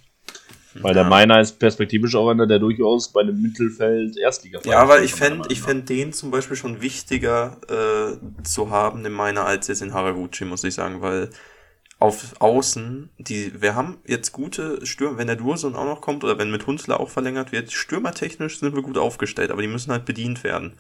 Weil 0.76 0.94
der 0.94 1.04
Ja. 1.04 1.10
Meiner 1.10 1.42
ist 1.42 1.60
perspektivisch 1.60 2.16
auch 2.16 2.30
einer, 2.30 2.48
der 2.48 2.60
durchaus 2.60 3.12
bei 3.12 3.22
einem 3.22 3.42
Mittelfeld 3.42 4.18
Erstliga 4.18 4.60
Ja, 4.64 4.88
weil 4.88 5.04
ich 5.04 5.14
fände 5.14 5.50
ich 5.52 5.62
fänd 5.62 5.90
den 5.90 6.14
zum 6.14 6.32
Beispiel 6.32 6.56
schon 6.56 6.82
wichtiger 6.82 7.58
äh, 7.68 8.44
zu 8.44 8.70
haben 8.70 9.06
in 9.06 9.12
meiner 9.12 9.46
als 9.46 9.68
jetzt 9.68 9.82
in 9.82 9.94
Haraguchi, 9.94 10.46
muss 10.46 10.64
ich 10.64 10.76
sagen, 10.76 11.02
weil 11.02 11.30
auf 12.00 12.34
Außen, 12.40 13.12
die, 13.20 13.62
wir 13.62 13.76
haben 13.76 14.00
jetzt 14.08 14.32
gute 14.32 14.84
Stürmer, 14.86 15.20
wenn 15.20 15.28
der 15.28 15.36
Dursun 15.36 15.76
auch 15.76 15.86
noch 15.86 16.02
kommt 16.02 16.24
oder 16.24 16.40
wenn 16.40 16.50
mit 16.50 16.66
Hunsler 16.66 17.00
auch 17.00 17.10
verlängert 17.10 17.52
wird, 17.52 17.72
stürmertechnisch 17.72 18.60
sind 18.60 18.74
wir 18.74 18.82
gut 18.82 18.98
aufgestellt, 18.98 19.52
aber 19.52 19.62
die 19.62 19.68
müssen 19.68 19.92
halt 19.92 20.06
bedient 20.06 20.44
werden. 20.44 20.80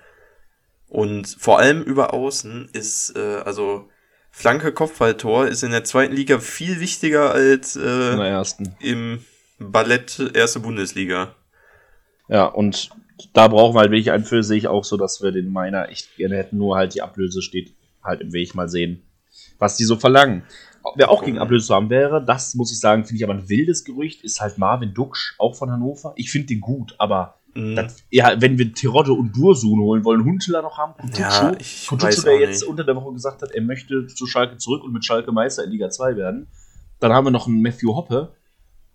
Und 0.87 1.27
vor 1.39 1.59
allem 1.59 1.83
über 1.83 2.13
Außen 2.13 2.69
ist, 2.73 3.15
äh, 3.15 3.41
also 3.45 3.87
Flanke 4.31 4.71
Kopfballtor 4.71 5.47
ist 5.47 5.61
in 5.61 5.71
der 5.71 5.83
zweiten 5.83 6.15
Liga 6.15 6.39
viel 6.39 6.79
wichtiger 6.79 7.31
als 7.31 7.75
nach. 7.75 8.13
In 8.13 8.17
der 8.17 8.27
äh, 8.27 8.29
ersten. 8.29 8.75
im 8.79 9.19
Ballett 9.61 10.31
erste 10.33 10.59
Bundesliga. 10.59 11.35
Ja, 12.27 12.45
und 12.45 12.89
da 13.33 13.47
brauchen 13.47 13.75
wir 13.75 13.81
halt 13.81 13.91
wirklich 13.91 14.11
einen 14.11 14.23
für 14.23 14.43
sich 14.43 14.67
auch 14.67 14.83
so, 14.83 14.97
dass 14.97 15.21
wir 15.21 15.31
den 15.31 15.51
Meiner 15.51 15.89
echt 15.89 16.15
gerne 16.17 16.37
hätten, 16.37 16.57
nur 16.57 16.75
halt 16.75 16.95
die 16.95 17.01
Ablöse 17.01 17.41
steht 17.41 17.73
halt 18.03 18.21
im 18.21 18.33
Weg 18.33 18.55
mal 18.55 18.69
sehen, 18.69 19.03
was 19.59 19.77
die 19.77 19.83
so 19.83 19.95
verlangen. 19.95 20.43
Wer 20.95 21.11
auch 21.11 21.23
gegen 21.23 21.37
Ablöse 21.37 21.67
zu 21.67 21.75
haben 21.75 21.91
wäre, 21.91 22.25
das 22.25 22.55
muss 22.55 22.71
ich 22.71 22.79
sagen, 22.79 23.05
finde 23.05 23.17
ich 23.17 23.23
aber 23.23 23.33
ein 23.33 23.47
wildes 23.49 23.83
Gerücht, 23.83 24.23
ist 24.23 24.41
halt 24.41 24.57
Marvin 24.57 24.95
Duksch, 24.95 25.35
auch 25.37 25.55
von 25.55 25.69
Hannover. 25.69 26.13
Ich 26.15 26.31
finde 26.31 26.47
den 26.47 26.61
gut, 26.61 26.95
aber 26.97 27.41
Mhm. 27.53 27.75
Das, 27.75 28.03
ja, 28.09 28.39
wenn 28.39 28.57
wir 28.57 28.73
Terodde 28.73 29.13
und 29.13 29.35
Dursun 29.35 29.79
holen 29.79 30.05
wollen, 30.05 30.23
Huntela 30.23 30.61
noch 30.61 30.77
haben, 30.77 30.93
Kutucu, 30.93 31.21
ja, 31.21 31.57
Kutucu 31.87 32.21
der 32.21 32.39
jetzt 32.39 32.61
nicht. 32.61 32.69
unter 32.69 32.83
der 32.83 32.95
Woche 32.95 33.13
gesagt 33.13 33.41
hat, 33.41 33.51
er 33.51 33.61
möchte 33.61 34.07
zu 34.07 34.25
Schalke 34.25 34.57
zurück 34.57 34.83
und 34.83 34.93
mit 34.93 35.03
Schalke 35.03 35.31
Meister 35.31 35.63
in 35.63 35.71
Liga 35.71 35.89
2 35.89 36.15
werden. 36.15 36.47
Dann 36.99 37.11
haben 37.11 37.25
wir 37.25 37.31
noch 37.31 37.47
einen 37.47 37.61
Matthew 37.61 37.95
Hoppe. 37.95 38.33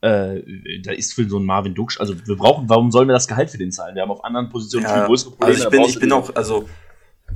Äh, 0.06 0.42
da 0.82 0.92
ist 0.92 1.14
für 1.14 1.28
so 1.28 1.36
einen 1.36 1.46
Marvin 1.46 1.74
Duksch, 1.74 1.98
also 1.98 2.14
wir 2.26 2.36
brauchen, 2.36 2.68
warum 2.68 2.92
sollen 2.92 3.08
wir 3.08 3.12
das 3.12 3.26
Gehalt 3.26 3.50
für 3.50 3.58
den 3.58 3.72
zahlen? 3.72 3.96
Wir 3.96 4.02
haben 4.02 4.12
auf 4.12 4.24
anderen 4.24 4.48
Positionen 4.48 4.84
ja, 4.84 4.94
viel 4.94 5.06
größere 5.06 5.30
Probleme. 5.32 5.52
Also 5.52 5.64
ich 5.64 5.70
bin, 5.70 5.82
ich 5.82 5.98
bin 5.98 6.12
auch, 6.12 6.32
also 6.36 6.68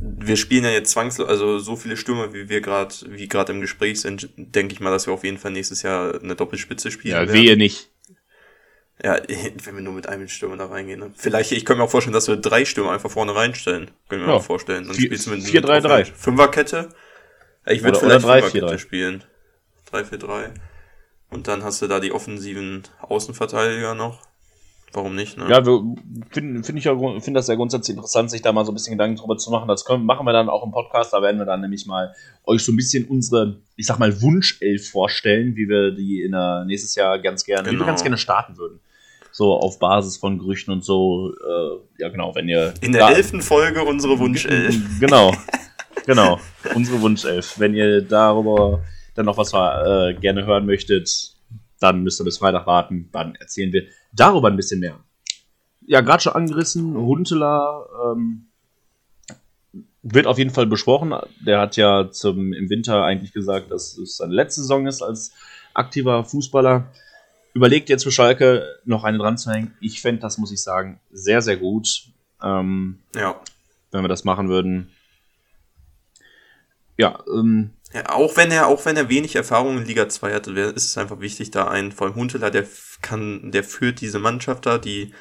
wir 0.01 0.37
spielen 0.37 0.63
ja 0.63 0.71
jetzt 0.71 0.93
zwangslos, 0.93 1.29
also 1.29 1.59
so 1.59 1.75
viele 1.75 1.97
Stürmer, 1.97 2.33
wie 2.33 2.49
wir 2.49 2.61
gerade, 2.61 2.95
wie 3.09 3.27
gerade 3.27 3.53
im 3.53 3.61
Gespräch 3.61 4.01
sind, 4.01 4.29
denke 4.37 4.73
ich 4.73 4.79
mal, 4.79 4.91
dass 4.91 5.09
wir 5.09 5.15
auf 5.15 5.25
jeden 5.25 5.39
Fall 5.39 5.51
nächstes 5.51 5.83
Jahr 5.83 6.23
eine 6.23 6.37
Doppelspitze 6.37 6.93
spielen. 6.93 7.15
Ja, 7.15 7.21
werden. 7.23 7.33
wehe 7.33 7.57
nicht. 7.57 7.91
Ja, 9.03 9.21
wenn 9.65 9.75
wir 9.75 9.83
nur 9.83 9.95
mit 9.95 10.09
einem 10.09 10.29
Stürmer 10.29 10.57
da 10.57 10.67
reingehen. 10.67 11.01
Ne? 11.01 11.11
Vielleicht, 11.17 11.51
ich 11.51 11.65
könnte 11.65 11.79
mir 11.79 11.87
auch 11.87 11.91
vorstellen, 11.91 12.15
dass 12.15 12.29
wir 12.29 12.37
drei 12.37 12.65
Stürmer 12.65 12.93
einfach 12.93 13.11
vorne 13.11 13.35
reinstellen. 13.35 13.91
Können 14.09 14.23
wir 14.23 14.29
ja. 14.29 14.35
auch 14.35 14.45
vorstellen. 14.45 14.87
Dann 14.87 14.95
spielst 14.95 15.27
du 15.27 15.31
mit 15.31 15.41
4-3-3. 15.41 16.05
Fünferkette. 16.05 16.91
Ich 17.67 17.83
würde 17.83 17.99
vielleicht 17.99 18.25
oder 18.25 18.41
3, 18.41 18.43
Fünferkette 18.43 18.79
spielen. 18.79 19.25
3-4-3. 19.93 20.51
Und 21.31 21.49
dann 21.49 21.63
hast 21.63 21.81
du 21.81 21.87
da 21.87 22.01
die 22.01 22.13
offensiven 22.13 22.83
Außenverteidiger 23.03 23.95
noch. 23.95 24.31
Warum 24.93 25.15
nicht? 25.15 25.39
Ne? 25.39 25.49
Ja, 25.49 25.63
finde 26.31 26.65
find 26.65 26.79
ich 26.79 26.85
ja, 26.85 27.21
find 27.21 27.37
das 27.37 27.47
ja 27.47 27.55
grundsätzlich 27.55 27.97
interessant, 27.97 28.29
sich 28.29 28.43
da 28.43 28.53
mal 28.53 28.65
so 28.65 28.73
ein 28.73 28.75
bisschen 28.75 28.95
Gedanken 28.95 29.17
drüber 29.17 29.37
zu 29.37 29.51
machen. 29.53 29.69
Das 29.69 29.85
können, 29.85 30.05
machen 30.05 30.27
wir 30.27 30.33
dann 30.33 30.49
auch 30.49 30.65
im 30.65 30.73
Podcast. 30.73 31.13
Da 31.13 31.23
werden 31.23 31.39
wir 31.39 31.45
dann 31.45 31.61
nämlich 31.61 31.87
mal 31.87 32.13
euch 32.45 32.65
so 32.65 32.73
ein 32.73 32.77
bisschen 32.77 33.05
unsere, 33.05 33.61
ich 33.77 33.87
sag 33.87 34.01
mal, 34.01 34.21
Wunschelf 34.21 34.91
vorstellen, 34.91 35.55
wie 35.55 35.69
wir 35.69 35.93
die 35.93 36.23
in 36.23 36.33
der, 36.33 36.65
nächstes 36.67 36.97
Jahr 36.97 37.21
ganz 37.21 37.45
gerne, 37.45 37.63
genau. 37.63 37.75
wie 37.75 37.79
wir 37.83 37.87
ganz 37.87 38.03
gerne 38.03 38.19
starten 38.19 38.59
würden. 38.59 38.81
So 39.31 39.55
auf 39.55 39.79
Basis 39.79 40.17
von 40.17 40.41
Gerüchten 40.41 40.73
und 40.73 40.85
so. 40.85 41.33
Äh, 41.35 42.03
ja, 42.03 42.09
genau, 42.09 42.35
wenn 42.35 42.49
ihr. 42.49 42.75
In 42.81 42.91
der 42.91 43.11
elften 43.11 43.43
Folge 43.43 43.85
unsere 43.85 44.19
Wunschelf. 44.19 44.75
Genau, 44.99 45.33
genau, 46.05 46.41
unsere 46.75 47.01
Wunschelf. 47.01 47.61
Wenn 47.61 47.75
ihr 47.75 48.03
darüber 48.03 48.83
dann 49.15 49.27
noch 49.27 49.37
was 49.37 49.53
äh, 49.53 50.15
gerne 50.15 50.47
hören 50.47 50.67
möchtet, 50.67 51.37
dann 51.81 52.03
müsst 52.03 52.21
ihr 52.21 52.25
bis 52.25 52.39
Freitag 52.39 52.67
warten. 52.67 53.09
Dann 53.13 53.35
erzählen 53.37 53.73
wir 53.73 53.85
darüber 54.13 54.49
ein 54.49 54.57
bisschen 54.57 54.81
mehr. 54.81 55.01
Ja, 55.87 56.03
gerade 56.03 56.23
schon 56.23 56.35
angerissen, 56.35 56.95
Huntela 56.95 57.87
ähm, 58.13 58.47
wird 60.03 60.27
auf 60.27 60.39
jeden 60.39 60.51
Fall 60.51 60.67
besprochen. 60.67 61.15
Der 61.45 61.61
hat 61.61 61.77
ja 61.77 62.11
zum, 62.11 62.53
im 62.53 62.71
Winter 62.71 63.05
eigentlich 63.05 63.33
gesagt, 63.33 63.71
dass 63.71 63.99
es 63.99 64.17
seine 64.17 64.35
letzte 64.35 64.63
Saison 64.63 64.87
ist 64.87 65.03
als 65.03 65.33
aktiver 65.75 66.25
Fußballer. 66.25 66.87
Überlegt 67.53 67.89
jetzt 67.89 68.05
für 68.05 68.13
Schalke 68.13 68.65
noch 68.85 69.05
eine 69.05 69.19
dran 69.19 69.37
zu 69.37 69.51
hängen. 69.51 69.75
Ich 69.81 70.01
fände 70.01 70.21
das, 70.21 70.39
muss 70.39 70.53
ich 70.53 70.63
sagen, 70.63 71.01
sehr, 71.11 71.43
sehr 71.43 71.57
gut. 71.57 72.07
Ähm, 72.43 73.01
ja. 73.15 73.41
Wenn 73.91 74.05
wir 74.05 74.09
das 74.09 74.25
machen 74.25 74.49
würden. 74.49 74.91
Ja, 76.97 77.19
ähm, 77.35 77.71
ja, 77.93 78.09
auch 78.11 78.37
wenn 78.37 78.51
er, 78.53 78.69
auch 78.69 78.85
wenn 78.85 78.97
er 78.97 79.09
wenig 79.09 79.35
Erfahrung 79.35 79.79
in 79.79 79.85
Liga 79.85 80.09
2 80.09 80.33
hatte, 80.33 80.53
ist 80.53 80.85
es 80.85 80.99
einfach 80.99 81.21
wichtig, 81.21 81.51
da 81.51 81.69
ein, 81.69 81.91
vor 81.91 82.07
allem 82.07 82.17
Huntela, 82.17 82.51
der 82.51 82.67
kann, 83.03 83.51
der 83.51 83.65
führt 83.65 84.01
diese 84.01 84.19
Mannschaft 84.19 84.67
da, 84.67 84.79
die 84.79 85.13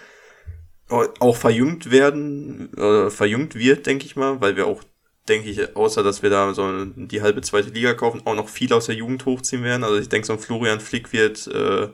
auch 0.90 1.36
verjüngt 1.36 1.92
werden, 1.92 2.76
äh, 2.76 3.10
verjüngt 3.10 3.56
wird, 3.56 3.86
denke 3.86 4.06
ich 4.06 4.16
mal, 4.16 4.42
weil 4.42 4.56
wir 4.56 4.66
auch, 4.66 4.84
denke 5.28 5.50
ich, 5.50 5.76
außer 5.76 6.02
dass 6.04 6.24
wir 6.24 6.32
da 6.32 6.54
so 6.54 6.86
die 6.86 7.22
halbe 7.22 7.42
zweite 7.42 7.70
Liga 7.70 7.94
kaufen, 7.94 8.22
auch 8.26 8.36
noch 8.36 8.50
viel 8.50 8.74
aus 8.74 8.88
der 8.88 8.96
Jugend 8.96 9.26
hochziehen 9.26 9.64
werden. 9.64 9.84
Also 9.84 9.98
ich 10.00 10.10
denke, 10.10 10.26
so 10.26 10.34
ein 10.34 10.40
Florian 10.40 10.80
Flick 10.80 11.14
wird 11.14 11.46
äh, 11.48 11.90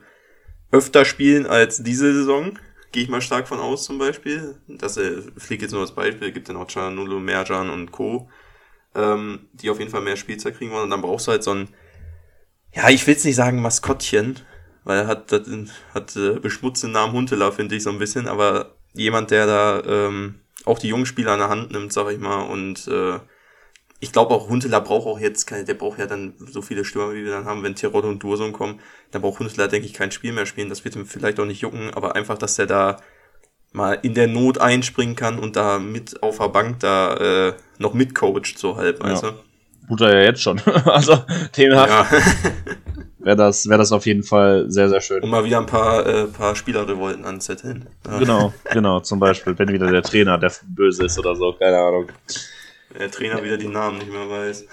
öfter 0.71 1.03
spielen 1.03 1.45
als 1.45 1.83
diese 1.83 2.13
Saison. 2.13 2.57
Gehe 2.93 3.03
ich 3.03 3.09
mal 3.09 3.21
stark 3.21 3.49
von 3.49 3.59
aus 3.59 3.83
zum 3.83 3.97
Beispiel. 3.97 4.55
Dass 4.67 4.95
er, 4.95 5.23
Flick 5.35 5.61
jetzt 5.61 5.71
nur 5.71 5.81
als 5.81 5.91
Beispiel, 5.91 6.31
gibt 6.31 6.47
dann 6.47 6.55
auch 6.55 6.69
Chanulu, 6.69 7.19
Merjan 7.19 7.69
und 7.69 7.91
Co 7.91 8.29
ähm, 8.95 9.47
die 9.53 9.69
auf 9.69 9.79
jeden 9.79 9.91
Fall 9.91 10.01
mehr 10.01 10.15
Spielzeit 10.15 10.57
kriegen 10.57 10.71
wollen. 10.71 10.83
Und 10.83 10.89
dann 10.89 11.01
brauchst 11.01 11.27
du 11.27 11.31
halt 11.31 11.43
so 11.43 11.51
ein, 11.51 11.69
ja, 12.73 12.89
ich 12.89 13.05
will 13.05 13.13
jetzt 13.13 13.25
nicht 13.25 13.35
sagen 13.35 13.61
Maskottchen, 13.61 14.39
weil 14.83 14.99
er 14.99 15.07
hat, 15.07 15.31
hat, 15.31 15.45
hat 15.93 16.15
äh, 16.15 16.39
beschmutzten 16.39 16.91
Namen 16.91 17.13
Huntela, 17.13 17.51
finde 17.51 17.75
ich 17.75 17.83
so 17.83 17.89
ein 17.89 17.99
bisschen, 17.99 18.27
aber 18.27 18.75
jemand, 18.93 19.31
der 19.31 19.45
da 19.45 19.83
ähm, 19.85 20.41
auch 20.65 20.79
die 20.79 20.87
jungen 20.87 21.05
Spieler 21.05 21.33
an 21.33 21.39
der 21.39 21.49
Hand 21.49 21.71
nimmt, 21.71 21.93
sag 21.93 22.11
ich 22.11 22.19
mal, 22.19 22.43
und 22.43 22.87
äh, 22.87 23.19
ich 23.99 24.11
glaube 24.11 24.33
auch 24.33 24.49
Huntela 24.49 24.79
braucht 24.79 25.07
auch 25.07 25.19
jetzt 25.19 25.45
keine, 25.45 25.63
der 25.63 25.73
braucht 25.73 25.99
ja 25.99 26.05
dann 26.05 26.35
so 26.37 26.61
viele 26.61 26.85
Stürmer, 26.85 27.13
wie 27.13 27.23
wir 27.23 27.31
dann 27.31 27.45
haben, 27.45 27.63
wenn 27.63 27.75
Tirol 27.75 28.05
und 28.05 28.21
Dursun 28.21 28.51
kommen, 28.51 28.79
dann 29.11 29.21
braucht 29.21 29.39
Huntela, 29.39 29.67
denke 29.67 29.87
ich, 29.87 29.93
kein 29.93 30.11
Spiel 30.11 30.33
mehr 30.33 30.45
spielen, 30.45 30.69
das 30.69 30.83
wird 30.83 30.95
ihm 30.95 31.05
vielleicht 31.05 31.39
auch 31.39 31.45
nicht 31.45 31.61
jucken, 31.61 31.93
aber 31.93 32.15
einfach, 32.15 32.37
dass 32.37 32.55
der 32.55 32.65
da 32.65 32.97
mal 33.75 33.99
in 34.01 34.13
der 34.13 34.27
Not 34.27 34.57
einspringen 34.57 35.15
kann 35.15 35.37
und 35.37 35.55
da 35.55 35.79
mit 35.79 36.23
auf 36.23 36.37
der 36.37 36.49
Bank 36.49 36.79
da 36.79 37.49
äh, 37.49 37.53
noch 37.77 37.93
mitcoacht, 37.93 38.57
so 38.57 38.77
halb, 38.77 39.03
ja. 39.03 39.19
du? 39.19 39.33
Tut 39.87 40.01
er 40.01 40.19
ja 40.19 40.23
jetzt 40.23 40.41
schon. 40.41 40.59
also 40.85 41.23
demnach 41.55 41.87
ja. 41.87 42.07
wäre 43.19 43.35
das, 43.35 43.67
wär 43.67 43.77
das 43.77 43.91
auf 43.91 44.05
jeden 44.05 44.23
Fall 44.23 44.65
sehr, 44.69 44.87
sehr 44.87 45.01
schön. 45.01 45.21
Und 45.21 45.29
mal 45.29 45.43
wieder 45.43 45.59
ein 45.59 45.65
paar, 45.65 46.05
äh, 46.05 46.25
paar 46.25 46.55
Spielerrevolten 46.55 47.25
anzetteln. 47.25 47.87
Ja. 48.07 48.17
Genau, 48.17 48.53
genau, 48.71 48.99
zum 49.01 49.19
Beispiel, 49.19 49.57
wenn 49.59 49.69
wieder 49.69 49.91
der 49.91 50.03
Trainer 50.03 50.37
der 50.37 50.53
böse 50.63 51.05
ist 51.05 51.19
oder 51.19 51.35
so, 51.35 51.53
keine 51.53 51.77
Ahnung. 51.77 52.07
Der 52.97 53.11
Trainer 53.11 53.43
wieder 53.43 53.57
die 53.57 53.67
Namen 53.67 53.97
nicht 53.97 54.11
mehr 54.11 54.29
weiß. 54.29 54.65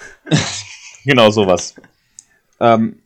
genau, 1.05 1.31
sowas. 1.31 1.75
Ähm, 2.61 3.02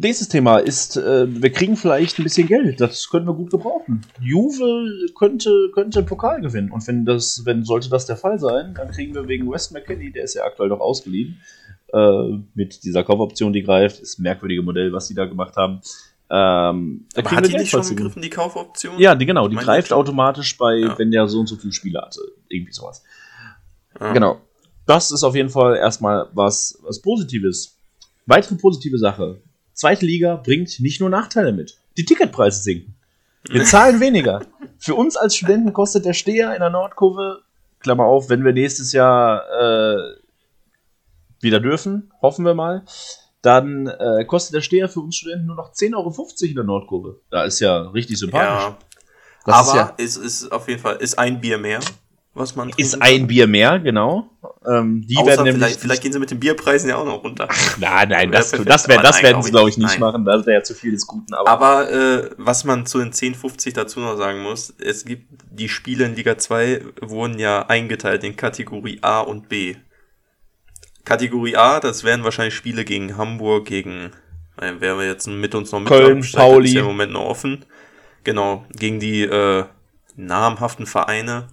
Nächstes 0.00 0.28
Thema 0.28 0.58
ist, 0.58 0.96
äh, 0.96 1.26
wir 1.28 1.50
kriegen 1.50 1.76
vielleicht 1.76 2.20
ein 2.20 2.22
bisschen 2.22 2.46
Geld. 2.46 2.80
Das 2.80 3.10
können 3.10 3.26
wir 3.26 3.34
gut 3.34 3.50
gebrauchen. 3.50 4.02
Juve 4.20 5.10
könnte, 5.18 5.70
könnte 5.74 6.04
Pokal 6.04 6.40
gewinnen. 6.40 6.70
Und 6.70 6.86
wenn 6.86 7.04
das, 7.04 7.42
wenn 7.44 7.64
sollte 7.64 7.90
das 7.90 8.06
der 8.06 8.16
Fall 8.16 8.38
sein, 8.38 8.74
dann 8.74 8.92
kriegen 8.92 9.12
wir 9.12 9.26
wegen 9.26 9.50
West 9.50 9.72
McKinney, 9.72 10.12
der 10.12 10.22
ist 10.22 10.34
ja 10.34 10.44
aktuell 10.44 10.68
noch 10.68 10.78
ausgeliehen, 10.78 11.40
äh, 11.92 12.38
mit 12.54 12.84
dieser 12.84 13.02
Kaufoption, 13.02 13.52
die 13.52 13.64
greift. 13.64 13.98
Ist 13.98 14.20
ein 14.20 14.22
merkwürdiges 14.22 14.64
Modell, 14.64 14.92
was 14.92 15.08
sie 15.08 15.16
da 15.16 15.24
gemacht 15.24 15.56
haben. 15.56 15.80
Ähm, 16.30 17.08
Aber 17.16 17.30
hat 17.32 17.48
die 17.48 17.54
nicht 17.54 17.70
schon 17.70 17.82
gegriffen, 17.82 18.22
die 18.22 18.30
Kaufoption? 18.30 19.00
Ja, 19.00 19.16
die, 19.16 19.26
genau, 19.26 19.48
die 19.48 19.56
greift 19.56 19.92
automatisch 19.92 20.56
bei, 20.58 20.76
ja. 20.76 20.96
wenn 20.96 21.10
der 21.10 21.26
so 21.26 21.40
und 21.40 21.48
so 21.48 21.56
viele 21.56 21.72
Spiele 21.72 22.00
hatte. 22.00 22.20
Irgendwie 22.48 22.72
sowas. 22.72 23.02
Ja. 23.98 24.12
Genau. 24.12 24.40
Das 24.86 25.10
ist 25.10 25.24
auf 25.24 25.34
jeden 25.34 25.50
Fall 25.50 25.74
erstmal 25.74 26.28
was, 26.34 26.78
was 26.82 27.02
Positives. 27.02 27.76
Weitere 28.26 28.54
positive 28.54 28.96
Sache 28.98 29.40
zweite 29.78 30.04
Liga 30.04 30.36
bringt 30.36 30.80
nicht 30.80 31.00
nur 31.00 31.08
Nachteile 31.08 31.52
mit. 31.52 31.78
Die 31.96 32.04
Ticketpreise 32.04 32.62
sinken. 32.62 32.96
Wir 33.48 33.64
zahlen 33.64 34.00
weniger. 34.00 34.42
Für 34.78 34.94
uns 34.94 35.16
als 35.16 35.36
Studenten 35.36 35.72
kostet 35.72 36.04
der 36.04 36.12
Steher 36.12 36.52
in 36.54 36.60
der 36.60 36.70
Nordkurve, 36.70 37.42
Klammer 37.80 38.04
auf, 38.04 38.28
wenn 38.28 38.44
wir 38.44 38.52
nächstes 38.52 38.92
Jahr 38.92 39.42
äh, 39.48 40.16
wieder 41.40 41.60
dürfen, 41.60 42.12
hoffen 42.20 42.44
wir 42.44 42.54
mal, 42.54 42.84
dann 43.40 43.86
äh, 43.86 44.24
kostet 44.24 44.56
der 44.56 44.62
Steher 44.62 44.88
für 44.88 45.00
uns 45.00 45.16
Studenten 45.16 45.46
nur 45.46 45.56
noch 45.56 45.72
10,50 45.72 45.94
Euro 45.94 46.26
in 46.40 46.54
der 46.56 46.64
Nordkurve. 46.64 47.20
Da 47.30 47.44
ist 47.44 47.60
ja 47.60 47.82
richtig 47.82 48.18
sympathisch. 48.18 48.64
Ja. 48.64 48.78
Das 49.46 49.54
aber 49.54 49.68
ist, 49.68 49.74
ja, 49.74 49.94
ist, 50.04 50.16
ist 50.42 50.52
auf 50.52 50.68
jeden 50.68 50.80
Fall 50.80 50.96
ist 50.96 51.18
ein 51.18 51.40
Bier 51.40 51.56
mehr 51.56 51.80
was 52.38 52.56
man 52.56 52.70
Ist 52.76 53.00
ein 53.02 53.26
Bier 53.26 53.46
mehr, 53.46 53.78
genau. 53.78 54.30
Ähm, 54.66 55.06
die 55.06 55.16
Außer 55.16 55.26
werden 55.26 55.44
nämlich 55.44 55.62
vielleicht, 55.62 55.80
vielleicht 55.80 56.02
gehen 56.02 56.12
sie 56.12 56.18
mit 56.18 56.30
den 56.30 56.40
Bierpreisen 56.40 56.90
ja 56.90 56.96
auch 56.96 57.04
noch 57.04 57.22
runter. 57.24 57.48
nein, 57.78 58.08
nein, 58.08 58.32
das, 58.32 58.50
das, 58.50 58.64
das, 58.64 58.88
wär, 58.88 59.00
das 59.00 59.22
werden 59.22 59.42
sie, 59.42 59.50
glaube 59.50 59.70
ich, 59.70 59.78
nicht 59.78 59.90
nein. 59.90 60.00
machen. 60.00 60.24
Das 60.24 60.46
wäre 60.46 60.58
ja 60.58 60.62
zu 60.62 60.74
viel 60.74 60.92
des 60.92 61.06
Guten. 61.06 61.34
Aber, 61.34 61.50
aber 61.50 61.90
äh, 61.90 62.30
was 62.36 62.64
man 62.64 62.86
zu 62.86 62.98
den 62.98 63.12
10,50 63.12 63.74
dazu 63.74 64.00
noch 64.00 64.16
sagen 64.16 64.42
muss, 64.42 64.74
es 64.78 65.04
gibt 65.04 65.26
die 65.50 65.68
Spiele 65.68 66.04
in 66.04 66.14
Liga 66.14 66.38
2 66.38 66.82
wurden 67.00 67.38
ja 67.38 67.66
eingeteilt 67.66 68.24
in 68.24 68.36
Kategorie 68.36 68.98
A 69.02 69.20
und 69.20 69.48
B. 69.48 69.76
Kategorie 71.04 71.56
A, 71.56 71.80
das 71.80 72.04
wären 72.04 72.22
wahrscheinlich 72.24 72.54
Spiele 72.54 72.84
gegen 72.84 73.16
Hamburg, 73.16 73.66
gegen, 73.66 74.10
äh, 74.60 74.72
wer 74.78 74.98
wir 74.98 75.06
jetzt 75.06 75.26
mit 75.26 75.54
uns 75.54 75.72
noch 75.72 75.80
mit 75.80 75.88
Köln, 75.88 76.24
Pauli. 76.32 76.68
ist 76.68 76.74
ja 76.74 76.80
im 76.80 76.86
Moment 76.86 77.12
noch 77.12 77.24
offen. 77.24 77.64
Genau, 78.24 78.66
gegen 78.76 79.00
die 79.00 79.22
äh, 79.22 79.64
namhaften 80.16 80.84
Vereine 80.86 81.48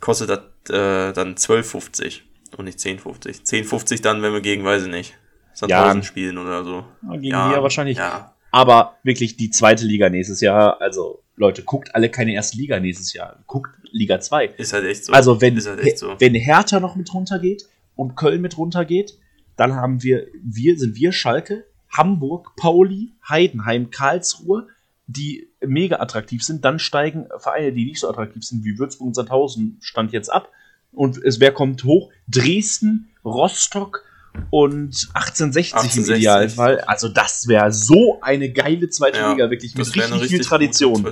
kostet 0.00 0.30
das 0.30 0.38
äh, 0.70 1.12
dann 1.12 1.34
12,50 1.34 2.20
und 2.56 2.64
nicht 2.64 2.78
10,50. 2.78 3.44
10,50 3.44 4.02
dann, 4.02 4.22
wenn 4.22 4.32
wir 4.32 4.40
gegen, 4.40 4.64
weiß 4.64 4.84
ich 4.84 4.90
nicht, 4.90 5.14
Sandhausen 5.52 6.00
ja. 6.00 6.06
spielen 6.06 6.38
oder 6.38 6.64
so. 6.64 6.84
gegen 7.12 7.24
ja, 7.26 7.50
wir 7.50 7.62
wahrscheinlich. 7.62 7.98
Ja. 7.98 8.34
Aber 8.50 8.96
wirklich 9.02 9.36
die 9.36 9.50
zweite 9.50 9.84
Liga 9.84 10.08
nächstes 10.08 10.40
Jahr, 10.40 10.80
also 10.80 11.22
Leute, 11.36 11.62
guckt 11.62 11.94
alle 11.94 12.10
keine 12.10 12.32
erste 12.32 12.56
Liga 12.56 12.80
nächstes 12.80 13.12
Jahr. 13.12 13.38
Guckt 13.46 13.70
Liga 13.90 14.20
2. 14.20 14.46
Ist 14.56 14.72
halt 14.72 14.84
echt 14.86 15.04
so. 15.04 15.12
Also 15.12 15.40
wenn, 15.40 15.56
halt 15.60 15.98
so. 15.98 16.14
wenn 16.18 16.34
Hertha 16.34 16.80
noch 16.80 16.96
mit 16.96 17.12
runtergeht 17.12 17.68
und 17.94 18.16
Köln 18.16 18.40
mit 18.40 18.56
runtergeht, 18.56 19.18
dann 19.56 19.74
haben 19.74 20.02
wir, 20.02 20.26
wir 20.42 20.78
sind 20.78 20.96
wir 20.96 21.12
Schalke, 21.12 21.66
Hamburg, 21.90 22.56
Pauli, 22.56 23.12
Heidenheim, 23.28 23.90
Karlsruhe, 23.90 24.68
die 25.06 25.50
mega 25.64 26.00
attraktiv 26.00 26.42
sind, 26.42 26.64
dann 26.64 26.78
steigen 26.78 27.26
Vereine, 27.38 27.72
die 27.72 27.84
nicht 27.84 28.00
so 28.00 28.08
attraktiv 28.08 28.44
sind, 28.44 28.64
wie 28.64 28.78
Würzburg 28.78 29.08
und 29.08 29.14
Sandhausen, 29.14 29.78
stand 29.80 30.12
jetzt 30.12 30.28
ab. 30.32 30.50
Und 30.92 31.18
es, 31.22 31.40
wer 31.40 31.52
kommt 31.52 31.84
hoch? 31.84 32.10
Dresden, 32.26 33.08
Rostock 33.24 34.02
und 34.50 35.08
1860, 35.14 35.74
1860 35.74 35.96
im 35.96 36.16
Idealfall. 36.16 36.80
Also 36.80 37.08
das 37.08 37.48
wäre 37.48 37.72
so 37.72 38.18
eine 38.20 38.50
geile 38.50 38.88
zweite 38.88 39.18
ja, 39.18 39.30
Liga, 39.30 39.50
wirklich 39.50 39.74
mit 39.74 39.86
richtig, 39.86 40.12
richtig, 40.12 40.30
viel 40.30 40.40
Tradition. 40.40 41.06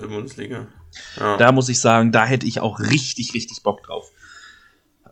Ja. 1.19 1.37
Da 1.37 1.53
muss 1.53 1.69
ich 1.69 1.81
sagen, 1.81 2.13
da 2.13 2.25
hätte 2.25 2.47
ich 2.47 2.61
auch 2.61 2.81
richtig, 2.81 3.35
richtig 3.35 3.63
Bock 3.63 3.83
drauf. 3.83 4.11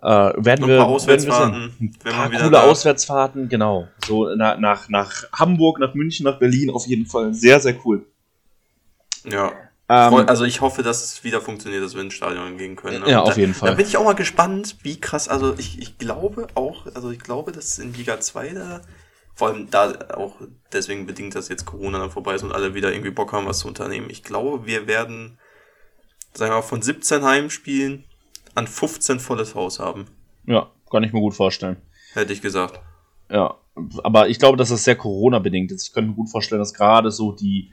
Äh, 0.02 0.06
werden, 0.08 0.66
wir, 0.66 0.84
Auswärtsfahrten, 0.84 1.60
werden 1.78 1.90
wir 2.02 2.12
ein 2.12 2.14
paar 2.14 2.30
coole 2.30 2.50
da. 2.50 2.62
Auswärtsfahrten, 2.62 3.48
genau. 3.48 3.86
So 4.04 4.34
nach, 4.34 4.58
nach, 4.58 4.88
nach 4.88 5.24
Hamburg, 5.32 5.78
nach 5.78 5.94
München, 5.94 6.24
nach 6.24 6.40
Berlin 6.40 6.70
auf 6.70 6.86
jeden 6.86 7.06
Fall. 7.06 7.32
Sehr, 7.34 7.60
sehr 7.60 7.76
cool. 7.84 8.04
Ja. 9.24 9.52
Ähm, 9.88 10.14
also 10.26 10.44
ich 10.44 10.60
hoffe, 10.60 10.82
dass 10.82 11.04
es 11.04 11.24
wieder 11.24 11.40
funktioniert, 11.40 11.82
dass 11.84 11.94
wir 11.94 12.02
ins 12.02 12.14
Stadion 12.14 12.56
gehen 12.56 12.76
können. 12.76 13.02
Ne? 13.02 13.10
Ja, 13.10 13.20
auf 13.20 13.36
jeden 13.36 13.54
Fall. 13.54 13.70
Da 13.70 13.74
bin 13.74 13.86
ich 13.86 13.96
auch 13.96 14.04
mal 14.04 14.14
gespannt, 14.14 14.76
wie 14.82 14.98
krass, 14.98 15.28
also 15.28 15.54
ich, 15.58 15.78
ich 15.80 15.98
glaube 15.98 16.46
auch, 16.54 16.86
also 16.94 17.10
ich 17.10 17.18
glaube, 17.18 17.52
dass 17.52 17.78
in 17.78 17.92
Liga 17.92 18.20
2 18.20 18.54
da, 18.54 18.80
vor 19.34 19.48
allem 19.48 19.70
da 19.70 19.92
auch 20.14 20.36
deswegen 20.72 21.06
bedingt, 21.06 21.34
dass 21.34 21.48
jetzt 21.48 21.66
Corona 21.66 21.98
dann 21.98 22.10
vorbei 22.10 22.34
ist 22.34 22.42
und 22.42 22.52
alle 22.52 22.74
wieder 22.74 22.92
irgendwie 22.92 23.10
Bock 23.10 23.32
haben, 23.32 23.46
was 23.46 23.58
zu 23.58 23.68
unternehmen. 23.68 24.08
Ich 24.08 24.22
glaube, 24.22 24.66
wir 24.66 24.86
werden, 24.86 25.38
sagen 26.32 26.52
wir 26.52 26.56
mal, 26.56 26.62
von 26.62 26.80
17 26.80 27.24
Heimspielen 27.24 28.04
an 28.54 28.66
15 28.66 29.20
volles 29.20 29.54
Haus 29.54 29.78
haben. 29.78 30.06
Ja, 30.46 30.70
kann 30.90 31.02
ich 31.02 31.12
mir 31.12 31.20
gut 31.20 31.34
vorstellen. 31.34 31.76
Hätte 32.14 32.32
ich 32.32 32.40
gesagt. 32.40 32.80
Ja, 33.30 33.56
aber 34.02 34.28
ich 34.28 34.38
glaube, 34.38 34.58
dass 34.58 34.68
das 34.68 34.84
sehr 34.84 34.96
Corona-bedingt 34.96 35.72
ist. 35.72 35.88
Ich 35.88 35.92
könnte 35.92 36.10
mir 36.10 36.16
gut 36.16 36.30
vorstellen, 36.30 36.60
dass 36.60 36.74
gerade 36.74 37.10
so 37.10 37.32
die 37.32 37.72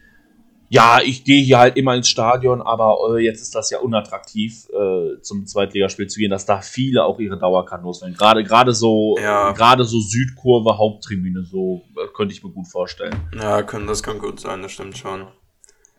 ja, 0.70 0.99
ich 1.03 1.24
gehe 1.24 1.43
hier 1.43 1.57
halt 1.57 1.78
immer 1.78 1.95
ins 1.95 2.07
Stadion, 2.07 2.61
aber 2.61 2.97
äh, 3.17 3.24
jetzt 3.24 3.41
ist 3.41 3.55
das 3.55 3.72
ja 3.72 3.80
unattraktiv, 3.80 4.67
äh, 4.70 5.20
zum 5.22 5.47
Zweitligaspiel 5.47 6.07
zu 6.07 6.20
gehen, 6.20 6.30
dass 6.30 6.45
da 6.45 6.61
viele 6.61 7.03
auch 7.03 7.20
ihre 7.20 7.39
Dauerkarten 7.39 7.86
loswerden. 7.86 8.15
Gerade 8.15 8.43
gerade 8.43 8.74
so 8.74 9.17
ja. 9.20 9.51
gerade 9.51 9.84
so 9.84 9.99
Südkurve 9.99 10.78
Haupttribüne, 10.78 11.43
so 11.43 11.82
äh, 11.97 12.07
könnte 12.13 12.36
ich 12.36 12.43
mir 12.43 12.51
gut 12.51 12.67
vorstellen. 12.67 13.15
Ja, 13.36 13.63
können 13.63 13.88
das 13.88 14.03
kann 14.03 14.20
gut 14.20 14.39
sein, 14.39 14.61
das 14.61 14.72
stimmt 14.72 14.97
schon. 14.97 15.26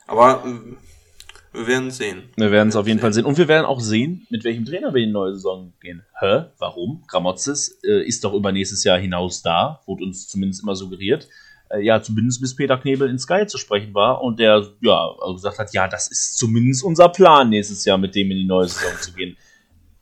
Aber 0.07 0.45
äh, 0.47 1.59
wir 1.59 1.67
werden 1.67 1.91
sehen. 1.91 2.23
Wir 2.37 2.53
werden 2.53 2.69
es 2.69 2.77
auf 2.77 2.87
jeden 2.87 2.99
sehen. 2.99 3.03
Fall 3.03 3.13
sehen. 3.13 3.25
Und 3.25 3.39
wir 3.39 3.49
werden 3.49 3.67
auch 3.67 3.81
sehen, 3.81 4.25
mit 4.31 4.45
welchem 4.45 4.65
Trainer 4.65 4.95
wir 4.95 5.03
in 5.03 5.09
die 5.09 5.13
neue 5.13 5.35
Saison 5.35 5.73
gehen. 5.81 6.05
Hä? 6.21 6.45
Warum? 6.59 7.03
Gramotzes 7.09 7.81
äh, 7.83 8.07
ist 8.07 8.23
doch 8.23 8.35
über 8.35 8.53
nächstes 8.53 8.85
Jahr 8.85 8.99
hinaus 8.99 9.43
da, 9.43 9.81
wurde 9.87 10.05
uns 10.05 10.29
zumindest 10.29 10.63
immer 10.63 10.77
suggeriert 10.77 11.29
äh, 11.71 11.81
ja, 11.81 12.03
zumindest 12.03 12.41
bis 12.41 12.55
Peter 12.55 12.77
Knebel 12.77 13.09
in 13.09 13.19
Sky 13.19 13.47
zu 13.47 13.59
sprechen 13.59 13.95
war 13.95 14.23
und 14.23 14.39
der, 14.39 14.67
ja, 14.81 15.15
also 15.21 15.35
gesagt 15.35 15.59
hat, 15.59 15.73
ja, 15.73 15.89
das 15.89 16.09
ist 16.09 16.37
zumindest 16.37 16.85
unser 16.85 17.09
Plan, 17.09 17.49
nächstes 17.49 17.85
Jahr 17.85 17.99
mit 17.99 18.15
dem 18.15 18.31
in 18.31 18.39
die 18.39 18.45
neue 18.45 18.69
Saison 18.69 18.99
zu 19.01 19.13
gehen. 19.13 19.37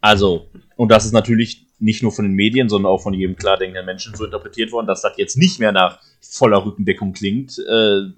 Also, 0.01 0.47
und 0.77 0.91
das 0.91 1.05
ist 1.05 1.13
natürlich 1.13 1.67
nicht 1.81 2.03
nur 2.03 2.13
von 2.13 2.25
den 2.25 2.35
Medien, 2.35 2.69
sondern 2.69 2.91
auch 2.91 3.03
von 3.03 3.15
jedem 3.15 3.37
klar 3.37 3.57
denkenden 3.57 3.87
Menschen 3.87 4.15
so 4.15 4.25
interpretiert 4.25 4.73
worden, 4.73 4.87
dass 4.87 5.03
das 5.03 5.17
jetzt 5.17 5.37
nicht 5.37 5.61
mehr 5.61 5.73
nach 5.73 6.01
voller 6.21 6.65
Rückendeckung 6.65 7.13
klingt. 7.13 7.59
Äh, 7.59 8.11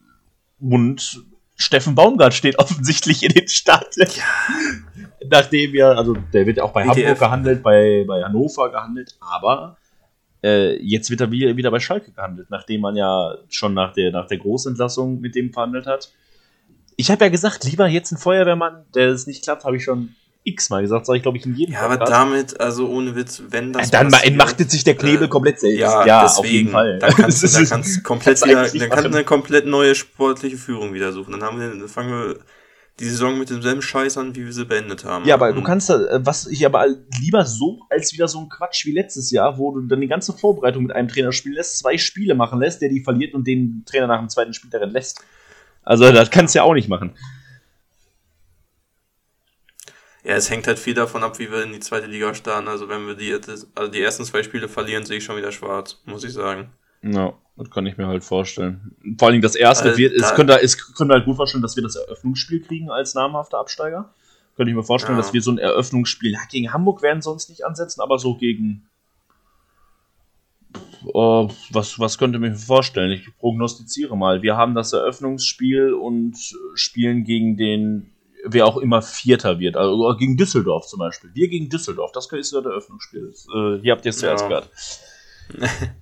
und 0.60 1.24
Steffen 1.56 1.94
Baumgart 1.94 2.32
steht 2.32 2.58
offensichtlich 2.58 3.22
in 3.22 3.32
den 3.32 3.48
Start. 3.48 3.94
Ja. 3.96 4.06
Nachdem 5.28 5.74
ja, 5.74 5.92
also 5.92 6.16
der 6.32 6.46
wird 6.46 6.56
ja 6.56 6.64
auch 6.64 6.72
bei 6.72 6.84
WTF. 6.84 6.96
Hamburg 6.96 7.18
gehandelt, 7.18 7.62
bei, 7.62 8.04
bei 8.06 8.22
Hannover 8.22 8.70
gehandelt, 8.70 9.14
aber 9.20 9.76
äh, 10.42 10.76
jetzt 10.82 11.10
wird 11.10 11.20
er 11.20 11.30
wieder, 11.30 11.56
wieder 11.56 11.70
bei 11.70 11.80
Schalke 11.80 12.12
gehandelt, 12.12 12.48
nachdem 12.50 12.80
man 12.80 12.96
ja 12.96 13.36
schon 13.48 13.74
nach 13.74 13.92
der, 13.92 14.10
nach 14.10 14.26
der 14.26 14.38
Großentlassung 14.38 15.20
mit 15.20 15.34
dem 15.34 15.52
verhandelt 15.52 15.86
hat. 15.86 16.12
Ich 16.96 17.10
habe 17.10 17.24
ja 17.24 17.30
gesagt, 17.30 17.64
lieber 17.64 17.86
jetzt 17.86 18.12
ein 18.12 18.18
Feuerwehrmann, 18.18 18.84
der 18.94 19.08
es 19.08 19.26
nicht 19.26 19.42
klappt, 19.44 19.64
habe 19.64 19.76
ich 19.76 19.84
schon 19.84 20.14
x-mal 20.44 20.82
gesagt, 20.82 21.06
sage 21.06 21.18
ich 21.18 21.22
glaube 21.22 21.38
ich 21.38 21.44
in 21.44 21.54
jedem 21.54 21.74
Ja, 21.74 21.88
Podcast. 21.88 22.00
aber 22.00 22.10
damit, 22.10 22.60
also 22.60 22.88
ohne 22.88 23.14
Witz, 23.14 23.42
wenn 23.48 23.72
das. 23.72 23.90
Dann 23.90 24.08
passiert, 24.08 24.30
entmachtet 24.30 24.70
sich 24.70 24.84
der 24.84 24.96
Knebel 24.96 25.24
äh, 25.24 25.28
komplett 25.28 25.60
selbst. 25.60 25.78
Ja, 25.78 26.06
ja 26.06 26.22
deswegen, 26.22 26.38
auf 26.38 26.52
jeden 26.52 26.70
Fall. 26.70 26.98
Dann 26.98 27.14
kannst, 27.14 27.42
du 27.42 28.02
komplett 28.02 28.42
wieder, 28.44 28.66
dann 28.66 28.88
kannst 28.88 29.04
du 29.04 29.08
eine 29.10 29.24
komplett 29.24 29.66
neue 29.66 29.94
sportliche 29.94 30.56
Führung 30.56 30.94
wieder 30.94 31.12
suchen. 31.12 31.32
Dann 31.32 31.42
haben 31.42 31.60
wir, 31.60 31.68
dann 31.68 31.88
fangen 31.88 32.10
wir 32.10 32.38
die 33.00 33.08
Saison 33.08 33.38
mit 33.38 33.48
demselben 33.48 33.80
Scheiß 33.80 34.18
an, 34.18 34.36
wie 34.36 34.44
wir 34.44 34.52
sie 34.52 34.66
beendet 34.66 35.04
haben. 35.04 35.24
Ja, 35.24 35.34
aber 35.34 35.52
du 35.52 35.62
kannst, 35.62 35.88
äh, 35.88 36.24
was 36.24 36.46
ich 36.46 36.66
aber 36.66 36.86
lieber 37.20 37.46
so, 37.46 37.80
als 37.88 38.12
wieder 38.12 38.28
so 38.28 38.40
ein 38.40 38.48
Quatsch 38.50 38.84
wie 38.84 38.92
letztes 38.92 39.30
Jahr, 39.30 39.56
wo 39.56 39.72
du 39.72 39.80
dann 39.86 40.00
die 40.00 40.06
ganze 40.06 40.34
Vorbereitung 40.34 40.82
mit 40.82 40.92
einem 40.92 41.08
Trainer 41.08 41.32
spielen 41.32 41.54
lässt, 41.54 41.78
zwei 41.78 41.96
Spiele 41.96 42.34
machen 42.34 42.60
lässt, 42.60 42.82
der 42.82 42.90
die 42.90 43.02
verliert 43.02 43.34
und 43.34 43.46
den 43.46 43.84
Trainer 43.86 44.06
nach 44.06 44.18
dem 44.18 44.28
zweiten 44.28 44.52
Spiel 44.52 44.70
darin 44.70 44.90
lässt. 44.90 45.24
Also 45.82 46.12
das 46.12 46.30
kannst 46.30 46.54
du 46.54 46.58
ja 46.58 46.64
auch 46.64 46.74
nicht 46.74 46.88
machen. 46.88 47.14
Ja, 50.22 50.34
es 50.34 50.50
hängt 50.50 50.66
halt 50.66 50.78
viel 50.78 50.92
davon 50.92 51.24
ab, 51.24 51.38
wie 51.38 51.50
wir 51.50 51.62
in 51.62 51.72
die 51.72 51.80
zweite 51.80 52.06
Liga 52.06 52.34
starten. 52.34 52.68
Also 52.68 52.90
wenn 52.90 53.06
wir 53.06 53.14
die, 53.14 53.32
also 53.32 53.90
die 53.90 54.02
ersten 54.02 54.24
zwei 54.24 54.42
Spiele 54.42 54.68
verlieren, 54.68 55.06
sehe 55.06 55.16
ich 55.16 55.24
schon 55.24 55.38
wieder 55.38 55.52
schwarz, 55.52 56.02
muss 56.04 56.24
ich 56.24 56.34
sagen. 56.34 56.70
Ja, 57.02 57.32
das 57.60 57.70
kann 57.70 57.84
ich 57.84 57.98
mir 57.98 58.06
halt 58.06 58.24
vorstellen. 58.24 58.96
Vor 59.18 59.26
allen 59.26 59.34
Dingen 59.34 59.42
das 59.42 59.54
erste 59.54 59.92
äh, 59.92 59.96
wird, 59.98 60.14
es 60.14 60.34
könnte, 60.34 60.58
es 60.62 60.94
könnte 60.94 61.12
halt 61.12 61.26
gut 61.26 61.36
vorstellen, 61.36 61.60
dass 61.60 61.76
wir 61.76 61.82
das 61.82 61.94
Eröffnungsspiel 61.94 62.62
kriegen 62.62 62.90
als 62.90 63.14
namhafter 63.14 63.58
Absteiger. 63.58 64.14
Könnte 64.56 64.70
ich 64.70 64.76
mir 64.76 64.82
vorstellen, 64.82 65.18
ja. 65.18 65.22
dass 65.22 65.34
wir 65.34 65.42
so 65.42 65.50
ein 65.50 65.58
Eröffnungsspiel, 65.58 66.32
ja, 66.32 66.40
gegen 66.50 66.72
Hamburg 66.72 67.02
werden 67.02 67.20
sonst 67.20 67.50
nicht 67.50 67.66
ansetzen, 67.66 68.00
aber 68.00 68.18
so 68.18 68.36
gegen. 68.36 68.88
Oh, 71.04 71.50
was, 71.70 71.98
was 71.98 72.16
könnte 72.16 72.38
ich 72.38 72.40
mir 72.40 72.54
vorstellen? 72.54 73.10
Ich 73.10 73.28
prognostiziere 73.38 74.16
mal. 74.16 74.40
Wir 74.40 74.56
haben 74.56 74.74
das 74.74 74.94
Eröffnungsspiel 74.94 75.92
und 75.92 76.36
spielen 76.74 77.24
gegen 77.24 77.58
den, 77.58 78.10
wer 78.46 78.66
auch 78.66 78.78
immer 78.78 79.02
Vierter 79.02 79.58
wird. 79.58 79.76
Also 79.76 80.16
gegen 80.18 80.38
Düsseldorf 80.38 80.86
zum 80.86 80.98
Beispiel. 80.98 81.30
Wir 81.34 81.48
gegen 81.48 81.68
Düsseldorf. 81.68 82.12
Das 82.12 82.30
ist 82.32 82.52
ja 82.52 82.60
der 82.62 82.72
Eröffnungsspiel. 82.72 83.34
Äh, 83.54 83.82
hier 83.82 83.92
habt 83.92 84.04
ihr 84.06 84.10
es 84.10 84.18
zuerst 84.18 84.42
ja. 84.42 84.48
gehört. 84.48 84.70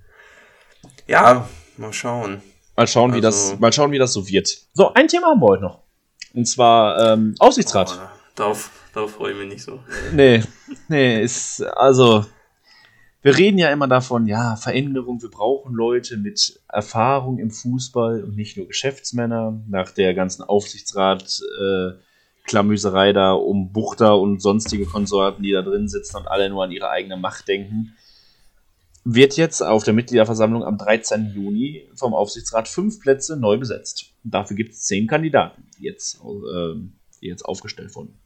Ja, 1.09 1.49
mal 1.77 1.91
schauen. 1.91 2.43
Mal 2.77 2.87
schauen, 2.87 3.09
also, 3.09 3.17
wie 3.17 3.21
das, 3.21 3.49
also 3.49 3.57
mal 3.59 3.73
schauen, 3.73 3.91
wie 3.91 3.97
das 3.97 4.13
so 4.13 4.27
wird. 4.27 4.47
So, 4.73 4.93
ein 4.93 5.07
Thema 5.07 5.29
haben 5.29 5.41
wir 5.41 5.47
heute 5.47 5.63
noch. 5.63 5.79
Und 6.35 6.45
zwar 6.45 7.13
ähm, 7.13 7.33
Aussichtsrat. 7.39 7.99
Oh, 7.99 8.19
darauf, 8.35 8.69
darauf 8.93 9.11
freue 9.13 9.31
ich 9.31 9.39
mich 9.39 9.49
nicht 9.49 9.63
so. 9.63 9.79
Nee, 10.13 10.43
nee, 10.87 11.23
ist, 11.23 11.63
also, 11.63 12.25
wir 13.23 13.35
reden 13.35 13.57
ja 13.57 13.71
immer 13.71 13.87
davon, 13.87 14.27
ja, 14.27 14.55
Veränderung, 14.55 15.19
wir 15.19 15.31
brauchen 15.31 15.73
Leute 15.73 16.15
mit 16.15 16.61
Erfahrung 16.67 17.39
im 17.39 17.49
Fußball 17.49 18.23
und 18.23 18.35
nicht 18.35 18.55
nur 18.55 18.67
Geschäftsmänner. 18.67 19.59
Nach 19.67 19.89
der 19.89 20.13
ganzen 20.13 20.43
Aufsichtsrat, 20.43 21.41
äh, 21.59 21.91
Klamüserei 22.45 23.13
da 23.13 23.33
um 23.33 23.73
Buchter 23.73 24.19
und 24.19 24.43
sonstige 24.43 24.85
Konsorten, 24.85 25.41
die 25.41 25.53
da 25.53 25.63
drin 25.63 25.87
sitzen 25.87 26.17
und 26.17 26.27
alle 26.27 26.51
nur 26.51 26.63
an 26.63 26.71
ihre 26.71 26.89
eigene 26.89 27.17
Macht 27.17 27.47
denken 27.47 27.95
wird 29.03 29.37
jetzt 29.37 29.61
auf 29.61 29.83
der 29.83 29.93
Mitgliederversammlung 29.93 30.63
am 30.63 30.77
13. 30.77 31.31
Juni 31.33 31.89
vom 31.95 32.13
Aufsichtsrat 32.13 32.67
fünf 32.67 32.99
Plätze 32.99 33.37
neu 33.37 33.57
besetzt. 33.57 34.13
Dafür 34.23 34.55
gibt 34.55 34.73
es 34.73 34.83
zehn 34.83 35.07
Kandidaten, 35.07 35.63
die 35.77 35.85
jetzt, 35.85 36.15
äh, 36.15 36.75
die 37.21 37.27
jetzt 37.27 37.43
aufgestellt 37.43 37.95
wurden. 37.95 38.19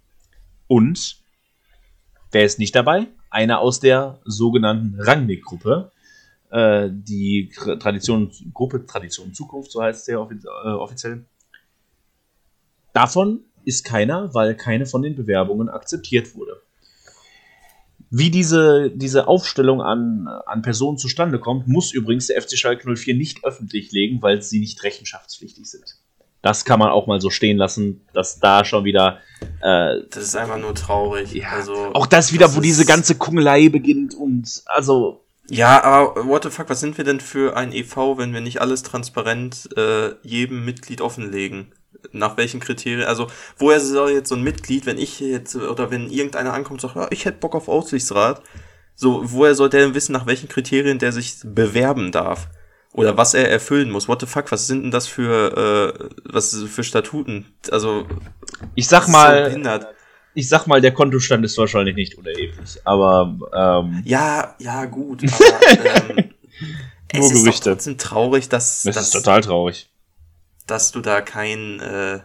Und 0.68 1.18
wer 2.32 2.46
ist 2.46 2.60
nicht 2.60 2.76
dabei? 2.76 3.08
Einer 3.30 3.60
aus 3.60 3.80
der 3.80 4.20
sogenannten 4.26 5.00
Rangnick-Gruppe. 5.00 5.92
Äh, 6.50 6.90
die 6.92 7.52
Tradition, 7.80 8.32
Gruppe 8.54 8.86
Tradition 8.86 9.34
Zukunft, 9.34 9.72
so 9.72 9.82
heißt 9.82 10.02
es 10.02 10.08
ja 10.08 10.20
offiz 10.20 10.44
äh, 10.46 10.70
offiziell. 10.70 11.26
Davon 12.94 13.42
ist 13.66 13.86
keiner, 13.86 14.34
weil 14.34 14.56
keine 14.56 14.86
von 14.86 15.02
den 15.02 15.16
Bewerbungen 15.16 15.70
akzeptiert 15.70 16.36
wurde. 16.36 16.62
Wie 18.16 18.30
diese, 18.30 18.92
diese 18.94 19.28
Aufstellung 19.28 19.82
an, 19.82 20.28
an 20.46 20.62
Personen 20.62 21.00
zustande 21.00 21.40
kommt, 21.40 21.68
muss 21.68 21.92
übrigens 21.92 22.28
der 22.28 22.40
FC 22.40 22.56
Schalke 22.56 22.96
04 22.96 23.16
nicht 23.16 23.44
öffentlich 23.44 23.92
legen, 23.92 24.22
weil 24.22 24.40
sie 24.44 24.60
nicht 24.60 24.84
rechenschaftspflichtig 24.84 25.68
sind. 25.68 25.96
Das 26.44 26.64
kann 26.64 26.78
man 26.78 26.90
auch 26.90 27.08
mal 27.08 27.20
so 27.20 27.32
stehen 27.32 27.58
lassen, 27.58 28.06
dass 28.14 28.40
da 28.40 28.66
schon 28.66 28.84
wieder. 28.84 29.18
Äh, 29.62 30.02
das 30.12 30.26
ist 30.26 30.36
einfach 30.36 30.60
nur 30.60 30.76
traurig. 30.76 31.34
Ja, 31.34 31.54
also, 31.54 31.74
auch 31.96 32.06
das 32.06 32.32
wieder, 32.32 32.46
das 32.46 32.56
wo 32.56 32.62
diese 32.62 32.86
ganze 32.86 33.16
Kungelei 33.16 33.70
beginnt 33.70 34.14
und 34.14 34.62
also. 34.68 35.26
Ja, 35.50 35.82
aber 35.84 36.28
what 36.28 36.44
the 36.44 36.52
fuck, 36.52 36.70
was 36.70 36.82
sind 36.82 37.00
wir 37.00 37.06
denn 37.06 37.20
für 37.20 37.58
ein 37.58 37.74
EV, 37.74 38.20
wenn 38.20 38.32
wir 38.32 38.42
nicht 38.42 38.62
alles 38.62 38.84
transparent 38.84 39.70
äh, 39.76 40.12
jedem 40.22 40.64
Mitglied 40.66 41.02
offenlegen? 41.02 41.72
Nach 42.12 42.38
welchen 42.38 42.60
Kriterien, 42.60 43.08
also 43.08 43.28
woher 43.58 43.80
soll 43.80 44.12
jetzt 44.12 44.30
so 44.30 44.36
ein 44.36 44.44
Mitglied, 44.44 44.86
wenn 44.86 44.98
ich 44.98 45.20
jetzt, 45.20 45.56
oder 45.56 45.92
wenn 45.92 46.10
irgendeiner 46.10 46.54
ankommt 46.54 46.84
und 46.84 46.90
sagt, 46.90 46.96
ja, 46.96 47.08
ich 47.12 47.26
hätte 47.26 47.40
Bock 47.40 47.56
auf 47.56 47.68
Aussichtsrat, 47.68 48.42
so, 48.96 49.22
woher 49.24 49.56
soll 49.56 49.70
der 49.70 49.82
denn 49.82 49.96
wissen, 49.96 50.14
nach 50.14 50.28
welchen 50.28 50.50
Kriterien 50.50 51.00
der 51.00 51.12
sich 51.12 51.38
bewerben 51.44 52.12
darf? 52.12 52.48
Oder 52.94 53.18
was 53.18 53.34
er 53.34 53.50
erfüllen 53.50 53.90
muss? 53.90 54.08
What 54.08 54.22
the 54.22 54.28
fuck, 54.28 54.52
was 54.52 54.68
sind 54.68 54.84
denn 54.84 54.92
das 54.92 55.08
für, 55.08 55.98
äh, 56.00 56.10
was 56.26 56.56
für 56.56 56.84
Statuten? 56.84 57.46
Also, 57.72 58.06
ich 58.76 58.88
sag 58.88 59.08
mal, 59.08 59.52
so 59.52 59.88
ich 60.36 60.48
sag 60.48 60.68
mal, 60.68 60.80
der 60.80 60.92
Kontostand 60.94 61.44
ist 61.44 61.58
wahrscheinlich 61.58 61.96
nicht 61.96 62.18
unerheblich, 62.18 62.80
aber, 62.84 63.36
ähm, 63.54 64.04
Ja, 64.06 64.56
ja, 64.60 64.86
gut, 64.86 65.24
aber, 65.34 66.10
ähm, 66.18 66.30
es 67.10 67.32
ist 67.32 67.44
Gerüchte. 67.44 67.70
trotzdem 67.72 67.98
traurig, 67.98 68.50
dass, 68.50 68.86
es 68.86 68.96
ist 68.96 69.12
total 69.12 69.42
traurig 69.42 69.90
dass 70.68 70.92
du 70.92 71.02
da 71.02 71.22
kein, 71.22 71.80
äh, 71.80 72.20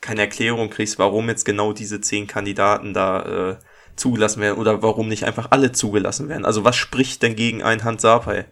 keine 0.00 0.22
Erklärung 0.22 0.70
kriegst, 0.70 0.98
warum 0.98 1.28
jetzt 1.28 1.44
genau 1.44 1.72
diese 1.72 2.00
zehn 2.00 2.26
Kandidaten 2.26 2.92
da 2.94 3.50
äh, 3.52 3.56
zugelassen 3.96 4.40
werden 4.40 4.58
oder 4.58 4.82
warum 4.82 5.08
nicht 5.08 5.24
einfach 5.24 5.48
alle 5.50 5.72
zugelassen 5.72 6.28
werden. 6.28 6.44
Also 6.44 6.64
was 6.64 6.76
spricht 6.76 7.22
denn 7.22 7.36
gegen 7.36 7.62
einen 7.62 7.84
Hans 7.84 8.02
Sapai? 8.02 8.46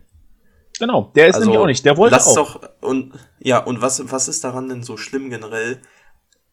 Genau, 0.78 1.12
der 1.14 1.28
ist 1.28 1.34
Also, 1.34 1.46
nämlich 1.46 1.60
auch 1.60 1.66
nicht. 1.66 1.84
Der 1.84 1.96
wollte 1.96 2.16
Lass 2.16 2.26
auch. 2.26 2.34
doch, 2.36 2.70
und, 2.80 3.12
ja, 3.38 3.58
und 3.58 3.82
was, 3.82 4.10
was 4.10 4.28
ist 4.28 4.44
daran 4.44 4.68
denn 4.68 4.82
so 4.82 4.96
schlimm 4.96 5.28
generell, 5.30 5.82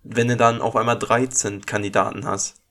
wenn 0.03 0.27
du 0.27 0.35
dann 0.35 0.61
auf 0.61 0.75
einmal 0.75 0.99
13 0.99 1.65
Kandidaten 1.65 2.25
hast? 2.25 2.61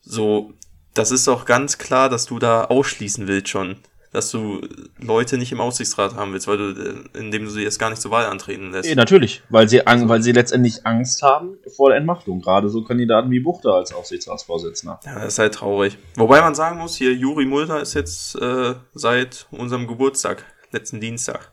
So, 0.00 0.52
das 0.94 1.10
ist 1.10 1.26
doch 1.26 1.44
ganz 1.44 1.78
klar, 1.78 2.08
dass 2.08 2.26
du 2.26 2.38
da 2.38 2.64
ausschließen 2.66 3.26
willst 3.26 3.48
schon. 3.48 3.76
Dass 4.12 4.30
du 4.30 4.60
Leute 5.00 5.38
nicht 5.38 5.52
im 5.52 5.60
Aufsichtsrat 5.62 6.14
haben 6.16 6.34
willst, 6.34 6.46
weil 6.46 6.58
du, 6.58 7.04
äh, 7.14 7.18
indem 7.18 7.44
du 7.46 7.50
sie 7.50 7.62
jetzt 7.62 7.78
gar 7.78 7.88
nicht 7.88 8.02
zur 8.02 8.10
Wahl 8.10 8.26
antreten 8.26 8.70
lässt. 8.70 8.86
Nee, 8.86 8.94
natürlich, 8.94 9.42
weil 9.48 9.70
sie, 9.70 9.86
ang- 9.86 10.06
weil 10.08 10.22
sie 10.22 10.32
letztendlich 10.32 10.86
Angst 10.86 11.22
haben 11.22 11.56
vor 11.74 11.88
der 11.88 11.96
Entmachtung. 11.96 12.42
Gerade 12.42 12.68
so 12.68 12.84
Kandidaten 12.84 13.30
wie 13.30 13.40
Buchter 13.40 13.72
als 13.72 13.94
Aufsichtsratsvorsitzender. 13.94 15.00
Ja, 15.06 15.14
das 15.14 15.28
ist 15.34 15.38
halt 15.38 15.54
traurig. 15.54 15.96
Wobei 16.16 16.42
man 16.42 16.54
sagen 16.54 16.78
muss, 16.78 16.94
hier 16.94 17.14
Juri 17.14 17.46
Mulder 17.46 17.80
ist 17.80 17.94
jetzt 17.94 18.34
äh, 18.36 18.74
seit 18.92 19.46
unserem 19.50 19.86
Geburtstag, 19.86 20.44
letzten 20.72 21.00
Dienstag, 21.00 21.50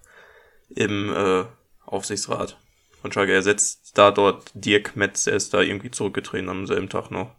im 0.75 1.13
äh, 1.15 1.45
Aufsichtsrat 1.85 2.57
von 3.01 3.11
Schalke. 3.13 3.31
Er 3.31 3.37
ersetzt 3.37 3.97
da 3.97 4.11
dort 4.11 4.51
Dirk 4.53 4.97
Metz, 4.97 5.23
der 5.23 5.35
ist 5.35 5.53
da 5.53 5.61
irgendwie 5.61 5.91
zurückgetreten 5.91 6.49
am 6.49 6.67
selben 6.67 6.89
Tag 6.89 7.09
noch. 7.09 7.31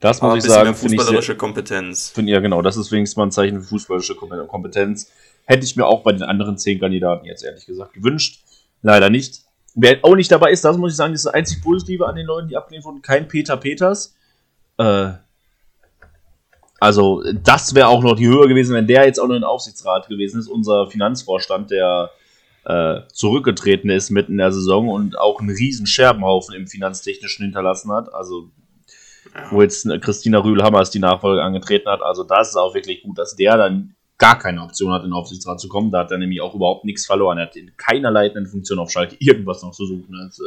Das 0.00 0.20
Aber 0.20 0.32
ein 0.32 0.36
muss 0.36 0.44
ich 0.44 0.50
sagen, 0.50 0.74
sehr, 0.74 0.88
fußballerische 0.90 1.36
Kompetenz. 1.36 2.10
Find, 2.10 2.28
ja, 2.28 2.40
genau, 2.40 2.62
das 2.62 2.76
ist 2.76 2.92
wenigstens 2.92 3.16
mal 3.16 3.24
ein 3.24 3.30
Zeichen 3.32 3.60
für 3.60 3.66
fußballische 3.68 4.14
Kom- 4.14 4.46
Kompetenz. 4.46 5.10
Hätte 5.44 5.64
ich 5.64 5.76
mir 5.76 5.86
auch 5.86 6.02
bei 6.02 6.12
den 6.12 6.22
anderen 6.22 6.58
zehn 6.58 6.78
Kandidaten 6.78 7.24
jetzt 7.24 7.44
ehrlich 7.44 7.66
gesagt 7.66 7.94
gewünscht. 7.94 8.42
Leider 8.82 9.10
nicht. 9.10 9.42
Wer 9.74 9.98
auch 10.02 10.16
nicht 10.16 10.30
dabei 10.30 10.50
ist, 10.50 10.64
das 10.64 10.76
muss 10.76 10.92
ich 10.92 10.96
sagen, 10.96 11.12
das 11.12 11.20
ist 11.20 11.26
das 11.26 11.34
einzig 11.34 11.62
Positive 11.62 12.06
an 12.06 12.16
den 12.16 12.26
Leuten, 12.26 12.48
die 12.48 12.56
abgelehnt 12.56 12.84
wurden. 12.84 13.02
Kein 13.02 13.28
Peter 13.28 13.56
Peters. 13.56 14.14
Äh, 14.78 15.12
also, 16.78 17.22
das 17.42 17.74
wäre 17.74 17.88
auch 17.88 18.02
noch 18.02 18.16
die 18.16 18.26
Höhe 18.26 18.48
gewesen, 18.48 18.74
wenn 18.74 18.86
der 18.86 19.06
jetzt 19.06 19.18
auch 19.18 19.28
noch 19.28 19.36
in 19.36 19.44
Aufsichtsrat 19.44 20.08
gewesen 20.08 20.40
ist. 20.40 20.48
Unser 20.48 20.88
Finanzvorstand, 20.90 21.70
der 21.70 22.10
äh, 22.64 23.00
zurückgetreten 23.12 23.88
ist 23.88 24.10
mitten 24.10 24.32
in 24.32 24.38
der 24.38 24.52
Saison 24.52 24.88
und 24.88 25.18
auch 25.18 25.40
einen 25.40 25.50
riesen 25.50 25.86
Scherbenhaufen 25.86 26.54
im 26.54 26.66
Finanztechnischen 26.66 27.44
hinterlassen 27.44 27.92
hat. 27.92 28.12
Also, 28.12 28.50
wo 29.50 29.62
jetzt 29.62 29.88
Christina 30.00 30.38
Rühl-Hammers 30.38 30.90
die 30.90 30.98
Nachfolge 30.98 31.42
angetreten 31.42 31.88
hat. 31.88 32.02
Also 32.02 32.24
da 32.24 32.40
ist 32.40 32.48
es 32.48 32.56
auch 32.56 32.74
wirklich 32.74 33.02
gut, 33.02 33.18
dass 33.18 33.36
der 33.36 33.56
dann 33.56 33.94
gar 34.18 34.38
keine 34.38 34.62
Option 34.62 34.92
hat, 34.92 35.02
in 35.02 35.10
den 35.10 35.14
Aufsichtsrat 35.14 35.60
zu 35.60 35.68
kommen. 35.68 35.90
Da 35.90 36.00
hat 36.00 36.10
er 36.10 36.18
nämlich 36.18 36.40
auch 36.40 36.54
überhaupt 36.54 36.84
nichts 36.84 37.06
verloren. 37.06 37.38
Er 37.38 37.46
hat 37.46 37.56
in 37.56 37.76
keiner 37.76 38.10
leitenden 38.10 38.46
Funktion 38.46 38.78
auf 38.78 38.90
Schalke 38.90 39.16
irgendwas 39.18 39.62
noch 39.62 39.72
zu 39.72 39.86
suchen. 39.86 40.14
Das 40.26 40.40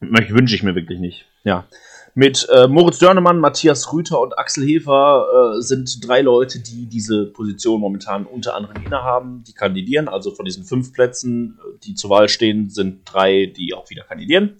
äh, 0.00 0.30
wünsche 0.30 0.54
ich 0.54 0.62
mir 0.62 0.74
wirklich 0.74 1.00
nicht. 1.00 1.26
Ja. 1.44 1.66
Mit 2.14 2.46
äh, 2.50 2.68
Moritz 2.68 2.98
Dörnemann, 2.98 3.38
Matthias 3.38 3.90
Rüther 3.90 4.20
und 4.20 4.38
Axel 4.38 4.66
Hefer 4.66 5.56
äh, 5.56 5.62
sind 5.62 6.06
drei 6.06 6.20
Leute, 6.20 6.60
die 6.60 6.84
diese 6.84 7.24
Position 7.24 7.80
momentan 7.80 8.26
unter 8.26 8.54
anderem 8.54 8.84
innehaben, 8.84 9.42
die 9.44 9.54
kandidieren. 9.54 10.08
Also 10.08 10.30
von 10.30 10.44
diesen 10.44 10.64
fünf 10.64 10.92
Plätzen, 10.92 11.58
äh, 11.58 11.78
die 11.84 11.94
zur 11.94 12.10
Wahl 12.10 12.28
stehen, 12.28 12.68
sind 12.68 13.00
drei, 13.06 13.46
die 13.46 13.72
auch 13.72 13.88
wieder 13.88 14.04
kandidieren. 14.04 14.56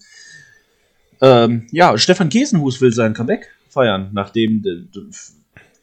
Ähm, 1.22 1.68
ja, 1.70 1.96
Stefan 1.96 2.28
Gesenhus 2.28 2.80
will 2.80 2.92
sein 2.92 3.14
Comeback 3.14 3.48
feiern, 3.68 4.10
nachdem 4.12 4.60
de, 4.60 4.84
de, 4.92 5.04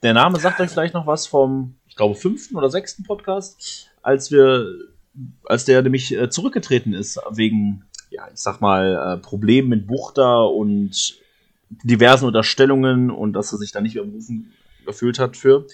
der 0.03 0.13
Name 0.13 0.37
sagt 0.37 0.59
euch 0.59 0.69
vielleicht 0.69 0.93
noch 0.93 1.07
was 1.07 1.27
vom, 1.27 1.75
ich 1.87 1.95
glaube, 1.95 2.15
fünften 2.15 2.57
oder 2.57 2.69
sechsten 2.69 3.03
Podcast, 3.03 3.89
als 4.01 4.31
wir, 4.31 4.67
als 5.45 5.63
der 5.63 5.81
nämlich 5.81 6.13
äh, 6.13 6.29
zurückgetreten 6.29 6.93
ist 6.93 7.19
wegen, 7.31 7.85
ja, 8.09 8.27
ich 8.33 8.39
sag 8.39 8.59
mal, 8.59 9.15
äh, 9.15 9.21
Problemen 9.21 9.69
mit 9.69 9.87
Buchter 9.87 10.49
und 10.49 11.17
diversen 11.83 12.25
Unterstellungen 12.25 13.09
und 13.09 13.33
dass 13.33 13.53
er 13.53 13.59
sich 13.59 13.71
da 13.71 13.79
nicht 13.79 13.95
mehr 13.95 14.03
berufen 14.03 14.53
gefühlt 14.85 15.19
hat 15.19 15.37
für. 15.37 15.67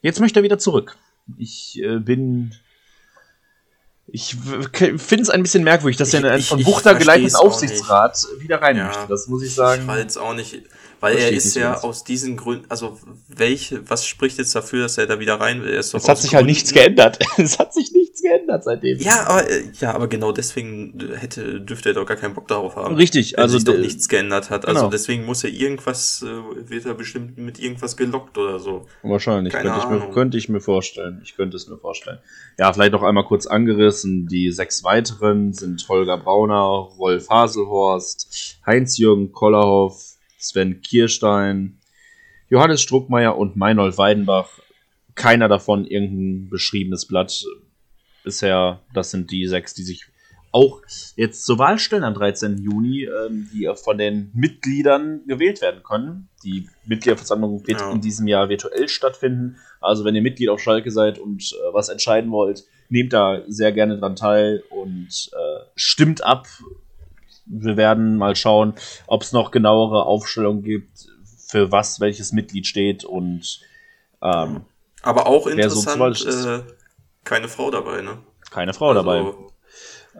Jetzt 0.00 0.20
möchte 0.20 0.40
er 0.40 0.44
wieder 0.44 0.58
zurück. 0.58 0.96
Ich 1.36 1.82
äh, 1.82 1.98
bin. 1.98 2.52
Ich 4.10 4.36
finde 4.96 5.22
es 5.22 5.28
ein 5.30 5.42
bisschen 5.42 5.64
merkwürdig, 5.64 5.98
dass 5.98 6.14
er 6.14 6.20
in 6.20 6.26
einen 6.26 6.42
von 6.42 6.62
Buchter 6.62 6.94
geleiteten 6.94 7.36
Aufsichtsrat 7.36 8.26
wieder 8.38 8.62
rein 8.62 8.76
Ja. 8.78 8.86
möchte. 8.86 9.06
Das 9.08 9.26
muss 9.28 9.42
ich 9.42 9.54
sagen. 9.54 9.82
Ich 9.82 9.88
halte 9.88 10.20
auch 10.22 10.32
nicht, 10.34 10.62
weil 11.00 11.18
er 11.18 11.30
ist 11.30 11.54
ja 11.54 11.72
ganz. 11.72 11.84
aus 11.84 12.04
diesen 12.04 12.36
Gründen, 12.38 12.64
also 12.70 12.98
welche, 13.28 13.88
was 13.90 14.06
spricht 14.06 14.38
jetzt 14.38 14.54
dafür, 14.54 14.84
dass 14.84 14.96
er 14.96 15.06
da 15.06 15.20
wieder 15.20 15.38
rein 15.38 15.62
will? 15.62 15.74
Es 15.74 15.92
hat 15.92 16.00
sich 16.02 16.08
halt 16.34 16.40
Gründen- 16.40 16.46
nichts 16.46 16.72
geändert. 16.72 17.18
Es 17.36 17.58
hat 17.58 17.74
sich 17.74 17.92
nichts 17.92 18.07
geändert 18.28 18.64
seitdem. 18.64 18.98
Ja, 18.98 19.26
aber, 19.26 19.50
äh, 19.50 19.62
ja, 19.80 19.94
aber 19.94 20.08
genau 20.08 20.32
deswegen 20.32 20.98
hätte, 21.16 21.60
dürfte 21.60 21.90
er 21.90 21.94
doch 21.94 22.06
gar 22.06 22.16
keinen 22.16 22.34
Bock 22.34 22.48
darauf 22.48 22.76
haben. 22.76 22.94
Richtig, 22.96 23.32
Wenn 23.32 23.42
also 23.44 23.58
sich 23.58 23.64
doch 23.64 23.76
nichts 23.76 24.08
geändert 24.08 24.50
hat. 24.50 24.66
Genau. 24.66 24.74
Also 24.74 24.90
deswegen 24.90 25.24
muss 25.24 25.44
er 25.44 25.50
irgendwas, 25.50 26.24
äh, 26.24 26.68
wird 26.70 26.86
er 26.86 26.94
bestimmt 26.94 27.38
mit 27.38 27.58
irgendwas 27.58 27.96
gelockt 27.96 28.36
oder 28.38 28.58
so. 28.58 28.86
Wahrscheinlich, 29.02 29.52
Keine 29.52 29.70
könnte 29.70 29.84
ich, 29.84 29.90
mir, 29.90 29.96
Ahnung. 29.96 30.12
könnte 30.12 30.38
ich 30.38 30.48
mir 30.48 30.60
vorstellen. 30.60 31.20
Ich 31.22 31.36
könnte 31.36 31.56
es 31.56 31.68
mir 31.68 31.78
vorstellen. 31.78 32.18
Ja, 32.58 32.72
vielleicht 32.72 32.92
noch 32.92 33.02
einmal 33.02 33.24
kurz 33.24 33.46
angerissen. 33.46 34.26
Die 34.28 34.50
sechs 34.50 34.84
weiteren 34.84 35.52
sind 35.52 35.86
Holger 35.88 36.18
Brauner, 36.18 36.88
Rolf 36.98 37.28
Haselhorst, 37.28 38.58
Heinz-Jürgen 38.66 39.32
Kollerhoff, 39.32 40.16
Sven 40.38 40.80
Kierstein, 40.80 41.78
Johannes 42.48 42.80
Struckmeier 42.80 43.36
und 43.36 43.56
Meinhold 43.56 43.98
Weidenbach. 43.98 44.50
Keiner 45.14 45.48
davon 45.48 45.84
irgendein 45.84 46.48
beschriebenes 46.48 47.06
Blatt 47.06 47.44
bisher. 48.24 48.80
Das 48.94 49.10
sind 49.10 49.30
die 49.30 49.46
sechs, 49.46 49.74
die 49.74 49.82
sich 49.82 50.06
auch 50.50 50.80
jetzt 51.16 51.44
zur 51.44 51.58
Wahl 51.58 51.78
stellen 51.78 52.04
am 52.04 52.14
13. 52.14 52.56
Juni, 52.62 53.04
ähm, 53.04 53.48
die 53.52 53.70
von 53.76 53.98
den 53.98 54.30
Mitgliedern 54.34 55.20
gewählt 55.26 55.60
werden 55.60 55.82
können. 55.82 56.28
Die 56.42 56.68
Mitgliederversammlung 56.86 57.66
wird 57.66 57.80
Ja. 57.80 57.92
in 57.92 58.00
diesem 58.00 58.26
Jahr 58.26 58.48
virtuell 58.48 58.88
stattfinden. 58.88 59.56
Also 59.80 60.04
wenn 60.04 60.14
ihr 60.14 60.22
Mitglied 60.22 60.48
auf 60.48 60.60
Schalke 60.60 60.90
seid 60.90 61.18
und 61.18 61.42
äh, 61.52 61.74
was 61.74 61.90
entscheiden 61.90 62.30
wollt, 62.30 62.64
nehmt 62.88 63.12
da 63.12 63.42
sehr 63.46 63.72
gerne 63.72 63.98
dran 63.98 64.16
teil 64.16 64.62
und 64.70 65.08
äh, 65.32 65.60
stimmt 65.76 66.24
ab. 66.24 66.46
Wir 67.44 67.76
werden 67.76 68.16
mal 68.16 68.34
schauen, 68.34 68.74
ob 69.06 69.22
es 69.22 69.32
noch 69.32 69.50
genauere 69.50 70.06
Aufstellungen 70.06 70.62
gibt, 70.62 71.08
für 71.46 71.70
was 71.72 72.00
welches 72.00 72.32
Mitglied 72.32 72.66
steht 72.66 73.04
und 73.04 73.60
ähm, 74.22 74.62
Aber 75.02 75.26
auch 75.26 75.44
so 75.44 75.50
interessant, 75.50 76.20
ist. 76.26 76.44
äh, 76.46 76.62
keine 77.28 77.48
Frau 77.48 77.70
dabei, 77.70 78.00
ne? 78.00 78.18
keine 78.50 78.72
Frau 78.72 78.94
dabei. 78.94 79.18
Also, 79.18 79.52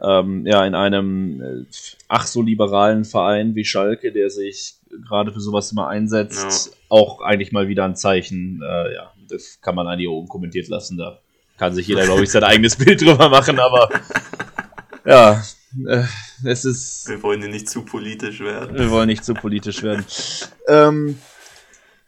ähm, 0.01 0.45
ja, 0.45 0.65
in 0.65 0.75
einem 0.75 1.41
äh, 1.41 1.65
ach 2.07 2.27
so 2.27 2.41
liberalen 2.41 3.03
Verein 3.03 3.55
wie 3.55 3.65
Schalke, 3.65 4.11
der 4.11 4.29
sich 4.29 4.75
gerade 5.07 5.33
für 5.33 5.41
sowas 5.41 5.71
immer 5.71 5.87
einsetzt, 5.87 6.77
auch 6.87 7.21
eigentlich 7.21 7.51
mal 7.51 7.67
wieder 7.67 7.85
ein 7.85 7.95
Zeichen. 7.95 8.61
Äh, 8.63 8.93
ja, 8.93 9.11
das 9.27 9.59
kann 9.61 9.75
man 9.75 9.87
eigentlich 9.87 10.07
auch 10.07 10.19
unkommentiert 10.19 10.67
lassen. 10.67 10.97
Da 10.97 11.19
kann 11.57 11.73
sich 11.73 11.87
jeder, 11.87 12.05
glaube 12.05 12.23
ich, 12.23 12.29
sein 12.29 12.43
eigenes 12.51 12.75
Bild 12.75 13.01
drüber 13.01 13.27
machen, 13.27 13.59
aber 13.59 13.89
ja, 15.05 15.43
äh, 15.87 16.03
es 16.45 16.63
ist. 16.63 17.09
Wir 17.09 17.21
wollen 17.23 17.41
hier 17.41 17.49
nicht 17.49 17.69
zu 17.69 17.83
politisch 17.83 18.39
werden. 18.39 18.77
Wir 18.77 18.91
wollen 18.91 19.07
nicht 19.07 19.25
zu 19.25 19.33
politisch 19.33 19.81
werden. 19.83 20.05
Ähm, 20.67 21.17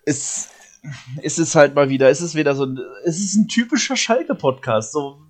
es, 0.06 0.50
es 1.22 1.38
ist 1.40 1.56
halt 1.56 1.76
mal 1.76 1.90
wieder, 1.90 2.10
es 2.10 2.22
ist 2.22 2.36
wieder 2.36 2.56
so 2.56 2.66
ein, 2.66 2.80
es 3.06 3.20
ist 3.20 3.36
ein 3.36 3.48
typischer 3.48 3.96
Schalke-Podcast. 3.96 4.92
So, 4.94 5.22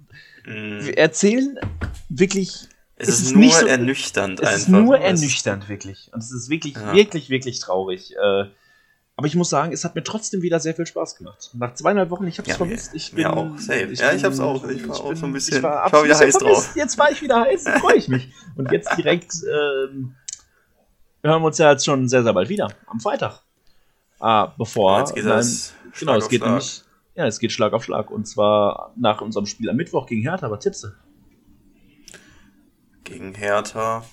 Mm, 0.43 0.83
wir 0.83 0.97
erzählen 0.97 1.55
wirklich 2.09 2.67
Es 2.95 3.09
es 3.09 3.19
ist, 3.19 3.21
ist 3.27 3.31
nur 3.33 3.41
nicht 3.41 3.55
so- 3.57 3.67
ernüchternd 3.67 4.39
Es 4.39 4.47
einfach. 4.47 4.57
ist 4.59 4.67
nur 4.69 4.97
Es- 4.97 5.03
ernüchternd, 5.21 5.69
wirklich. 5.69 6.09
Und 6.13 6.19
es 6.23 6.31
ist 6.31 6.49
wirklich, 6.49 6.73
Ja. 6.73 6.93
wirklich, 6.93 7.29
wirklich 7.29 7.59
traurig. 7.59 8.15
Äh, 8.15 8.45
aber 9.17 9.27
ich 9.27 9.35
muss 9.35 9.51
sagen, 9.51 9.71
es 9.71 9.83
hat 9.85 9.93
mir 9.93 10.03
trotzdem 10.03 10.41
wieder 10.41 10.59
sehr 10.59 10.73
viel 10.73 10.87
Spaß 10.87 11.15
gemacht. 11.17 11.51
Nach 11.53 11.75
zweieinhalb 11.75 12.09
Wochen, 12.09 12.25
ich 12.25 12.39
habe 12.39 12.47
es 12.49 12.53
Ja, 12.53 12.57
vermisst. 12.57 12.89
Ich 12.95 13.13
mir 13.13 13.31
auch, 13.31 13.55
safe. 13.59 13.93
Ja, 13.93 14.13
ich 14.13 14.23
hab's 14.23 14.39
auch. 14.39 14.67
Ich 14.67 14.87
war 14.87 14.99
auch 14.99 15.15
so 15.15 15.25
ein 15.27 15.33
bisschen- 15.33 15.57
Ich 15.57 15.63
war, 15.63 15.85
ich 15.85 15.93
war 15.93 16.03
wieder 16.05 16.17
heiß 16.17 16.37
vermisst. 16.37 16.41
drauf. 16.69 16.75
Jetzt 16.75 16.97
war 16.97 17.11
ich 17.11 17.21
wieder 17.21 17.41
heiß, 17.41 17.63
jetzt 17.65 17.79
freue 17.79 17.95
ich 17.97 18.07
mich. 18.07 18.33
Und 18.55 18.71
jetzt 18.71 18.89
direkt 18.97 19.31
ähm, 19.43 20.15
hören 21.23 21.41
wir 21.43 21.45
uns 21.45 21.57
ja 21.59 21.71
jetzt 21.71 21.85
schon 21.85 22.09
sehr, 22.09 22.23
sehr 22.23 22.33
bald 22.33 22.49
wieder. 22.49 22.67
Am 22.87 22.99
Freitag. 22.99 23.41
Ah, 24.21 24.53
bevor. 24.57 24.99
Jetzt 24.99 25.15
geht 25.15 25.25
nein, 25.25 25.37
das 25.37 25.73
genau, 25.99 26.15
es 26.15 26.29
geht 26.29 26.39
Schlag. 26.39 26.49
nämlich. 26.49 26.83
Ja, 27.15 27.25
es 27.25 27.39
geht 27.39 27.51
Schlag 27.51 27.73
auf 27.73 27.83
Schlag. 27.83 28.09
Und 28.11 28.25
zwar 28.27 28.93
nach 28.95 29.21
unserem 29.21 29.45
Spiel 29.45 29.69
am 29.69 29.75
Mittwoch 29.75 30.05
gegen 30.07 30.21
Hertha. 30.21 30.45
Aber 30.45 30.59
Tippse. 30.59 30.95
gegen 33.03 33.33
Hertha. 33.33 34.05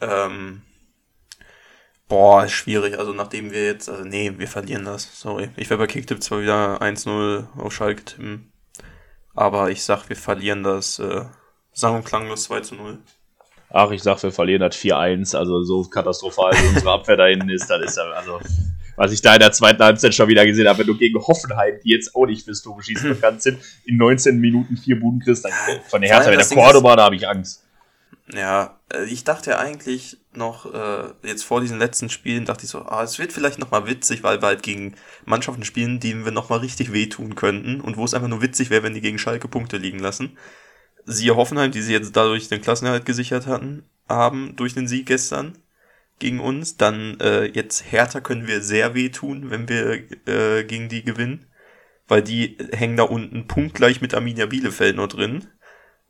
Ähm, 0.00 0.62
boah, 2.08 2.44
ist 2.44 2.52
schwierig. 2.52 2.98
Also 2.98 3.12
nachdem 3.12 3.50
wir 3.52 3.64
jetzt, 3.64 3.88
also 3.88 4.04
nee, 4.04 4.32
wir 4.36 4.48
verlieren 4.48 4.84
das. 4.84 5.20
Sorry. 5.20 5.50
Ich 5.56 5.70
werde 5.70 5.82
bei 5.82 5.86
Kicktipp 5.86 6.22
zwar 6.22 6.40
wieder 6.42 6.80
1-0 6.82 7.46
auf 7.58 7.72
Schalke 7.72 8.04
tippen, 8.04 8.52
aber 9.34 9.70
ich 9.70 9.84
sag, 9.84 10.08
wir 10.08 10.16
verlieren 10.16 10.62
das 10.62 10.98
äh, 10.98 11.24
sang- 11.72 11.96
und 11.96 12.04
klanglos 12.04 12.44
2 12.44 12.62
0. 12.76 12.98
Ach, 13.70 13.90
ich 13.90 14.02
sag, 14.02 14.22
wir 14.22 14.32
verlieren 14.32 14.60
das 14.60 14.76
4-1. 14.76 15.36
Also 15.36 15.62
so 15.62 15.84
katastrophal 15.84 16.52
wie 16.52 16.68
unsere 16.68 16.92
Abwehr 16.92 17.16
da 17.16 17.26
hinten 17.26 17.50
ist, 17.50 17.68
das 17.68 17.82
ist 17.82 17.96
ja, 17.96 18.04
also, 18.10 18.40
was 18.96 19.12
ich 19.12 19.22
da 19.22 19.34
in 19.34 19.40
der 19.40 19.52
zweiten 19.52 19.82
Halbzeit 19.82 20.14
schon 20.14 20.28
wieder 20.28 20.44
gesehen 20.44 20.68
habe, 20.68 20.80
wenn 20.80 20.86
du 20.86 20.96
gegen 20.96 21.18
Hoffenheim, 21.18 21.74
die 21.84 21.90
jetzt 21.90 22.14
auch 22.14 22.26
nicht 22.26 22.44
fürs 22.44 22.62
Tore 22.62 22.82
schießen 22.82 23.10
bekannt 23.10 23.42
sind, 23.42 23.58
in 23.84 23.96
19 23.96 24.38
Minuten 24.38 24.76
vier 24.76 24.98
Buden 24.98 25.20
kriegst, 25.20 25.44
dann 25.44 25.52
von 25.88 26.00
der 26.00 26.10
Hertha, 26.10 26.30
wenn 26.30 26.38
der 26.38 26.46
Cordoba, 26.46 26.96
da 26.96 27.04
habe 27.04 27.16
ich 27.16 27.28
Angst. 27.28 27.62
Ja, 28.32 28.80
äh, 28.92 29.04
ich 29.04 29.24
dachte 29.24 29.50
ja 29.50 29.58
eigentlich 29.58 30.18
noch, 30.32 30.72
äh, 30.72 31.12
jetzt 31.22 31.44
vor 31.44 31.60
diesen 31.60 31.78
letzten 31.78 32.08
Spielen, 32.08 32.44
dachte 32.44 32.64
ich 32.64 32.70
so, 32.70 32.80
ah, 32.80 33.02
es 33.02 33.18
wird 33.18 33.32
vielleicht 33.32 33.58
nochmal 33.58 33.86
witzig, 33.86 34.22
weil 34.22 34.42
wir 34.42 34.48
halt 34.48 34.62
gegen 34.62 34.96
Mannschaften 35.24 35.64
spielen, 35.64 36.00
denen 36.00 36.24
wir 36.24 36.32
nochmal 36.32 36.58
richtig 36.58 36.92
wehtun 36.92 37.36
könnten 37.36 37.80
und 37.80 37.96
wo 37.96 38.04
es 38.04 38.14
einfach 38.14 38.28
nur 38.28 38.42
witzig 38.42 38.70
wäre, 38.70 38.82
wenn 38.82 38.94
die 38.94 39.00
gegen 39.00 39.18
Schalke 39.18 39.48
Punkte 39.48 39.76
liegen 39.76 40.00
lassen. 40.00 40.36
Siehe 41.04 41.36
Hoffenheim, 41.36 41.70
die 41.70 41.82
sie 41.82 41.92
jetzt 41.92 42.16
dadurch 42.16 42.48
den 42.48 42.62
Klassenerhalt 42.62 43.06
gesichert 43.06 43.46
hatten, 43.46 43.84
haben 44.08 44.56
durch 44.56 44.74
den 44.74 44.88
Sieg 44.88 45.06
gestern 45.06 45.56
gegen 46.18 46.40
uns. 46.40 46.76
Dann 46.76 47.18
äh, 47.20 47.44
jetzt 47.44 47.90
Hertha 47.90 48.20
können 48.20 48.46
wir 48.46 48.60
sehr 48.62 48.94
wehtun, 48.94 49.50
wenn 49.50 49.68
wir 49.68 50.02
äh, 50.26 50.64
gegen 50.64 50.88
die 50.88 51.04
gewinnen, 51.04 51.46
weil 52.08 52.22
die 52.22 52.56
hängen 52.72 52.96
da 52.96 53.04
unten 53.04 53.46
punktgleich 53.46 54.00
mit 54.00 54.14
Arminia 54.14 54.46
Bielefeld 54.46 54.96
noch 54.96 55.08
drin 55.08 55.46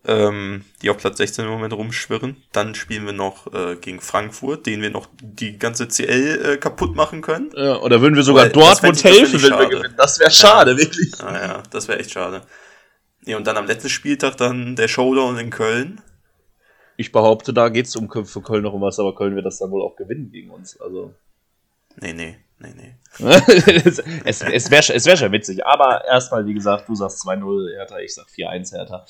ähm, 0.06 0.64
die 0.82 0.90
auf 0.90 0.98
Platz 0.98 1.18
16 1.18 1.44
im 1.44 1.50
Moment 1.50 1.72
rumschwirren. 1.72 2.36
Dann 2.52 2.74
spielen 2.74 3.06
wir 3.06 3.12
noch 3.12 3.52
äh, 3.52 3.76
gegen 3.76 4.00
Frankfurt, 4.00 4.66
den 4.66 4.80
wir 4.82 4.90
noch 4.90 5.08
die 5.20 5.58
ganze 5.58 5.88
CL 5.88 6.42
äh, 6.44 6.56
kaputt 6.56 6.94
machen 6.94 7.22
können. 7.22 7.50
Ja, 7.54 7.76
oder 7.76 8.00
würden 8.00 8.14
wir 8.14 8.22
sogar 8.22 8.44
Weil, 8.44 8.52
Dortmund 8.52 9.02
helfen, 9.02 9.42
wenn 9.42 9.58
wir 9.58 9.68
gewinnen? 9.68 9.94
Das 9.96 10.18
wäre 10.18 10.30
schade, 10.30 10.72
ja. 10.72 10.78
wirklich. 10.78 11.12
Ah, 11.20 11.34
ja, 11.34 11.62
das 11.70 11.88
wäre 11.88 11.98
echt 11.98 12.12
schade. 12.12 12.42
Ja, 13.24 13.36
und 13.36 13.46
dann 13.46 13.56
am 13.56 13.66
letzten 13.66 13.88
Spieltag 13.88 14.36
dann 14.36 14.76
der 14.76 14.88
Showdown 14.88 15.38
in 15.38 15.50
Köln. 15.50 16.00
Ich 16.96 17.12
behaupte, 17.12 17.52
da 17.52 17.68
geht 17.68 17.86
es 17.86 17.96
um 17.96 18.10
für 18.10 18.42
Köln 18.42 18.62
noch 18.62 18.72
um 18.72 18.80
was, 18.80 18.98
aber 18.98 19.14
Köln 19.14 19.34
wird 19.34 19.46
das 19.46 19.58
dann 19.58 19.70
wohl 19.70 19.82
auch 19.82 19.96
gewinnen 19.96 20.30
gegen 20.30 20.50
uns. 20.50 20.80
Also. 20.80 21.14
Nee, 22.00 22.12
nee, 22.12 22.36
nee, 22.58 22.74
nee. 22.74 22.94
es 24.24 24.42
es 24.42 24.70
wäre 24.70 24.94
es 24.94 25.06
wär 25.06 25.16
schon 25.16 25.32
witzig, 25.32 25.64
aber 25.66 26.04
erstmal, 26.04 26.46
wie 26.46 26.54
gesagt, 26.54 26.88
du 26.88 26.94
sagst 26.94 27.26
2-0 27.26 27.74
Hertha, 27.74 27.98
ich 27.98 28.14
sag 28.14 28.26
4-1 28.28 28.72
Hertha. 28.72 29.06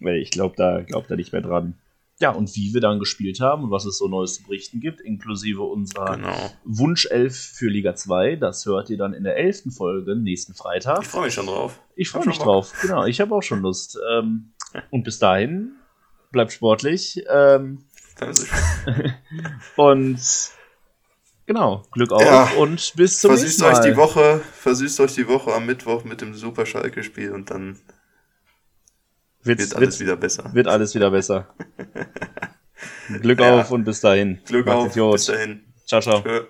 Ich 0.00 0.30
glaube 0.30 0.54
da, 0.56 0.80
glaub 0.82 1.08
da 1.08 1.16
nicht 1.16 1.32
mehr 1.32 1.42
dran. 1.42 1.74
Ja, 2.20 2.32
und 2.32 2.54
wie 2.54 2.74
wir 2.74 2.82
dann 2.82 2.98
gespielt 2.98 3.40
haben 3.40 3.64
und 3.64 3.70
was 3.70 3.86
es 3.86 3.96
so 3.96 4.06
Neues 4.06 4.34
zu 4.34 4.42
berichten 4.42 4.80
gibt, 4.80 5.00
inklusive 5.00 5.62
unserer 5.62 6.16
genau. 6.16 6.50
Wunschelf 6.64 7.34
für 7.34 7.68
Liga 7.68 7.94
2, 7.94 8.36
das 8.36 8.66
hört 8.66 8.90
ihr 8.90 8.98
dann 8.98 9.14
in 9.14 9.24
der 9.24 9.38
elften 9.38 9.70
Folge 9.70 10.14
nächsten 10.16 10.52
Freitag. 10.52 11.00
Ich 11.00 11.08
freue 11.08 11.24
mich 11.24 11.34
schon 11.34 11.46
drauf. 11.46 11.80
Ich 11.96 12.10
freue 12.10 12.26
mich 12.26 12.38
drauf, 12.38 12.74
genau. 12.82 13.06
Ich 13.06 13.22
habe 13.22 13.34
auch 13.34 13.42
schon 13.42 13.62
Lust. 13.62 13.98
Ähm, 14.12 14.52
und 14.90 15.02
bis 15.02 15.18
dahin, 15.18 15.72
bleibt 16.30 16.52
sportlich. 16.52 17.24
Ähm, 17.28 17.84
und 19.76 20.20
genau, 21.46 21.82
Glück 21.92 22.12
auf 22.12 22.22
ja, 22.22 22.44
und 22.58 22.92
bis 22.96 23.20
zum 23.20 23.34
nächsten 23.34 23.62
Mal. 23.62 23.74
Euch 23.74 23.80
die 23.80 23.96
Woche, 23.96 24.40
versüßt 24.54 25.00
euch 25.00 25.14
die 25.14 25.26
Woche 25.26 25.54
am 25.54 25.66
Mittwoch 25.66 26.04
mit 26.04 26.20
dem 26.20 26.34
Super 26.34 26.66
Schalke-Spiel 26.66 27.32
und 27.32 27.50
dann 27.50 27.78
wird, 29.42 29.58
wird 29.60 29.74
alles 29.74 29.98
wird, 29.98 30.08
wieder 30.08 30.16
besser. 30.16 30.50
Wird 30.52 30.66
alles 30.66 30.94
wieder 30.94 31.10
besser. 31.10 31.54
Glück 33.22 33.40
ja. 33.40 33.60
auf 33.60 33.70
und 33.70 33.84
bis 33.84 34.00
dahin. 34.00 34.40
Glück 34.44 34.66
Macht 34.66 34.98
auf, 34.98 35.12
bis 35.12 35.26
dahin. 35.26 35.64
Ciao, 35.86 36.00
ciao. 36.00 36.22
Tschö. 36.22 36.44